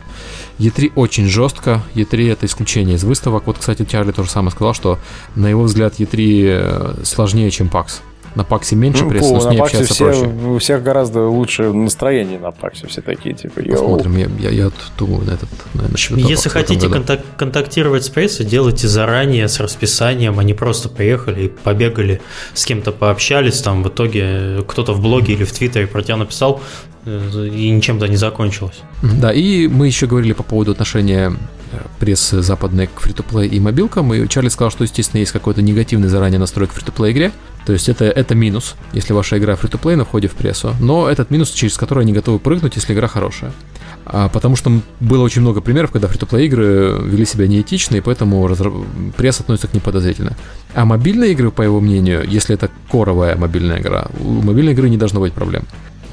[0.62, 3.46] E3 очень жестко, E3 это исключение из выставок.
[3.46, 4.98] Вот, кстати, Чарли тоже самое сказал, что
[5.34, 6.44] на его взгляд E3
[7.00, 8.00] э, сложнее, чем PAX.
[8.34, 10.26] На Паксе меньше Ну, пресса, фу, но с ней на Паксе общаться все, проще.
[10.46, 12.86] у всех гораздо лучше настроение на Паксе.
[12.86, 13.96] Все такие, типа, йоу.
[13.98, 15.48] Посмотрим, я, я, я думаю на этот...
[15.74, 20.88] На, на этот Если хотите контак- контактировать с прессой, делайте заранее с расписанием, они просто
[20.88, 22.20] приехали и побегали,
[22.54, 26.60] с кем-то пообщались, там в итоге кто-то в блоге или в твиттере про тебя написал,
[27.04, 28.80] э, и ничем-то не закончилось.
[29.02, 31.36] Да, и мы еще говорили по поводу отношения
[31.72, 36.08] э, прессы западной к фри-то-плей и мобилкам, и Чарли сказал, что, естественно, есть какой-то негативный
[36.08, 37.32] заранее настрой к фри-то-плей игре,
[37.66, 41.30] то есть это, это минус, если ваша игра фри-то-плей на входе в прессу, но этот
[41.30, 43.52] минус, через который они готовы прыгнуть, если игра хорошая.
[44.04, 48.46] А, потому что было очень много примеров, когда фри-то-плей игры вели себя неэтично, и поэтому
[48.46, 50.36] разра- пресса относится к ним подозрительно.
[50.74, 54.96] А мобильные игры, по его мнению, если это коровая мобильная игра, у мобильной игры не
[54.96, 55.64] должно быть проблем.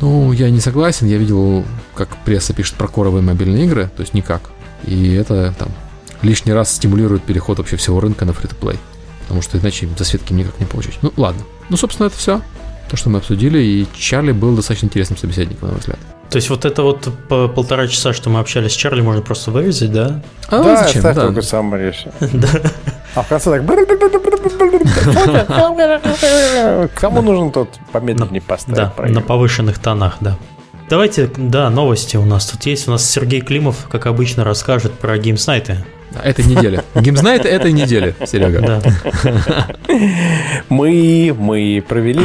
[0.01, 1.07] Ну, я не согласен.
[1.07, 1.65] Я видел,
[1.95, 4.51] как пресса пишет про коровые мобильные игры, то есть никак.
[4.85, 5.69] И это там
[6.21, 8.77] лишний раз стимулирует переход вообще всего рынка на фри-то-плей.
[9.29, 10.97] Потому что иначе засветки никак не получить.
[11.03, 11.43] Ну, ладно.
[11.69, 12.41] Ну, собственно, это все.
[12.89, 15.99] То, что мы обсудили, и Чарли был достаточно интересным собеседником, на мой взгляд.
[16.31, 19.51] То есть вот это вот по полтора часа, что мы общались с Чарли, можно просто
[19.51, 20.23] вырезать, да?
[20.47, 21.01] А да, зачем?
[21.01, 21.27] ставь Да.
[21.27, 21.71] только сам.
[22.19, 22.47] Да.
[23.13, 23.51] А в конце
[25.99, 26.91] так...
[26.99, 28.95] Кому нужен тот помедленнее поставить?
[28.97, 30.39] Да, на повышенных тонах, да.
[30.89, 32.87] Давайте, да, новости у нас тут есть.
[32.87, 35.19] У нас Сергей Климов, как обычно, расскажет про.
[35.19, 35.85] Да,
[36.23, 36.81] Этой недели.
[36.95, 38.61] Геймзнайт этой недели, Серега.
[38.61, 38.81] Да.
[40.69, 42.19] Мы, мы провели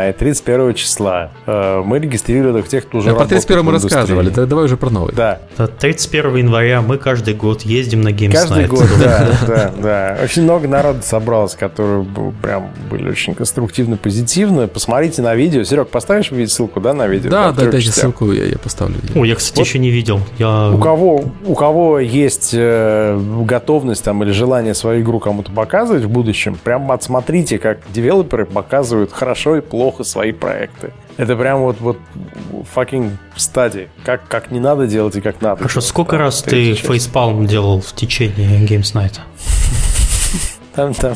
[0.00, 1.30] Night 31 числа.
[1.46, 4.76] Э, Мы регистрировали тех, кто уже Да, Про работает 31 мы рассказывали, да, давай уже
[4.76, 5.14] про новый.
[5.14, 10.18] Да, Да, 31 января мы каждый год ездим на Games каждый год, да, да, да.
[10.22, 12.06] Очень много народа собралось, которые
[12.42, 14.68] прям были очень конструктивно, позитивно.
[14.68, 15.62] Посмотрите на видео.
[15.64, 17.30] Серег, поставишь ссылку, да, на видео?
[17.30, 17.94] Да, да, частях.
[17.94, 18.96] ссылку, я, я поставлю.
[19.14, 19.66] О, я, кстати, Вот.
[19.66, 20.20] еще не видел.
[20.38, 20.70] Я...
[20.70, 26.10] У кого, у кого есть э, готовность там или желание свою игру кому-то показывать в
[26.10, 30.92] будущем, прям отсмотрите, как девелоперы показывают хорошо и плохо свои проекты.
[31.16, 31.98] Это прям вот, вот
[32.74, 33.88] fucking стадии.
[34.04, 35.58] Как, как не надо делать и как надо.
[35.58, 35.88] Хорошо, делать.
[35.88, 39.20] сколько Там раз ты фейспалм делал в течение Games Night?
[40.74, 41.14] Там, там,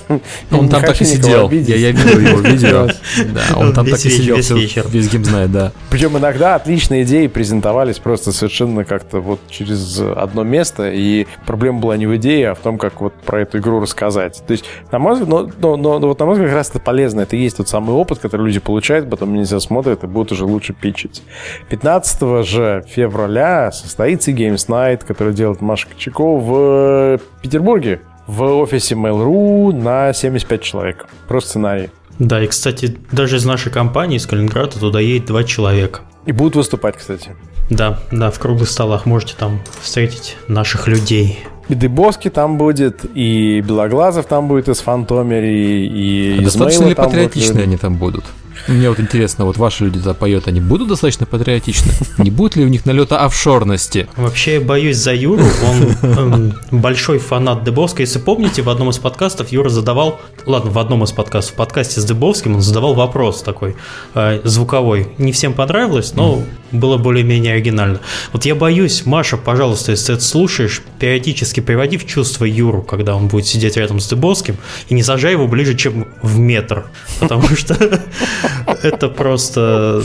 [0.51, 1.49] Он там так и сидел.
[1.51, 2.89] Я, я видел его видео.
[3.33, 4.51] Да, он там так и сидел весь
[4.89, 5.73] весь геймзнайт, да.
[5.91, 11.97] Причем иногда отличные идеи презентовались просто совершенно как-то вот через одно место, и проблема была
[11.97, 14.43] не в идее, а в том, как вот про эту игру рассказать.
[14.47, 16.71] То есть, на мой взгляд, но, но, но- но вот на мой взгляд, как раз
[16.71, 17.21] это полезно.
[17.21, 20.33] Это и есть тот самый опыт, который люди получают, потом они себя смотрят и будут
[20.33, 21.23] уже лучше питчить.
[21.71, 29.73] 15 же февраля состоится Games Night, который делает Маша Кочакова в Петербурге в офисе Mail.ru
[29.73, 31.07] на 75 человек.
[31.29, 31.91] Про сценарий.
[32.19, 36.01] Да, и, кстати, даже из нашей компании, из Калининграда, туда едет два человека.
[36.27, 37.33] И будут выступать, кстати.
[37.71, 41.41] Да, да, в круглых столах можете там встретить наших людей.
[41.69, 46.91] И Дыбовский там будет, и Белоглазов там будет из Фантомери, и А из достаточно Мейла
[46.91, 47.63] ли там будут патриотичны люди.
[47.63, 48.25] они там будут?
[48.69, 51.93] Мне вот интересно, вот ваши люди туда поют, они будут достаточно патриотичны?
[52.19, 54.09] Не будет ли у них налета офшорности?
[54.17, 58.03] Вообще, я боюсь за Юру, он эм, большой фанат Дыбовска.
[58.03, 62.01] Если помните, в одном из подкастов Юра задавал, ладно, в одном из подкастов, в подкасте
[62.01, 63.77] с Дыбовским он задавал вопрос такой,
[64.15, 65.09] э, звуковой.
[65.19, 66.43] Не всем понравилось, но
[66.75, 68.01] было более-менее оригинально.
[68.33, 73.17] Вот я боюсь, Маша, пожалуйста, если ты это слушаешь, периодически приводи в чувство Юру, когда
[73.17, 74.57] он будет сидеть рядом с Дыбовским,
[74.89, 76.85] и не сажай его ближе, чем в метр,
[77.21, 77.77] потому что
[78.83, 80.03] это просто...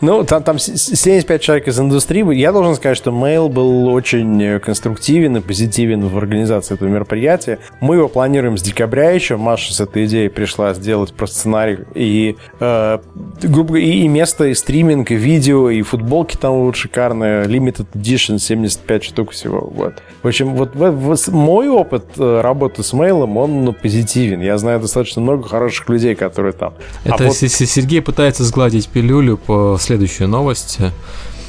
[0.00, 2.34] Ну, там, там с- с- 75 человек из индустрии.
[2.34, 7.58] Я должен сказать, что Mail был очень э, конструктивен и позитивен в организации этого мероприятия.
[7.80, 9.36] Мы его планируем с декабря еще.
[9.36, 11.78] Маша с этой идеей пришла сделать про сценарий.
[11.94, 12.98] И, э,
[13.42, 17.44] грубо и, и место, и стриминг, и видео, и футболки там будут шикарные.
[17.44, 19.60] Limited Edition 75 штук всего.
[19.74, 19.94] Вот.
[20.22, 24.42] В общем, вот в- в- с- мой опыт э, работы с Mail, он ну, позитивен.
[24.42, 26.74] Я знаю достаточно много хороших людей, которые там.
[27.04, 30.76] А Это вот, С- С- Сергей пытается сгладить пилюлю по следующую новость.
[30.80, 30.90] Э,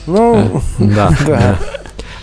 [0.07, 1.09] ну, Да.
[1.25, 1.59] Да.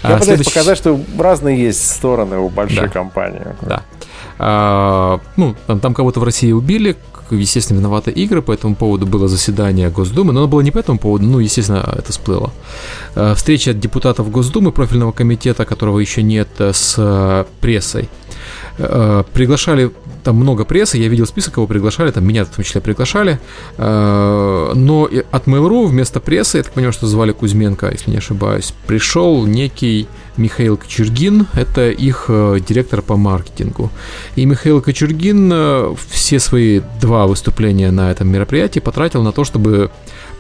[0.03, 2.89] А Я пытаюсь следующий- показать, что разные есть стороны у большой Да.
[2.89, 3.43] компании.
[3.63, 3.83] Да.
[4.39, 6.97] А, ну, там, там кого-то в России убили,
[7.31, 10.99] естественно, виноваты игры, по этому поводу было заседание Госдумы, но оно было не по этому
[10.99, 12.53] поводу, ну, естественно, это всплыло.
[13.15, 18.09] А, встреча депутатов Госдумы, профильного комитета, которого еще нет, э, с э, прессой.
[18.79, 19.91] Э, Приглашали
[20.25, 23.39] там много прессы, я видел список, кого приглашали, там меня в том числе приглашали,
[23.77, 28.75] Э, но от Mail.ru вместо прессы, я так понимаю, что звали Кузьменко, если не ошибаюсь,
[28.87, 33.91] пришел некий Михаил Кочергин, это их э, директор по маркетингу.
[34.37, 39.91] И Михаил Кочергин э, все свои два выступления на этом мероприятии потратил на то, чтобы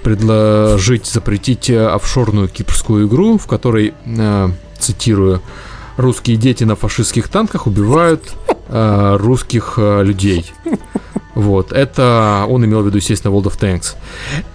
[0.02, 3.94] предложить запретить э, офшорную кипрскую игру, в которой
[4.78, 5.40] цитирую,
[5.96, 8.32] русские дети на фашистских танках убивают
[8.68, 10.52] э, русских э, людей.
[11.34, 13.94] Вот, это он имел в виду, естественно, World of Tanks.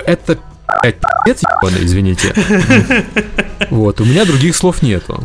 [0.06, 0.38] Это
[0.82, 2.34] пи***ц ебаный, извините.
[3.70, 5.24] Вот, у меня других слов нету.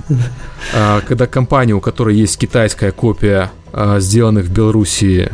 [0.75, 5.31] А, когда компания, у которой есть китайская копия а, сделанных в Белоруссии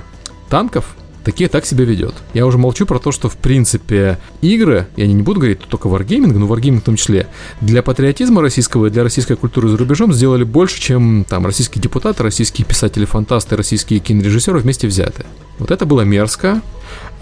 [0.49, 2.15] танков, такие так себя ведет.
[2.35, 6.37] Я уже молчу про то, что в принципе игры, я не буду говорить только Wargaming,
[6.37, 7.29] но Wargaming в том числе,
[7.61, 12.23] для патриотизма российского и для российской культуры за рубежом сделали больше, чем там российские депутаты,
[12.23, 15.25] российские писатели-фантасты, российские кинорежиссеры вместе взяты.
[15.59, 16.63] Вот это было мерзко.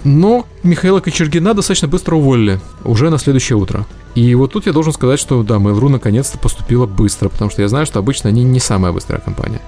[0.05, 3.87] Но Михаила Кочергина достаточно быстро уволили, уже на следующее утро.
[4.15, 7.69] И вот тут я должен сказать, что да, Mail.ru наконец-то поступила быстро, потому что я
[7.69, 9.61] знаю, что обычно они не самая быстрая компания.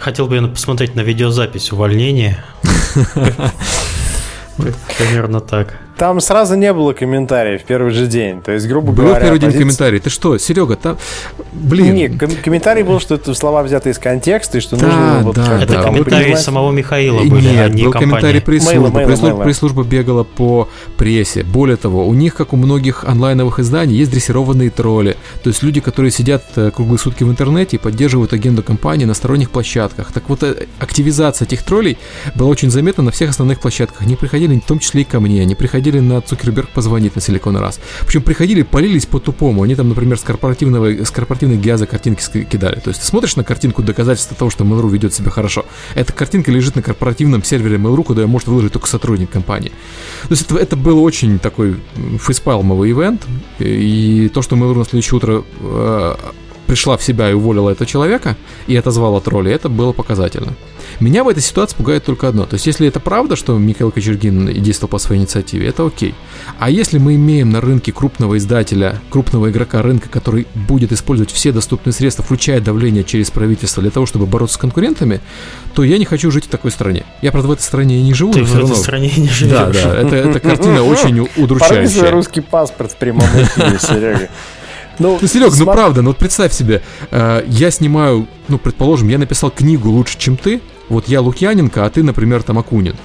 [0.00, 2.42] Хотел бы я посмотреть на видеозапись увольнения.
[4.56, 5.78] Примерно так.
[6.00, 8.40] Там сразу не было комментариев в первый же день.
[8.40, 9.98] То есть, грубо Был говоря, первый день позиция- комментарий.
[10.00, 10.96] Ты что, Серега, там...
[11.52, 11.94] Блин.
[11.94, 15.34] Не, ком- комментарий был, что это слова взяты из контекста, и что Да, нужно вот
[15.36, 16.40] да, Это да, комментарии понимать.
[16.40, 18.12] самого Михаила были, а Нет, не был компании.
[18.12, 18.98] комментарий пресс-службы.
[19.04, 21.42] Пресс-служба, пресс-служба бегала по прессе.
[21.42, 25.18] Более того, у них, как у многих онлайновых изданий, есть дрессированные тролли.
[25.42, 29.12] То есть люди, которые сидят э, круглые сутки в интернете и поддерживают агенду компании на
[29.12, 30.12] сторонних площадках.
[30.12, 31.98] Так вот, э, активизация этих троллей
[32.34, 34.00] была очень заметна на всех основных площадках.
[34.00, 35.42] Они приходили в том числе и ко мне.
[35.42, 37.80] Они приходили на Цукерберг позвонить на Силикон раз.
[38.06, 39.62] Причем приходили, полились по-тупому.
[39.62, 42.78] Они там, например, с корпоративного, с корпоративной гиаза картинки кидали.
[42.78, 45.64] То есть ты смотришь на картинку доказательства того, что Mail.ru ведет себя хорошо.
[45.94, 49.72] Эта картинка лежит на корпоративном сервере Mail.ru, куда ее может выложить только сотрудник компании.
[50.28, 51.76] То есть это, это был очень такой
[52.20, 53.26] фейспалмовый ивент.
[53.58, 56.14] И то, что Mail.ru на следующее утро э,
[56.70, 58.36] пришла в себя и уволила этого человека
[58.68, 60.52] и отозвала тролли, это было показательно.
[61.00, 62.46] Меня в этой ситуации пугает только одно.
[62.46, 66.14] То есть, если это правда, что Михаил Кочергин действовал по своей инициативе, это окей.
[66.60, 71.50] А если мы имеем на рынке крупного издателя, крупного игрока рынка, который будет использовать все
[71.50, 75.20] доступные средства, включая давление через правительство для того, чтобы бороться с конкурентами,
[75.74, 77.04] то я не хочу жить в такой стране.
[77.20, 78.76] Я, правда, в этой стране и не живу, Ты в этой равно...
[78.76, 79.50] стране не живешь.
[79.52, 82.10] Да, да, это, эта картина очень Порви удручающая.
[82.12, 84.28] русский паспорт в прямом эфире, Серега.
[84.98, 89.08] Ну, Ну, Серег, ну сма- правда, ну вот представь себе, э, я снимаю, ну, предположим,
[89.08, 92.96] я написал книгу лучше, чем ты, вот я Лукьяненко, а ты, например, там Акунин.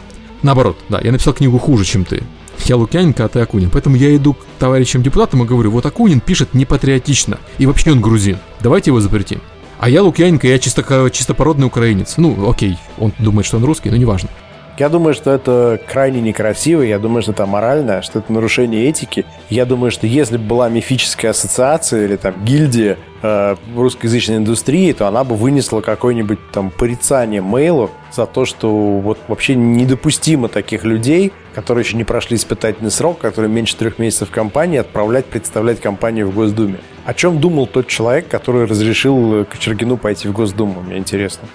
[0.42, 2.24] Наоборот, да, я написал книгу хуже, чем ты.
[2.66, 3.70] Я Лукьяненко, а ты Акунин.
[3.70, 8.02] Поэтому я иду к товарищам депутатам и говорю, вот Акунин пишет непатриотично, и вообще он
[8.02, 9.42] грузин, давайте его запретим.
[9.80, 12.16] А я Лукьяненко, я чисто, чистопородный украинец.
[12.18, 14.30] Ну, окей, он думает, что он русский, но неважно.
[14.78, 19.26] Я думаю, что это крайне некрасиво, я думаю, что это аморально, что это нарушение этики.
[19.50, 25.08] Я думаю, что если бы была мифическая ассоциация или там гильдия э, русскоязычной индустрии, то
[25.08, 28.70] она бы вынесла какое-нибудь там порицание мейлу за то, что
[29.00, 34.28] вот вообще недопустимо таких людей, которые еще не прошли испытательный срок, которые меньше трех месяцев
[34.28, 36.80] в компании, отправлять представлять компанию в Госдуме.
[37.06, 40.82] О чем думал тот человек, который разрешил Кочергину пойти в Госдуму?
[40.82, 41.48] Мне интересно.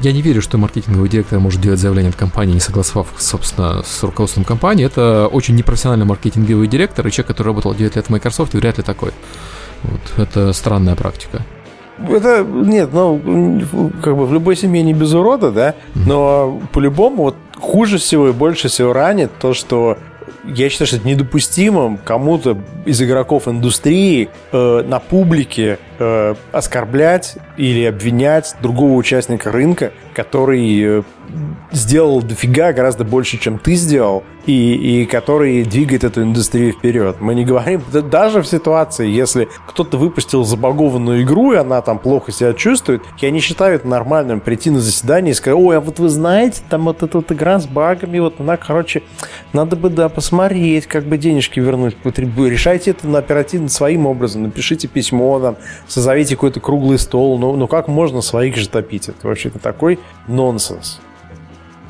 [0.00, 4.02] Я не верю, что маркетинговый директор может делать заявление от компании, не согласовав, собственно, с
[4.04, 4.86] руководством компании.
[4.86, 8.84] Это очень непрофессиональный маркетинговый директор, и человек, который работал 9 лет в Microsoft, вряд ли
[8.84, 9.10] такой.
[9.82, 11.42] Вот, это странная практика.
[12.08, 13.60] Это, нет, ну,
[14.02, 18.32] как бы в любой семье не без урода, да, но по-любому вот хуже всего и
[18.32, 19.98] больше всего ранит то, что
[20.44, 27.84] я считаю, что это недопустимо кому-то из игроков индустрии э, на публике э, оскорблять или
[27.84, 31.02] обвинять другого участника рынка, который э,
[31.70, 37.16] сделал дофига гораздо больше, чем ты сделал, и, и который двигает эту индустрию вперед.
[37.20, 41.98] Мы не говорим, да даже в ситуации, если кто-то выпустил забагованную игру, и она там
[41.98, 45.80] плохо себя чувствует, я не считаю это нормальным прийти на заседание и сказать, ой, а
[45.80, 49.02] вот вы знаете, там вот эта вот игра с багами, вот она, короче,
[49.52, 51.96] надо бы, да, посмотреть, как бы денежки вернуть.
[52.04, 55.56] Решайте это на оперативно своим образом, напишите письмо, там,
[55.88, 59.08] созовите какой-то круглый стол, ну, ну как можно своих же топить?
[59.08, 59.98] Это вообще-то такой
[60.28, 61.00] нонсенс.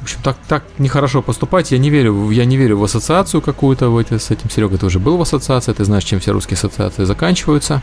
[0.08, 1.70] В общем, так, так нехорошо поступать.
[1.70, 4.48] Я не верю, в- я не верю в ассоциацию какую-то в эти, с этим.
[4.48, 7.82] Серега, ты уже был в ассоциации, ты знаешь, чем все русские ассоциации заканчиваются.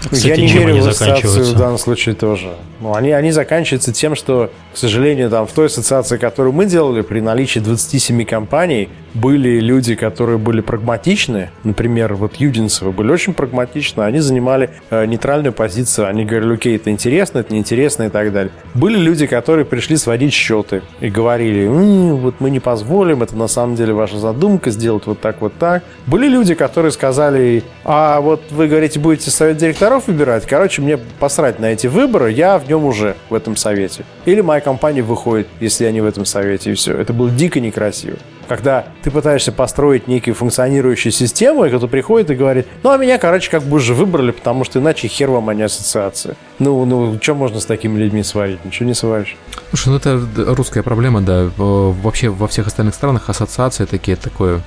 [0.00, 2.54] Кстати, я не верю они в ассоциацию в данном случае тоже.
[2.80, 7.02] Ну, они, они заканчиваются тем, что, к сожалению, там в той ассоциации, которую мы делали,
[7.02, 11.50] при наличии 27 компаний, были люди, которые были прагматичны.
[11.64, 14.02] Например, вот Юдинцевы были очень прагматичны.
[14.02, 16.06] Они занимали э, нейтральную позицию.
[16.06, 18.52] Они говорили, окей, это интересно, это неинтересно и так далее.
[18.74, 23.48] Были люди, которые пришли сводить счеты и говорили, «М, вот мы не позволим, это на
[23.48, 25.82] самом деле ваша задумка, сделать вот так, вот так.
[26.06, 31.58] Были люди, которые сказали, а вот вы говорите, будете совет директоров выбирать, короче, мне посрать
[31.58, 34.04] на эти выборы, я в нем уже, в этом совете.
[34.24, 36.94] Или моя компания выходит, если я не в этом совете, и все.
[36.96, 38.16] Это было дико некрасиво.
[38.48, 43.18] Когда ты пытаешься построить некую функционирующую систему, и кто-то приходит и говорит, ну, а меня,
[43.18, 46.34] короче, как бы уже выбрали, потому что иначе хер вам, а не ассоциация.
[46.58, 48.64] Ну, ну, что можно с такими людьми сварить?
[48.64, 49.36] Ничего не сваришь.
[49.68, 51.50] Слушай, ну это русская проблема, да.
[51.56, 54.62] Вообще во всех остальных странах ассоциации такие, такое,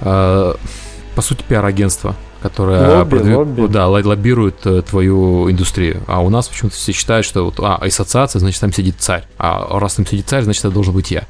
[0.00, 0.54] э,
[1.16, 3.36] по сути, пиар-агентство которое лобби, продвиг...
[3.38, 3.66] лобби.
[3.68, 6.02] Да, лоббирует э, твою индустрию.
[6.06, 9.24] А у нас почему-то все считают, что вот, а, ассоциация, значит, там сидит царь.
[9.38, 11.24] А раз там сидит царь, значит, это должен быть я.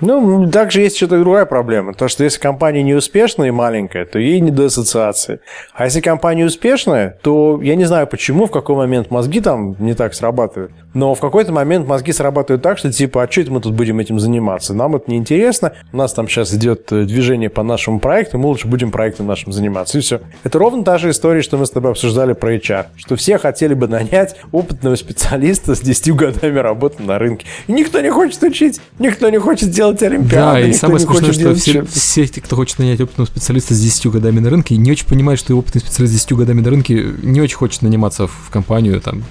[0.00, 1.94] Ну, также есть что-то другая проблема.
[1.94, 5.40] То, что если компания не успешная и маленькая, то ей не до ассоциации.
[5.74, 9.94] А если компания успешная, то я не знаю почему, в какой момент мозги там не
[9.94, 10.72] так срабатывают.
[10.94, 13.98] Но в какой-то момент мозги срабатывают так, что типа, а что это мы тут будем
[13.98, 14.74] этим заниматься?
[14.74, 18.68] Нам это неинтересно, у нас там сейчас идет э, движение по нашему проекту, мы лучше
[18.68, 19.98] будем проектом нашим заниматься.
[19.98, 20.20] И все.
[20.44, 22.86] Это ровно та же история, что мы с тобой обсуждали про HR.
[22.96, 27.46] Что все хотели бы нанять опытного специалиста с 10 годами работы на рынке.
[27.66, 30.60] И никто не хочет учить, никто не хочет делать делать Олимпиады.
[30.60, 34.06] Да, и самое смешное, что все, все те, кто хочет нанять опытного специалиста с 10
[34.06, 37.40] годами на рынке, не очень понимают, что опытный специалист с 10 годами на рынке не
[37.40, 39.24] очень хочет наниматься в компанию там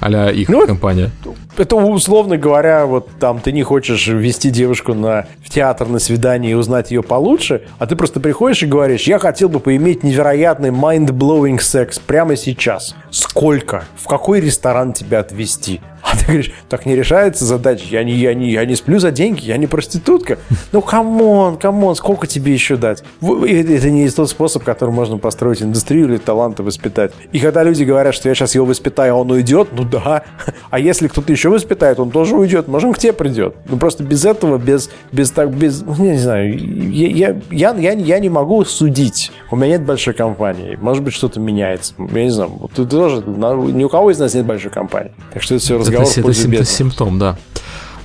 [0.00, 1.10] а их ну, компания.
[1.58, 6.52] Это условно говоря, вот там ты не хочешь вести девушку на, в театр на свидание
[6.52, 10.70] и узнать ее получше, а ты просто приходишь и говоришь, я хотел бы поиметь невероятный
[10.70, 12.94] mind-blowing секс прямо сейчас.
[13.10, 13.84] Сколько?
[13.96, 15.82] В какой ресторан тебя отвезти?
[16.30, 19.56] Говоришь, так не решается задача, я не, я, не, я не сплю за деньги, я
[19.56, 20.38] не проститутка.
[20.72, 23.02] Ну, камон, камон, сколько тебе еще дать?
[23.20, 27.12] Это не тот способ, которым можно построить индустрию или таланты воспитать.
[27.32, 30.22] И когда люди говорят, что я сейчас его воспитаю, а он уйдет, ну да.
[30.70, 33.56] А если кто-то еще воспитает, он тоже уйдет, может, к тебе придет.
[33.68, 36.56] Ну, просто без этого, без, без так, без, ну, я не знаю,
[36.92, 39.32] я, я, я, я, я не могу судить.
[39.50, 40.78] У меня нет большой компании.
[40.80, 41.94] Может быть, что-то меняется.
[41.98, 45.12] Я не знаю, ты тоже, ни у кого из нас нет большой компании.
[45.32, 47.36] Так что это все разговор это, это, это симптом, да.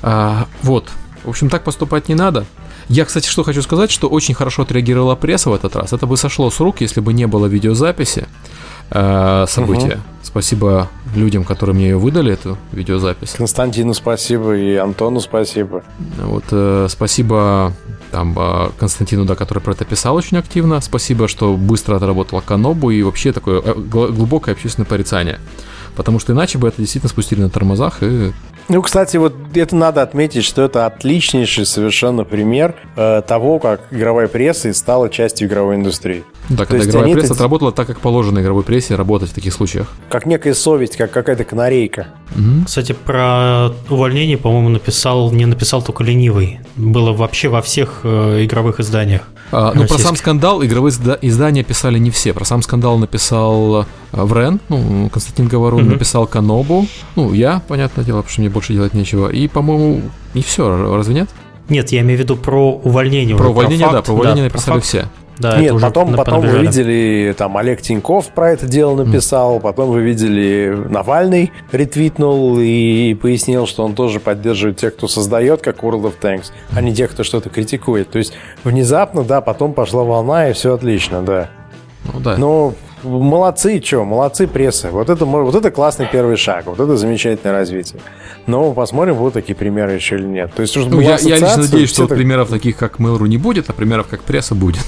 [0.02, 0.90] А, вот.
[1.24, 2.46] В общем, так поступать не надо.
[2.88, 5.92] Я, кстати, что хочу сказать, что очень хорошо отреагировала пресса в этот раз.
[5.92, 8.28] Это бы сошло с рук, если бы не было видеозаписи
[8.92, 9.96] э, события.
[9.96, 10.02] Угу.
[10.24, 13.32] Спасибо людям, которые мне ее выдали, эту видеозапись.
[13.32, 15.84] Константину спасибо и Антону спасибо.
[16.18, 17.74] Вот, э, спасибо
[18.12, 20.80] там э, Константину, да, который про это писал очень активно.
[20.82, 25.40] Спасибо, что быстро отработала Канобу и вообще такое э, глубокое общественное порицание
[25.96, 28.34] потому что иначе бы это действительно спустили на тормозах и
[28.68, 34.28] ну, кстати, вот это надо отметить, что это отличнейший совершенно пример э, того, как игровая
[34.28, 36.24] пресса стала частью игровой индустрии.
[36.50, 37.34] Да, То когда игровая пресса это...
[37.36, 39.88] отработала так, как положено игровой прессе работать в таких случаях.
[40.10, 42.08] Как некая совесть, как какая-то канарейка.
[42.32, 42.66] Угу.
[42.66, 46.60] Кстати, про увольнение, по-моему, написал, не написал только ленивый.
[46.76, 49.24] Было вообще во всех э, игровых изданиях.
[49.52, 50.92] А, ну, про сам скандал игровые
[51.22, 52.34] издания писали не все.
[52.34, 55.92] Про сам скандал написал э, Врен, ну, Константин Говорун угу.
[55.92, 56.88] написал Канобу.
[57.16, 59.30] Ну, я, понятное дело, потому что мне больше делать нечего.
[59.30, 60.02] И, по-моему,
[60.34, 61.30] и все, разве нет?
[61.70, 63.36] Нет, я имею в виду про увольнение.
[63.36, 65.10] Про увольнение, про факт, да, про увольнение да, написали про все.
[65.38, 69.62] Да, Нет, потом, потом вы видели, там Олег Тиньков про это дело написал, mm.
[69.62, 75.84] потом вы видели Навальный ретвитнул и пояснил, что он тоже поддерживает тех, кто создает, как
[75.84, 78.10] World of Tanks, а не тех, кто что-то критикует.
[78.10, 78.34] То есть
[78.64, 81.50] внезапно, да, потом пошла волна, и все отлично, да.
[82.14, 82.38] Ну да.
[82.38, 82.74] Но
[83.06, 84.90] молодцы, что, молодцы пресса.
[84.92, 88.02] Вот это, вот это классный первый шаг, вот это замечательное развитие.
[88.48, 90.54] Но посмотрим, будут такие примеры еще или нет.
[90.54, 92.18] То есть, ну, я, я лично надеюсь, что так...
[92.18, 94.86] примеров таких, как Mail.ru не будет, а примеров, как пресса будет.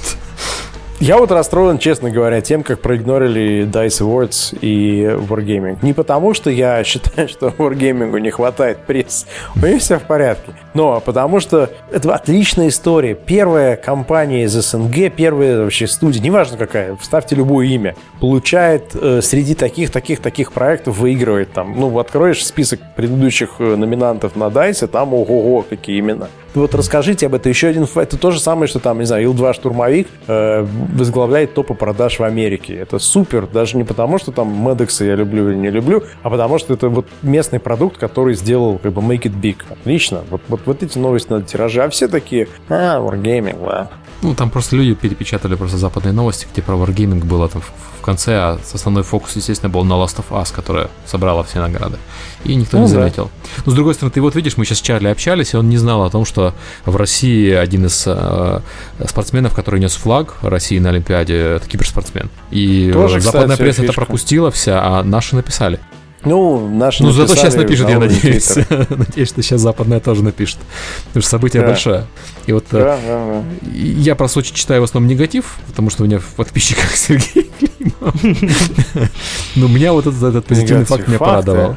[1.00, 5.78] Я вот расстроен, честно говоря, тем, как проигнорили DICE Awards и Wargaming.
[5.82, 9.26] Не потому, что я считаю, что Wargaming не хватает пресс.
[9.54, 10.52] У них все в порядке.
[10.78, 13.16] Но потому что это отличная история.
[13.16, 19.56] Первая компания из СНГ, первая вообще студия, неважно какая, вставьте любое имя, получает э, среди
[19.56, 21.74] таких, таких, таких проектов, выигрывает там.
[21.76, 26.28] Ну, откроешь список предыдущих э, номинантов на DICE, там ого-го, какие имена.
[26.54, 27.50] Вот расскажите об этом.
[27.50, 31.74] Еще один, это то же самое, что там, не знаю, Ил-2 штурмовик э, возглавляет топы
[31.74, 32.74] продаж в Америке.
[32.74, 36.58] Это супер, даже не потому, что там Медекса я люблю или не люблю, а потому
[36.58, 39.56] что это вот местный продукт, который сделал как бы make it big.
[39.68, 40.22] Отлично.
[40.30, 41.82] Вот, вот, вот эти новости надо тиражи.
[41.82, 43.90] А все такие, а, Wargaming, да.
[44.20, 48.34] Ну, там просто люди перепечатали просто западные новости, где про Wargaming было там в конце,
[48.34, 51.98] а основной фокус, естественно, был на Last of Us, которая собрала все награды.
[52.44, 53.24] И никто ну, не заметил.
[53.24, 53.62] Да.
[53.66, 55.76] Но с другой стороны, ты вот видишь, мы сейчас с Чарли общались, и он не
[55.76, 56.52] знал о том, что
[56.84, 58.60] в России один из э,
[59.06, 62.28] спортсменов, который нес флаг России на Олимпиаде, это киберспортсмен.
[62.50, 63.92] И Тоже, западная кстати, пресса фишка.
[63.92, 65.78] это пропустила вся, а наши написали.
[66.24, 68.56] Ну, наши Ну, зато сейчас напишет, я надеюсь.
[68.90, 70.58] надеюсь, что сейчас западная тоже напишет.
[71.06, 71.68] Потому что событие да.
[71.68, 72.06] большое.
[72.46, 73.42] И вот да, да, да.
[73.62, 78.14] я про Сочи читаю в основном негатив, потому что у меня в подписчиках Сергей Климов.
[79.56, 81.76] Но меня вот этот, этот позитивный факт меня порадовал.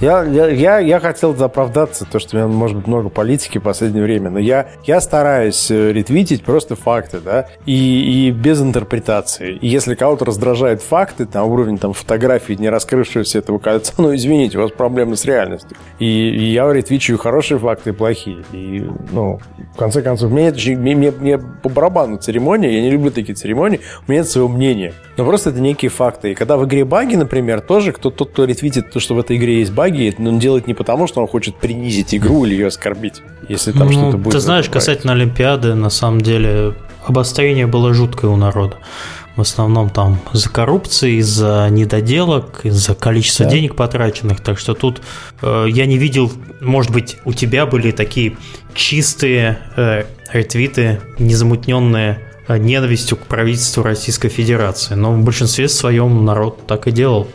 [0.00, 3.62] Я, я, я, я хотел оправдаться, то, что у меня может быть много политики в
[3.62, 9.56] последнее время, но я, я стараюсь э, ретвитить просто факты, да, и, и без интерпретации.
[9.56, 14.58] И если кого-то раздражают факты на уровень там фотографии не раскрывшегося этого кольца, ну, извините,
[14.58, 15.76] у вас проблемы с реальностью.
[15.98, 18.44] И, и я ретвичу хорошие факты и плохие.
[18.52, 19.40] И, ну,
[19.74, 23.80] в конце концов, мне, мне, мне, мне по барабану церемония, я не люблю такие церемонии,
[24.06, 24.94] у меня нет своего мнения.
[25.16, 26.30] Но просто это некие факты.
[26.30, 29.36] И когда в игре баги, например, тоже кто, тот, кто ретвитит то, что в этой
[29.36, 33.22] игре есть баги, он делает не потому, что он хочет принизить игру или ее оскорбить.
[33.48, 34.32] Если там Ну, что-то будет.
[34.32, 34.74] Ты знаешь, баге.
[34.74, 36.74] касательно Олимпиады, на самом деле,
[37.06, 38.76] обострение было жуткое у народа.
[39.36, 43.52] В основном там из-за коррупции, из-за недоделок, из-за количества Да.
[43.52, 44.40] денег потраченных.
[44.40, 45.00] Так что тут
[45.42, 48.36] э, я не видел, может быть, у тебя были такие
[48.74, 52.18] чистые э, ретвиты, незамутненные
[52.48, 54.94] э, ненавистью к правительству Российской Федерации.
[54.94, 57.28] Но в большинстве своем народ так и делал.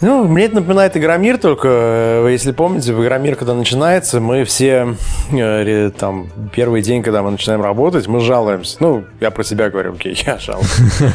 [0.00, 4.94] Ну, мне это напоминает Игромир, только, э, если помните, в Игромир, когда начинается, мы все,
[5.32, 8.76] э, там, первый день, когда мы начинаем работать, мы жалуемся.
[8.80, 10.68] Ну, я про себя говорю, окей, я жалуюсь.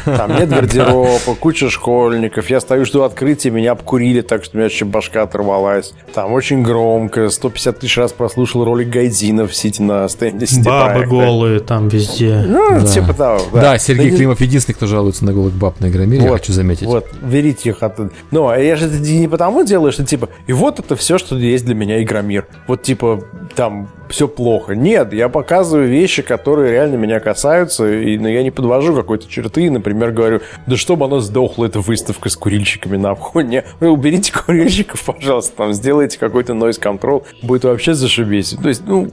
[0.04, 4.66] Там нет гардероба, куча школьников, я стою, жду открытия, меня обкурили так, что у меня
[4.68, 5.92] еще башка оторвалась.
[6.14, 11.08] Там очень громко, 150 тысяч раз прослушал ролик Гайдинов, сидя на стенде сети Бабы проекта.
[11.14, 12.44] голые там везде.
[12.46, 12.86] Ну, Да.
[12.86, 16.28] типа того, Да, Сергей не- Климов единственный, кто жалуется на голых баб на Игромире, я
[16.30, 16.86] Вот, хочу заметить.
[16.86, 18.10] Вот, берите их оттуда.
[18.30, 21.36] Ну, а я же это не потому делаю, что типа, и вот это все, что
[21.36, 22.46] есть для меня Игромир.
[22.66, 23.22] Вот типа,
[23.54, 24.74] там все плохо.
[24.74, 29.64] Нет, я показываю вещи, которые реально меня касаются, и, но я не подвожу какой-то черты,
[29.64, 33.14] и, например, говорю, да чтобы она сдохла, эта выставка с курильщиками на.
[33.42, 38.56] Не, вы уберите курильщиков, пожалуйста, там, сделайте какой-то noise control, будет вообще зашибись.
[38.62, 39.10] То есть, ну,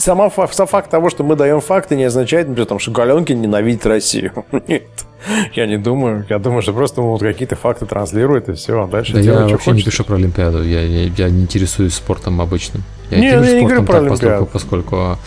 [0.00, 3.86] сама, сам факт того, что мы даем факты, не означает, например, там, что Галенкин ненавидит
[3.86, 4.32] Россию.
[4.66, 4.82] Нет.
[5.54, 6.26] Я не думаю.
[6.28, 8.82] Я думаю, что просто вот какие-то факты транслирует, и все.
[8.82, 9.92] А дальше Да я делай, что вообще не хочешь.
[9.92, 12.82] пишу про Олимпиаду, я, я, я не интересуюсь спортом обычным.
[13.10, 14.46] Я Не, я не говорю про так, поскольку, Олимпиаду.
[14.52, 15.18] поскольку а,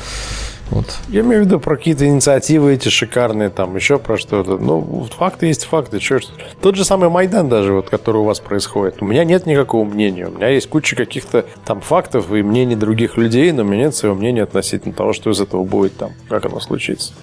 [0.69, 0.85] вот.
[1.07, 4.57] Я имею в виду про какие-то инициативы эти шикарные, там еще про что-то.
[4.57, 5.99] Ну, факты есть факты.
[5.99, 6.21] Ж.
[6.61, 9.01] Тот же самый Майдан даже, вот, который у вас происходит.
[9.01, 10.27] У меня нет никакого мнения.
[10.27, 13.95] У меня есть куча каких-то там фактов и мнений других людей, но у меня нет
[13.95, 17.13] своего мнения относительно того, что из этого будет там, как оно случится.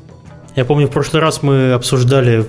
[0.56, 2.47] Я помню, в прошлый раз мы обсуждали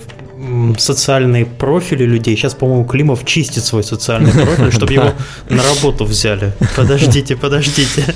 [0.77, 2.35] социальные профили людей.
[2.35, 5.11] Сейчас, по-моему, Климов чистит свой социальный профиль, чтобы его
[5.49, 6.53] на работу взяли.
[6.75, 8.15] Подождите, подождите.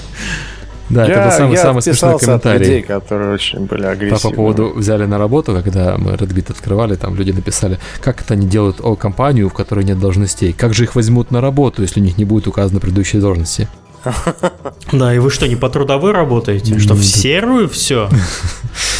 [0.90, 2.60] Да, это был самый, самый смешной от комментарий.
[2.60, 4.30] людей, которые очень были По, агрессивны.
[4.32, 8.48] по поводу взяли на работу, когда мы Redbit открывали, там люди написали, как это они
[8.48, 10.52] делают о компанию, в которой нет должностей.
[10.52, 13.68] Как же их возьмут на работу, если у них не будет указано предыдущие должности?
[14.92, 16.80] Да, и вы что, не по трудовой работаете?
[16.80, 18.10] Что, в серую все?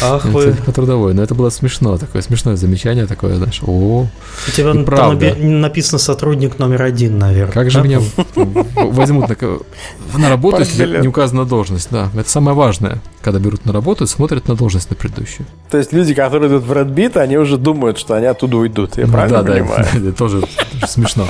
[0.02, 0.54] Ах вы.
[0.64, 4.06] по трудовой, но это было смешно, такое смешное замечание такое, знаешь, о,
[4.48, 5.34] У тебя там правда.
[5.36, 7.52] написано сотрудник номер один, наверное.
[7.52, 7.84] как же да?
[7.84, 8.00] меня
[8.34, 11.02] в- возьмут на, работу, если Поделят.
[11.02, 14.90] не указана должность, да, это самое важное, когда берут на работу и смотрят на должность
[14.90, 15.46] на предыдущую.
[15.70, 18.96] То есть люди, которые идут в Red Beat, они уже думают, что они оттуда уйдут.
[18.96, 19.86] Я правильно да, понимаю?
[19.92, 20.42] да, это тоже
[20.86, 21.26] смешно.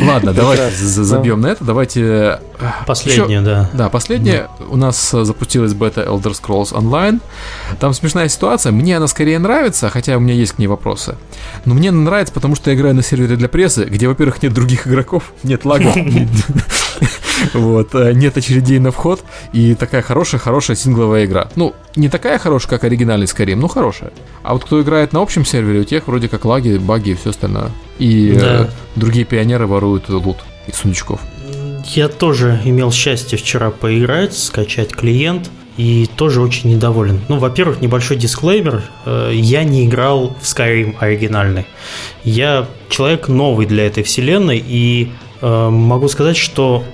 [0.06, 1.64] Ладно, давайте за- забьем на это.
[1.64, 2.02] Давайте.
[2.02, 2.38] э,
[2.86, 3.70] Последнее, да.
[3.74, 4.48] Да, последнее.
[4.68, 7.20] У нас э, запустилась бета Elder Scrolls Online.
[7.80, 8.72] Там смешная ситуация.
[8.72, 11.16] Мне она скорее нравится, хотя у меня есть к ней вопросы.
[11.64, 14.52] Но мне она нравится, потому что я играю на сервере для прессы, где, во-первых, нет
[14.54, 15.94] других игроков, нет лагов,
[17.54, 21.48] вот, э, нет очередей на вход, и такая хорошая-хорошая сингловая игра.
[21.56, 24.12] Ну, не такая хорошая, как оригинальный Skyrim, но хорошая.
[24.42, 27.30] А вот кто играет на общем сервере, у тех вроде как лаги, баги и все
[27.30, 27.70] остальное.
[28.02, 28.70] И э, Да.
[28.96, 31.20] другие пионеры воруют лут из сундучков.
[31.94, 35.50] Я тоже имел счастье вчера поиграть, скачать клиент.
[35.78, 37.20] И тоже очень недоволен.
[37.28, 38.82] Ну, во-первых, небольшой дисклеймер.
[39.06, 41.64] э, Я не играл в Skyrim оригинальный.
[42.24, 44.62] Я человек новый для этой вселенной.
[44.64, 45.10] И
[45.40, 46.84] э, могу сказать, что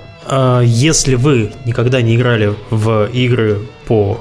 [0.63, 4.21] если вы никогда не играли в игры по,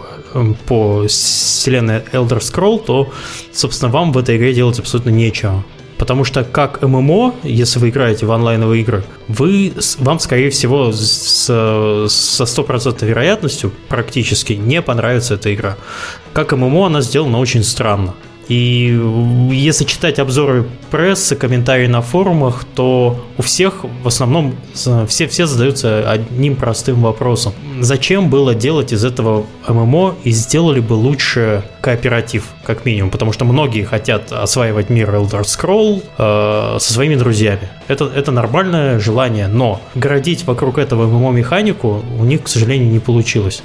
[0.65, 3.11] по вселенной Elder Scroll, то,
[3.53, 5.65] собственно, вам в этой игре делать абсолютно нечего.
[5.98, 12.07] Потому что как ММО, если вы играете в онлайновые игры, вы, вам, скорее всего, с,
[12.07, 15.78] со стопроцентной вероятностью практически не понравится эта игра.
[16.34, 18.14] Как ММО она сделана очень странно.
[18.48, 18.98] И
[19.52, 26.10] если читать обзоры прессы, комментарии на форумах, то у всех в основном все, все задаются
[26.10, 27.53] одним простым вопросом.
[27.80, 33.11] Зачем было делать из этого ММО и сделали бы лучше кооператив, как минимум?
[33.11, 37.69] Потому что многие хотят осваивать мир Elder Scroll э, со своими друзьями.
[37.88, 42.99] Это, это нормальное желание, но городить вокруг этого ММО механику у них, к сожалению, не
[42.99, 43.61] получилось.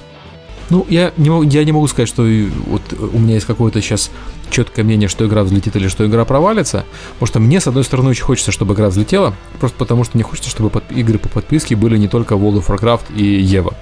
[0.70, 2.22] Ну, я не, могу, я не могу сказать, что
[2.66, 2.82] вот
[3.12, 4.10] у меня есть какое-то сейчас
[4.50, 6.84] четкое мнение, что игра взлетит или что игра провалится.
[7.14, 10.24] Потому что мне, с одной стороны, очень хочется, чтобы игра взлетела, просто потому что мне
[10.24, 13.74] хочется, чтобы под, игры по подписке были не только World of Warcraft и Ева.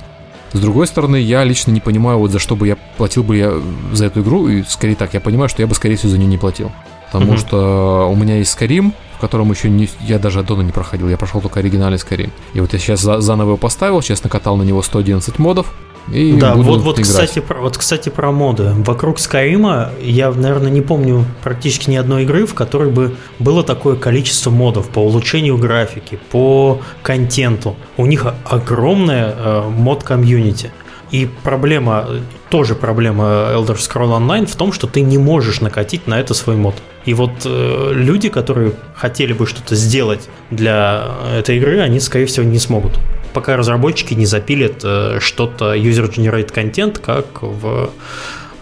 [0.53, 3.53] С другой стороны, я лично не понимаю, вот за что бы я платил бы я
[3.93, 6.27] за эту игру, и скорее так, я понимаю, что я бы, скорее всего, за нее
[6.27, 6.73] не платил.
[7.13, 7.39] Потому mm-hmm.
[7.39, 11.17] что у меня есть Skyrim, в котором еще не, я даже аддона не проходил, я
[11.17, 12.31] прошел только оригинальный Skyrim.
[12.55, 15.73] И вот я сейчас за, заново его поставил, сейчас накатал на него 111 модов,
[16.11, 17.09] и да, вот, вот, играть.
[17.09, 18.73] кстати, про, вот, кстати, про моды.
[18.85, 23.97] Вокруг Скайрима я, наверное, не помню практически ни одной игры, в которой бы было такое
[23.97, 27.77] количество модов по улучшению графики, по контенту.
[27.97, 30.73] У них огромная э, мод-комьюнити.
[31.11, 32.09] И проблема,
[32.51, 36.57] тоже проблема Elder Scroll Online в том, что ты не можешь накатить на это свой
[36.57, 36.75] мод.
[37.05, 42.47] И вот э, люди, которые хотели бы что-то сделать для этой игры, они, скорее всего,
[42.47, 42.99] не смогут.
[43.33, 47.91] Пока разработчики не запилят э, что-то user-generated контент, как в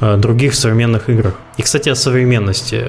[0.00, 1.34] э, других современных играх.
[1.56, 2.86] И, кстати, о современности.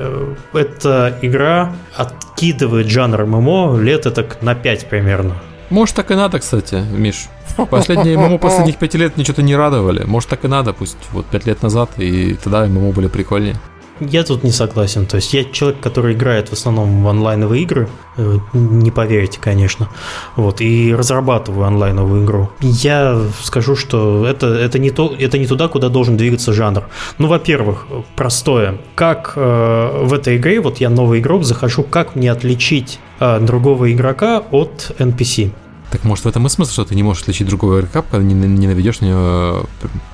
[0.54, 5.36] Эта игра откидывает жанр ММО лет это на 5 примерно.
[5.70, 7.28] Может, так и надо, кстати, Миш.
[7.70, 10.04] Последние ММО последних пяти лет ничего-то не радовали.
[10.04, 13.56] Может, так и надо, пусть вот пять лет назад, и тогда ММО были прикольнее.
[14.00, 15.06] Я тут не согласен.
[15.06, 19.90] То есть я человек, который играет в основном в онлайновые игры, э, не поверите, конечно.
[20.36, 22.50] Вот, и разрабатываю онлайновую игру.
[22.62, 26.86] Я скажу, что это, это, не, то, это не туда, куда должен двигаться жанр.
[27.18, 28.80] Ну, во-первых, простое.
[28.96, 33.92] Как э, в этой игре, вот я новый игрок, захожу, как мне отличить э, другого
[33.92, 35.52] игрока от NPC?
[35.92, 38.34] Так может в этом и смысл, что ты не можешь отличить другого игрока, когда не,
[38.34, 39.66] не наведешь на него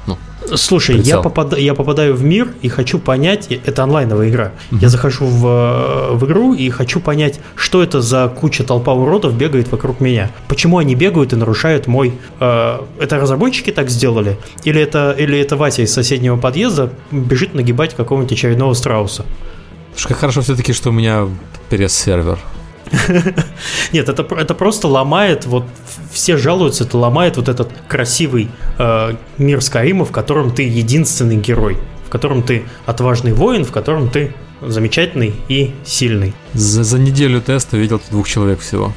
[0.08, 0.18] ну,
[0.54, 4.52] Слушай, я, попад, я попадаю в мир и хочу понять, это онлайновая игра.
[4.72, 4.78] Mm-hmm.
[4.82, 9.72] Я захожу в, в игру и хочу понять, что это за куча толпа уродов бегает
[9.72, 10.32] вокруг меня.
[10.48, 12.14] Почему они бегают и нарушают мой...
[12.40, 14.38] Э, это разработчики так сделали?
[14.64, 19.26] Или это, или это Вася из соседнего подъезда бежит нагибать какого-нибудь очередного страуса?
[19.94, 21.28] Слушай, как хорошо все-таки, что у меня
[21.70, 22.40] перес сервер.
[23.92, 25.66] Нет, это, это просто ломает, вот
[26.12, 31.78] все жалуются, это ломает вот этот красивый э, мир Скайрима, в котором ты единственный герой,
[32.06, 36.34] в котором ты отважный воин, в котором ты замечательный и сильный.
[36.54, 38.94] За, за неделю теста видел двух человек всего.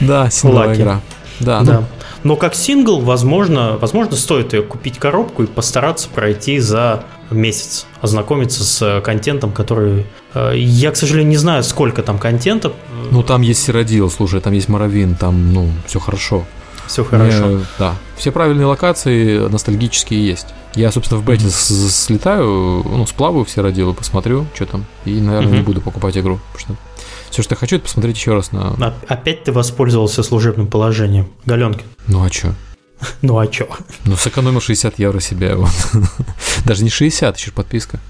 [0.00, 1.00] Да, сингловая игра.
[1.40, 1.84] Да, да.
[2.24, 8.64] Но как сингл, возможно, возможно, стоит ее купить коробку и постараться пройти за месяц, ознакомиться
[8.64, 10.06] с контентом, который...
[10.34, 12.72] Я, к сожалению, не знаю, сколько там контента.
[13.10, 16.44] Ну, там есть Сиродил, слушай, там есть Моровин, там, ну, все хорошо.
[16.86, 17.46] Все хорошо.
[17.46, 17.94] Мне, да.
[18.16, 20.46] Все правильные локации ностальгические есть.
[20.74, 21.90] Я, собственно, в бете mm-hmm.
[21.90, 24.86] слетаю, ну, сплаваю все родилы, посмотрю, что там.
[25.04, 25.56] И, наверное, mm-hmm.
[25.56, 26.40] не буду покупать игру.
[26.52, 26.92] Потому что
[27.30, 28.94] все, что я хочу, это посмотреть еще раз на...
[29.08, 31.86] Опять ты воспользовался служебным положением, Галенкин.
[32.06, 32.54] Ну а что?
[33.22, 33.68] Ну а чё?
[34.04, 35.56] Ну сэкономил 60 евро себе.
[35.56, 35.70] Вот.
[36.64, 38.00] Даже не 60, еще подписка.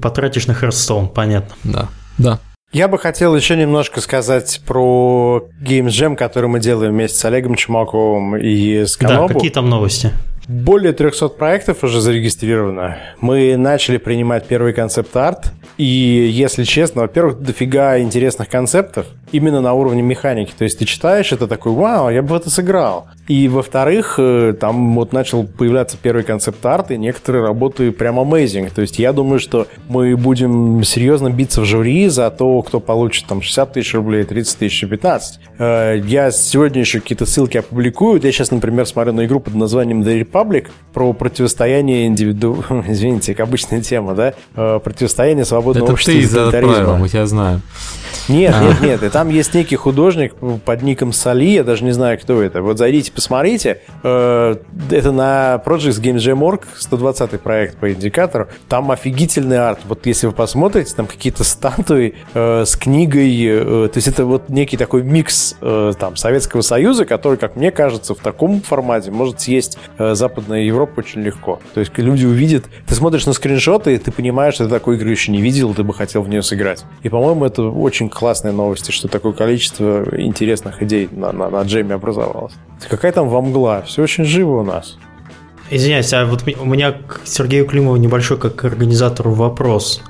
[0.00, 1.54] Потратишь на Hearthstone, понятно.
[1.64, 1.88] Да,
[2.18, 2.38] да.
[2.72, 7.54] Я бы хотел еще немножко сказать про Games Jam, который мы делаем вместе с Олегом
[7.54, 9.28] Чумаковым и с Канобу.
[9.28, 10.12] Да, какие там новости?
[10.48, 12.98] Более 300 проектов уже зарегистрировано.
[13.20, 15.52] Мы начали принимать первый концепт-арт.
[15.78, 20.52] И, если честно, во-первых, дофига интересных концептов именно на уровне механики.
[20.56, 23.06] То есть ты читаешь, это такой, вау, я бы в это сыграл.
[23.28, 28.70] И, во-вторых, э, там вот начал появляться первый концепт-арт, и некоторые работы прям amazing.
[28.74, 33.26] То есть я думаю, что мы будем серьезно биться в жюри за то, кто получит
[33.26, 35.40] там 60 тысяч рублей, 30 тысяч, 15.
[35.58, 38.20] Э, я сегодня еще какие-то ссылки опубликую.
[38.22, 42.64] Я сейчас, например, смотрю на игру под названием The Republic про противостояние индивиду...
[42.86, 44.34] Извините, как обычная тема, да?
[44.54, 47.60] Э, противостояние свободного Это общества ты отправил, я знаю.
[48.28, 49.02] Нет, нет, нет.
[49.02, 50.34] И там есть некий художник
[50.64, 52.62] под ником Сали, я даже не знаю, кто это.
[52.62, 53.80] Вот зайдите, посмотрите.
[54.02, 54.56] Э,
[54.90, 58.48] это на Project Games Jam.org, 120 проект по индикатору.
[58.68, 59.80] Там офигительный арт.
[59.84, 63.88] Вот если вы посмотрите, там какие-то статуи э, с книгой.
[63.88, 68.18] То есть это вот некий такой микс там Советского Союза, который, как мне кажется, в
[68.18, 69.78] таком формате может съесть
[70.22, 71.58] Западная Европа очень легко.
[71.74, 75.10] То есть люди увидят, ты смотришь на скриншоты, и ты понимаешь, что ты такой игры
[75.10, 76.84] еще не видел, ты бы хотел в нее сыграть.
[77.02, 81.96] И, по-моему, это очень классные новости, что такое количество интересных идей на, на, на джеме
[81.96, 82.52] образовалось.
[82.88, 83.82] Какая там вам мгла?
[83.82, 84.96] Все очень живо у нас.
[85.70, 90.02] Извиняюсь, а вот у меня к Сергею Климову небольшой как к организатору вопрос.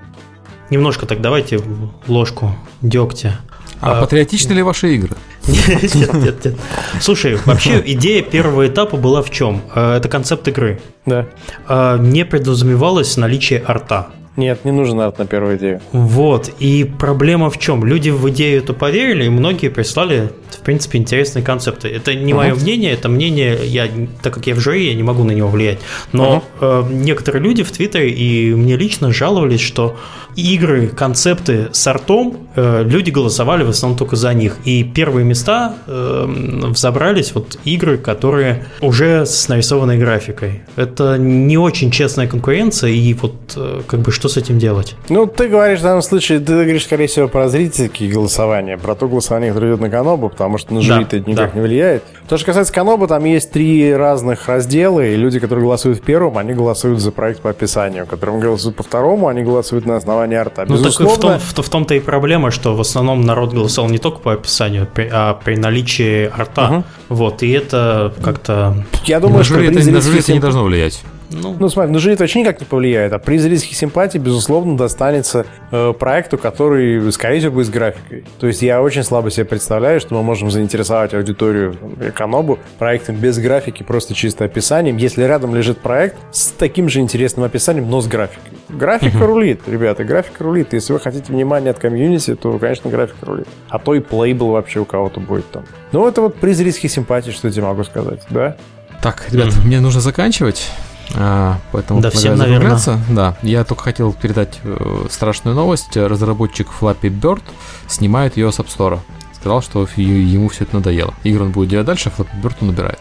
[0.68, 1.58] Немножко так давайте
[2.06, 3.40] ложку дегтя.
[3.80, 5.16] А, а патриотичны ли ваши игры?
[5.46, 6.54] Нет, нет, нет.
[7.00, 9.62] Слушай, вообще идея первого этапа была в чем?
[9.74, 10.80] Э, это концепт игры.
[11.04, 11.26] Да.
[11.68, 14.08] Э, не предусмевалось наличие арта.
[14.36, 15.80] Нет, не нужен арт на первую идею.
[15.92, 16.50] Вот.
[16.58, 17.84] И проблема в чем?
[17.84, 21.88] Люди в идею эту поверили, и многие прислали в принципе, интересные концепты.
[21.88, 22.36] Это не uh-huh.
[22.36, 23.88] мое мнение, это мнение, я,
[24.22, 25.78] так как я в жюри, я не могу на него влиять.
[26.12, 26.88] Но uh-huh.
[26.88, 29.96] э, некоторые люди в Твиттере и мне лично жаловались, что
[30.36, 34.56] игры, концепты с артом, э, люди голосовали в основном только за них.
[34.64, 36.26] И первые места э,
[36.68, 40.62] взобрались вот игры, которые уже с нарисованной графикой.
[40.76, 44.96] Это не очень честная конкуренция, и вот э, как бы что с этим делать?
[45.08, 49.08] Ну, ты говоришь в данном случае, ты говоришь, скорее всего, про зрительские голосования, про то
[49.08, 51.60] голосование, которое идет на Канобу, потому что на жюри да, это никак да.
[51.60, 52.02] не влияет.
[52.28, 56.38] То, что касается Каноба, там есть три разных раздела, и люди, которые голосуют в первом,
[56.38, 60.64] они голосуют за проект по описанию, которым голосуют по второму, они голосуют на основании арта.
[60.68, 61.16] Ну, Безусловно...
[61.16, 64.18] так в, том, в, в том-то и проблема, что в основном народ голосовал не только
[64.18, 66.70] по описанию, а при наличии арта.
[66.70, 66.84] Угу.
[67.08, 68.84] Вот, и это как-то...
[69.04, 71.02] Я думаю, на что жюри это, на жюри это не должно влиять.
[71.32, 73.12] Ну, ну смотри, на жюри это вообще никак не повлияет.
[73.12, 78.24] А при зрительских симпатий, безусловно, достанется э, проекту, который, скорее всего, будет с графикой.
[78.38, 83.38] То есть я очень слабо себе представляю, что мы можем заинтересовать аудиторию Эконобу проектом без
[83.38, 88.06] графики, просто чисто описанием, если рядом лежит проект с таким же интересным описанием, но с
[88.06, 88.52] графикой.
[88.68, 89.26] Графика uh-huh.
[89.26, 90.72] рулит, ребята, графика рулит.
[90.72, 93.48] Если вы хотите внимания от комьюнити, то, конечно, графика рулит.
[93.68, 95.64] А то и плейбл вообще у кого-то будет там.
[95.92, 98.56] Ну, это вот при зрительских симпатий, что я тебе могу сказать, да?
[99.02, 99.66] Так, ребят, mm-hmm.
[99.66, 100.70] мне нужно заканчивать.
[101.14, 102.78] А, поэтому да, всем, наверное.
[103.10, 105.96] Да, я только хотел передать э, страшную новость.
[105.96, 107.42] Разработчик Flappy Bird
[107.86, 108.98] снимает ее с App Store.
[109.34, 111.14] Сказал, что ему все это надоело.
[111.24, 112.98] Игры он будет делать дальше, а Flappy Bird он убирает.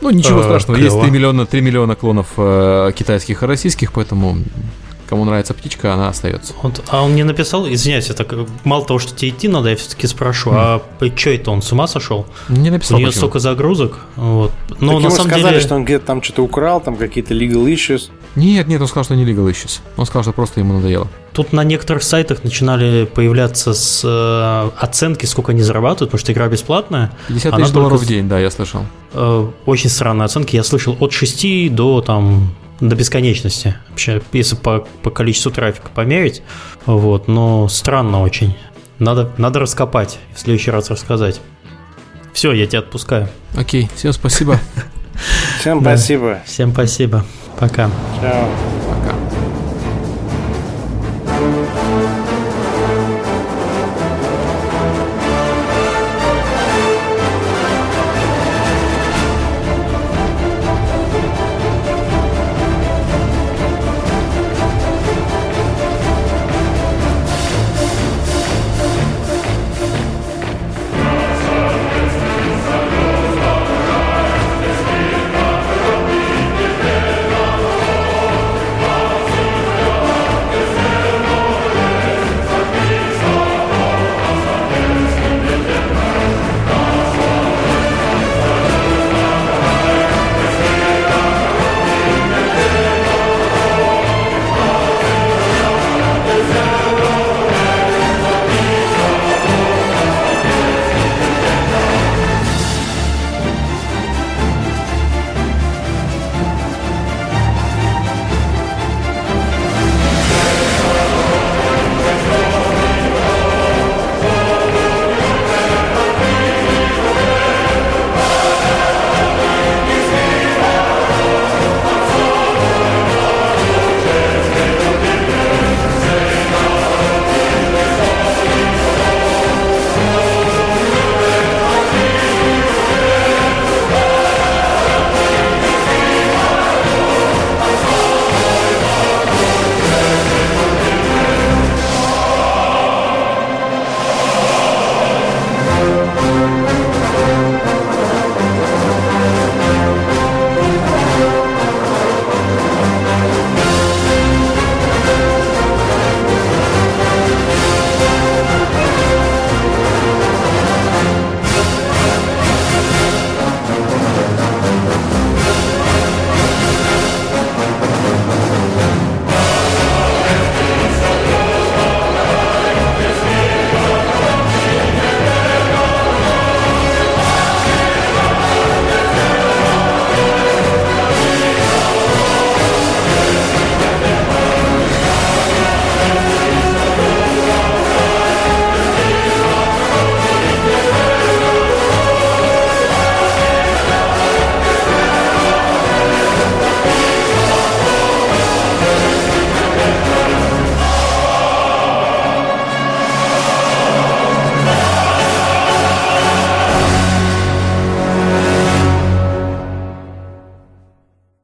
[0.00, 0.94] Ну, ничего а, страшного, клево.
[0.94, 4.36] есть 3 миллиона, 3 миллиона клонов э, китайских и российских, поэтому
[5.08, 6.54] Кому нравится птичка, она остается.
[6.62, 10.06] Вот, а он не написал, извиняюсь, это мало того, что тебе идти надо, я все-таки
[10.06, 10.82] спрошу, mm.
[11.00, 12.26] а что это он с ума сошел?
[12.48, 12.96] Не написал.
[12.96, 13.98] У нее столько загрузок.
[14.16, 14.52] Вот.
[14.80, 15.60] Но так на самом сказали, деле...
[15.60, 18.10] что он где-то там что-то украл, там какие-то legal issues.
[18.36, 19.80] Нет, нет, он сказал, что не legal issues.
[19.96, 21.06] Он сказал, что просто ему надоело.
[21.32, 26.48] Тут на некоторых сайтах начинали появляться с э, оценки, сколько они зарабатывают, потому что игра
[26.48, 27.12] бесплатная.
[27.28, 28.82] 50 тысяч долларов в день, да, я слышал.
[29.12, 30.56] Э, очень странные оценки.
[30.56, 33.76] Я слышал от 6 до там до бесконечности.
[33.90, 36.42] Вообще, если по, по количеству трафика померить.
[36.86, 38.56] Вот, но странно очень.
[38.98, 41.40] Надо, надо раскопать, в следующий раз рассказать.
[42.32, 43.28] Все, я тебя отпускаю.
[43.56, 44.58] Окей, всем спасибо.
[45.60, 46.40] Всем спасибо.
[46.44, 47.24] Всем спасибо.
[47.58, 47.88] Пока.
[48.20, 48.48] Чао.